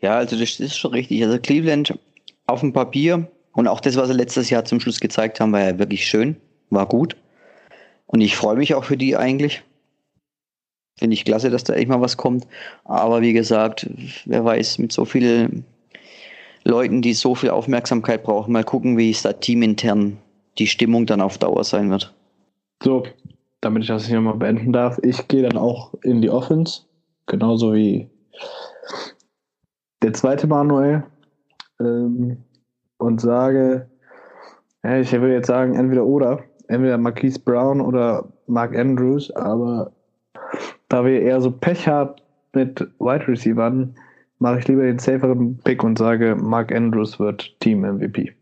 Ja, 0.00 0.16
also 0.16 0.36
das 0.36 0.58
ist 0.58 0.78
schon 0.78 0.92
richtig. 0.92 1.22
Also 1.22 1.38
Cleveland 1.38 1.94
auf 2.46 2.60
dem 2.60 2.72
Papier 2.72 3.30
und 3.52 3.68
auch 3.68 3.80
das, 3.80 3.96
was 3.96 4.08
sie 4.08 4.14
letztes 4.14 4.48
Jahr 4.48 4.64
zum 4.64 4.80
Schluss 4.80 4.98
gezeigt 4.98 5.40
haben, 5.40 5.52
war 5.52 5.60
ja 5.60 5.78
wirklich 5.78 6.06
schön, 6.06 6.36
war 6.70 6.86
gut. 6.86 7.16
Und 8.12 8.22
ich 8.22 8.36
freue 8.36 8.56
mich 8.56 8.74
auch 8.74 8.82
für 8.82 8.96
die 8.96 9.16
eigentlich. 9.16 9.62
Finde 10.98 11.14
ich 11.14 11.24
klasse, 11.24 11.48
dass 11.48 11.62
da 11.62 11.74
echt 11.74 11.88
mal 11.88 12.00
was 12.00 12.16
kommt. 12.16 12.44
Aber 12.84 13.20
wie 13.20 13.32
gesagt, 13.32 13.88
wer 14.24 14.44
weiß, 14.44 14.78
mit 14.78 14.90
so 14.90 15.04
vielen 15.04 15.64
Leuten, 16.64 17.02
die 17.02 17.14
so 17.14 17.36
viel 17.36 17.50
Aufmerksamkeit 17.50 18.24
brauchen, 18.24 18.52
mal 18.52 18.64
gucken, 18.64 18.98
wie 18.98 19.10
es 19.10 19.22
da 19.22 19.32
teamintern 19.32 20.18
die 20.58 20.66
Stimmung 20.66 21.06
dann 21.06 21.20
auf 21.20 21.38
Dauer 21.38 21.62
sein 21.62 21.88
wird. 21.90 22.12
So, 22.82 23.04
damit 23.60 23.84
ich 23.84 23.88
das 23.88 24.08
hier 24.08 24.20
mal 24.20 24.34
beenden 24.34 24.72
darf, 24.72 24.98
ich 25.02 25.28
gehe 25.28 25.42
dann 25.42 25.56
auch 25.56 25.94
in 26.02 26.20
die 26.20 26.30
Offense, 26.30 26.82
genauso 27.26 27.74
wie 27.74 28.10
der 30.02 30.12
zweite 30.14 30.48
Manuel, 30.48 31.04
ähm, 31.78 32.38
und 32.98 33.20
sage, 33.20 33.88
ich 34.82 35.12
würde 35.12 35.34
jetzt 35.34 35.46
sagen, 35.46 35.76
entweder 35.76 36.04
oder 36.04 36.42
entweder 36.70 36.98
Marquise 36.98 37.40
Brown 37.40 37.80
oder 37.80 38.32
Mark 38.46 38.76
Andrews, 38.76 39.30
aber 39.32 39.92
da 40.88 41.04
wir 41.04 41.20
eher 41.20 41.40
so 41.40 41.50
Pech 41.50 41.86
haben 41.86 42.14
mit 42.54 42.80
Wide 42.98 43.28
Receivern, 43.28 43.94
mache 44.38 44.60
ich 44.60 44.68
lieber 44.68 44.82
den 44.82 44.98
saferen 44.98 45.58
Pick 45.58 45.84
und 45.84 45.98
sage, 45.98 46.36
Mark 46.40 46.72
Andrews 46.72 47.18
wird 47.18 47.54
Team 47.60 47.80
MVP. 47.80 48.32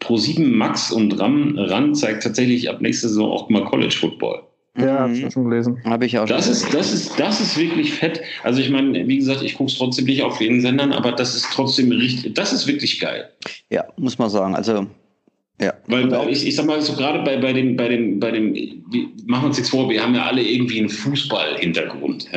Pro 0.00 0.16
7 0.16 0.56
Max 0.56 0.90
und 0.90 1.18
Ram, 1.20 1.56
Ran 1.56 1.94
zeigt 1.94 2.24
tatsächlich 2.24 2.68
ab 2.68 2.80
nächster 2.80 3.08
Saison 3.08 3.30
auch 3.30 3.48
mal 3.48 3.64
College 3.64 3.96
Football. 3.98 4.42
Ja, 4.76 4.84
mhm. 4.84 4.98
habe 4.98 5.12
ich 5.12 5.32
schon 5.32 5.48
gelesen. 5.48 5.78
Habe 5.84 6.04
ich 6.04 6.18
auch 6.18 6.26
das 6.26 6.44
schon 6.44 6.52
ist, 6.52 6.74
das, 6.74 6.92
ist, 6.92 7.18
das 7.18 7.40
ist 7.40 7.56
wirklich 7.56 7.94
fett. 7.94 8.20
Also 8.42 8.60
ich 8.60 8.68
meine, 8.68 9.06
wie 9.06 9.16
gesagt, 9.16 9.42
ich 9.42 9.54
gucke 9.54 9.70
es 9.70 9.78
trotzdem 9.78 10.04
nicht 10.04 10.22
auf 10.22 10.40
jeden 10.40 10.60
Sendern, 10.60 10.92
aber 10.92 11.12
das 11.12 11.34
ist 11.34 11.46
trotzdem 11.52 11.90
richtig, 11.92 12.34
das 12.34 12.52
ist 12.52 12.66
wirklich 12.66 13.00
geil. 13.00 13.30
Ja, 13.70 13.84
muss 13.96 14.18
man 14.18 14.28
sagen. 14.28 14.54
Also 14.54 14.86
ja. 15.60 15.72
Weil, 15.86 16.10
weil 16.10 16.30
ich, 16.30 16.46
ich 16.46 16.54
sag 16.54 16.66
mal 16.66 16.80
so 16.82 16.92
gerade 16.94 17.22
bei, 17.22 17.38
bei 17.38 17.52
dem, 17.52 17.76
bei 17.76 17.88
dem, 17.88 18.20
bei 18.20 18.30
dem, 18.30 18.54
wir 18.54 19.08
machen 19.26 19.46
uns 19.46 19.56
nichts 19.56 19.70
vor, 19.70 19.88
wir 19.88 20.02
haben 20.02 20.14
ja 20.14 20.24
alle 20.24 20.42
irgendwie 20.42 20.78
einen 20.80 20.90
Fußball-Hintergrund. 20.90 22.28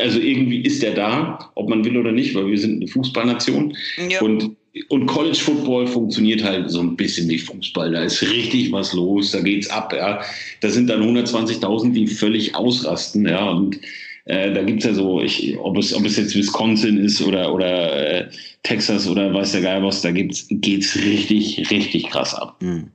Also 0.00 0.18
irgendwie 0.20 0.62
ist 0.62 0.82
der 0.82 0.94
da, 0.94 1.50
ob 1.54 1.68
man 1.68 1.84
will 1.84 1.96
oder 1.96 2.12
nicht, 2.12 2.34
weil 2.34 2.46
wir 2.46 2.58
sind 2.58 2.76
eine 2.76 2.88
Fußballnation. 2.88 3.76
Ja. 4.08 4.20
Und, 4.22 4.56
und 4.88 5.06
College 5.06 5.38
Football 5.38 5.86
funktioniert 5.86 6.42
halt 6.42 6.70
so 6.70 6.80
ein 6.80 6.96
bisschen 6.96 7.28
wie 7.28 7.38
Fußball. 7.38 7.92
Da 7.92 8.04
ist 8.04 8.22
richtig 8.22 8.72
was 8.72 8.92
los, 8.92 9.32
da 9.32 9.40
geht's 9.40 9.70
ab. 9.70 9.92
Ja. 9.92 10.20
Da 10.60 10.68
sind 10.68 10.88
dann 10.88 11.02
120.000, 11.02 11.92
die 11.92 12.06
völlig 12.06 12.54
ausrasten. 12.54 13.26
Ja. 13.26 13.50
Und 13.50 13.78
äh, 14.24 14.52
da 14.52 14.62
gibt's 14.62 14.84
ja 14.84 14.94
so, 14.94 15.20
ich, 15.20 15.58
ob, 15.58 15.76
es, 15.76 15.94
ob 15.94 16.04
es 16.04 16.16
jetzt 16.16 16.34
Wisconsin 16.34 16.98
ist 16.98 17.20
oder, 17.22 17.52
oder 17.52 18.22
äh, 18.26 18.30
Texas 18.62 19.08
oder 19.08 19.32
weiß 19.32 19.52
der 19.52 19.62
Geil 19.62 19.82
was, 19.82 20.02
da 20.02 20.10
gibt's, 20.10 20.46
geht's 20.50 20.96
richtig, 20.96 21.70
richtig 21.70 22.10
krass 22.10 22.34
ab. 22.34 22.56
Mhm. 22.60 22.90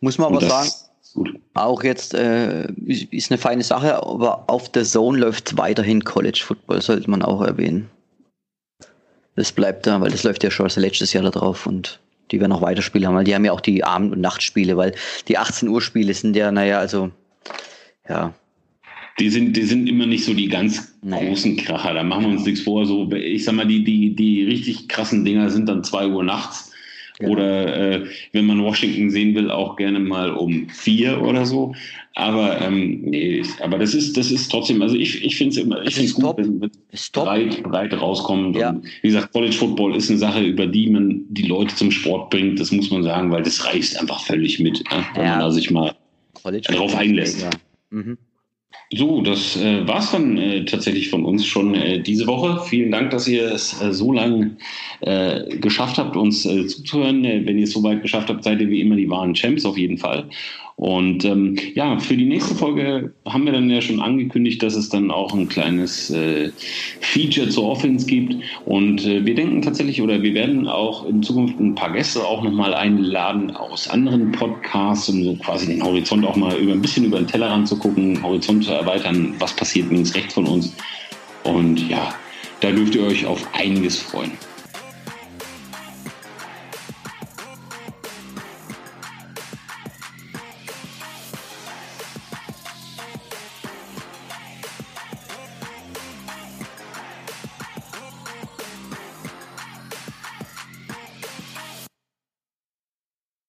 Muss 0.00 0.18
man 0.18 0.28
aber 0.28 0.40
sagen, 0.40 0.70
auch 1.54 1.84
jetzt 1.84 2.14
äh, 2.14 2.66
ist 2.86 3.30
eine 3.30 3.38
feine 3.38 3.62
Sache, 3.62 4.02
aber 4.02 4.44
auf 4.48 4.70
der 4.70 4.84
Zone 4.84 5.18
läuft 5.18 5.56
weiterhin 5.56 6.02
College 6.02 6.42
Football, 6.44 6.82
sollte 6.82 7.10
man 7.10 7.22
auch 7.22 7.42
erwähnen. 7.42 7.90
Das 9.36 9.52
bleibt 9.52 9.86
da, 9.86 10.00
weil 10.00 10.10
das 10.10 10.22
läuft 10.22 10.44
ja 10.44 10.50
schon 10.50 10.68
seit 10.68 10.82
letztes 10.82 11.12
Jahr 11.12 11.24
da 11.24 11.30
drauf 11.30 11.66
und 11.66 12.00
die 12.30 12.40
werden 12.40 12.52
auch 12.52 12.62
weiterspielen 12.62 13.06
haben, 13.06 13.16
weil 13.16 13.24
die 13.24 13.34
haben 13.34 13.44
ja 13.44 13.52
auch 13.52 13.60
die 13.60 13.84
Abend- 13.84 14.12
und 14.12 14.20
Nachtspiele, 14.20 14.76
weil 14.76 14.94
die 15.28 15.38
18 15.38 15.68
Uhr 15.68 15.82
Spiele 15.82 16.14
sind 16.14 16.36
ja, 16.36 16.50
naja, 16.50 16.78
also 16.78 17.10
ja, 18.08 18.32
die 19.18 19.30
sind, 19.30 19.56
die 19.56 19.62
sind 19.62 19.88
immer 19.88 20.06
nicht 20.06 20.24
so 20.24 20.34
die 20.34 20.48
ganz 20.48 20.96
nee. 21.02 21.28
großen 21.28 21.56
Kracher. 21.56 21.94
Da 21.94 22.02
machen 22.02 22.24
wir 22.24 22.30
uns 22.30 22.44
nichts 22.44 22.62
vor. 22.62 22.84
So, 22.86 23.10
ich 23.12 23.44
sag 23.44 23.54
mal, 23.54 23.66
die, 23.66 23.84
die, 23.84 24.14
die 24.14 24.44
richtig 24.44 24.88
krassen 24.88 25.24
Dinger 25.24 25.50
sind 25.50 25.68
dann 25.68 25.84
zwei 25.84 26.06
Uhr 26.06 26.24
nachts. 26.24 26.72
Genau. 27.18 27.32
Oder 27.32 27.76
äh, 27.76 28.06
wenn 28.32 28.46
man 28.46 28.60
Washington 28.64 29.08
sehen 29.08 29.36
will, 29.36 29.48
auch 29.48 29.76
gerne 29.76 30.00
mal 30.00 30.32
um 30.32 30.68
vier 30.68 31.22
oder 31.22 31.46
so. 31.46 31.72
Aber 32.16 32.60
ähm, 32.60 33.02
nee, 33.02 33.42
aber 33.60 33.78
das 33.78 33.94
ist, 33.94 34.16
das 34.16 34.32
ist 34.32 34.48
trotzdem, 34.50 34.82
also 34.82 34.96
ich, 34.96 35.24
ich 35.24 35.36
finde 35.36 35.52
es 35.52 35.64
immer, 35.64 35.82
ich 35.82 35.94
finde 35.94 36.10
es 36.10 36.14
gut, 36.14 36.36
wenn 36.36 36.70
es 36.90 37.10
breit, 37.10 37.62
breit 37.62 37.92
rauskommt. 37.92 38.56
Ja. 38.56 38.70
Und 38.70 38.84
wie 39.02 39.08
gesagt, 39.08 39.32
College 39.32 39.54
Football 39.54 39.94
ist 39.94 40.10
eine 40.10 40.18
Sache, 40.18 40.42
über 40.42 40.66
die 40.66 40.90
man 40.90 41.24
die 41.28 41.46
Leute 41.46 41.74
zum 41.76 41.92
Sport 41.92 42.30
bringt, 42.30 42.58
das 42.58 42.72
muss 42.72 42.90
man 42.90 43.04
sagen, 43.04 43.30
weil 43.30 43.44
das 43.44 43.64
reicht 43.64 43.96
einfach 44.00 44.24
völlig 44.24 44.58
mit, 44.58 44.82
ne? 44.90 45.04
wenn 45.14 45.24
ja. 45.24 45.30
man 45.30 45.40
da 45.40 45.50
sich 45.52 45.70
mal 45.70 45.94
darauf 46.42 46.96
einlässt. 46.96 47.42
Ja. 47.42 47.50
Mhm. 47.90 48.18
So, 48.92 49.22
das 49.22 49.56
äh, 49.56 49.86
war's 49.88 50.12
dann 50.12 50.36
äh, 50.36 50.64
tatsächlich 50.64 51.10
von 51.10 51.24
uns 51.24 51.46
schon 51.46 51.74
äh, 51.74 52.00
diese 52.00 52.26
Woche. 52.26 52.62
Vielen 52.68 52.92
Dank, 52.92 53.10
dass 53.10 53.26
ihr 53.26 53.50
es 53.50 53.80
äh, 53.80 53.92
so 53.92 54.12
lange 54.12 54.56
äh, 55.00 55.56
geschafft 55.56 55.98
habt, 55.98 56.16
uns 56.16 56.44
äh, 56.46 56.66
zuzuhören. 56.66 57.24
Äh, 57.24 57.44
wenn 57.44 57.58
ihr 57.58 57.64
es 57.64 57.72
so 57.72 57.82
weit 57.82 58.02
geschafft 58.02 58.28
habt, 58.28 58.44
seid 58.44 58.60
ihr 58.60 58.68
wie 58.68 58.80
immer 58.80 58.96
die 58.96 59.10
wahren 59.10 59.34
Champs 59.34 59.64
auf 59.64 59.78
jeden 59.78 59.98
Fall. 59.98 60.28
Und 60.76 61.24
ähm, 61.24 61.56
ja, 61.74 61.98
für 61.98 62.16
die 62.16 62.24
nächste 62.24 62.54
Folge 62.54 63.14
haben 63.26 63.44
wir 63.44 63.52
dann 63.52 63.70
ja 63.70 63.80
schon 63.80 64.00
angekündigt, 64.00 64.62
dass 64.62 64.74
es 64.74 64.88
dann 64.88 65.10
auch 65.10 65.32
ein 65.32 65.48
kleines 65.48 66.10
äh, 66.10 66.50
Feature 67.00 67.48
zur 67.48 67.68
Offense 67.68 68.06
gibt. 68.06 68.34
Und 68.64 69.04
äh, 69.06 69.24
wir 69.24 69.34
denken 69.36 69.62
tatsächlich, 69.62 70.02
oder 70.02 70.20
wir 70.22 70.34
werden 70.34 70.66
auch 70.66 71.06
in 71.06 71.22
Zukunft 71.22 71.60
ein 71.60 71.76
paar 71.76 71.92
Gäste 71.92 72.24
auch 72.24 72.42
nochmal 72.42 72.74
einladen 72.74 73.52
aus 73.52 73.88
anderen 73.88 74.32
Podcasts, 74.32 75.08
um 75.08 75.22
so 75.22 75.36
quasi 75.36 75.66
den 75.66 75.82
Horizont 75.82 76.26
auch 76.26 76.36
mal 76.36 76.56
über 76.58 76.72
ein 76.72 76.82
bisschen 76.82 77.04
über 77.04 77.18
den 77.18 77.28
Tellerrand 77.28 77.68
zu 77.68 77.78
gucken, 77.78 78.20
Horizont 78.22 78.64
zu 78.64 78.72
erweitern, 78.72 79.34
was 79.38 79.54
passiert 79.54 79.90
links, 79.90 80.14
rechts 80.14 80.34
von 80.34 80.46
uns. 80.46 80.74
Und 81.44 81.88
ja, 81.88 82.14
da 82.60 82.72
dürft 82.72 82.96
ihr 82.96 83.04
euch 83.04 83.24
auf 83.26 83.46
einiges 83.54 83.98
freuen. 83.98 84.32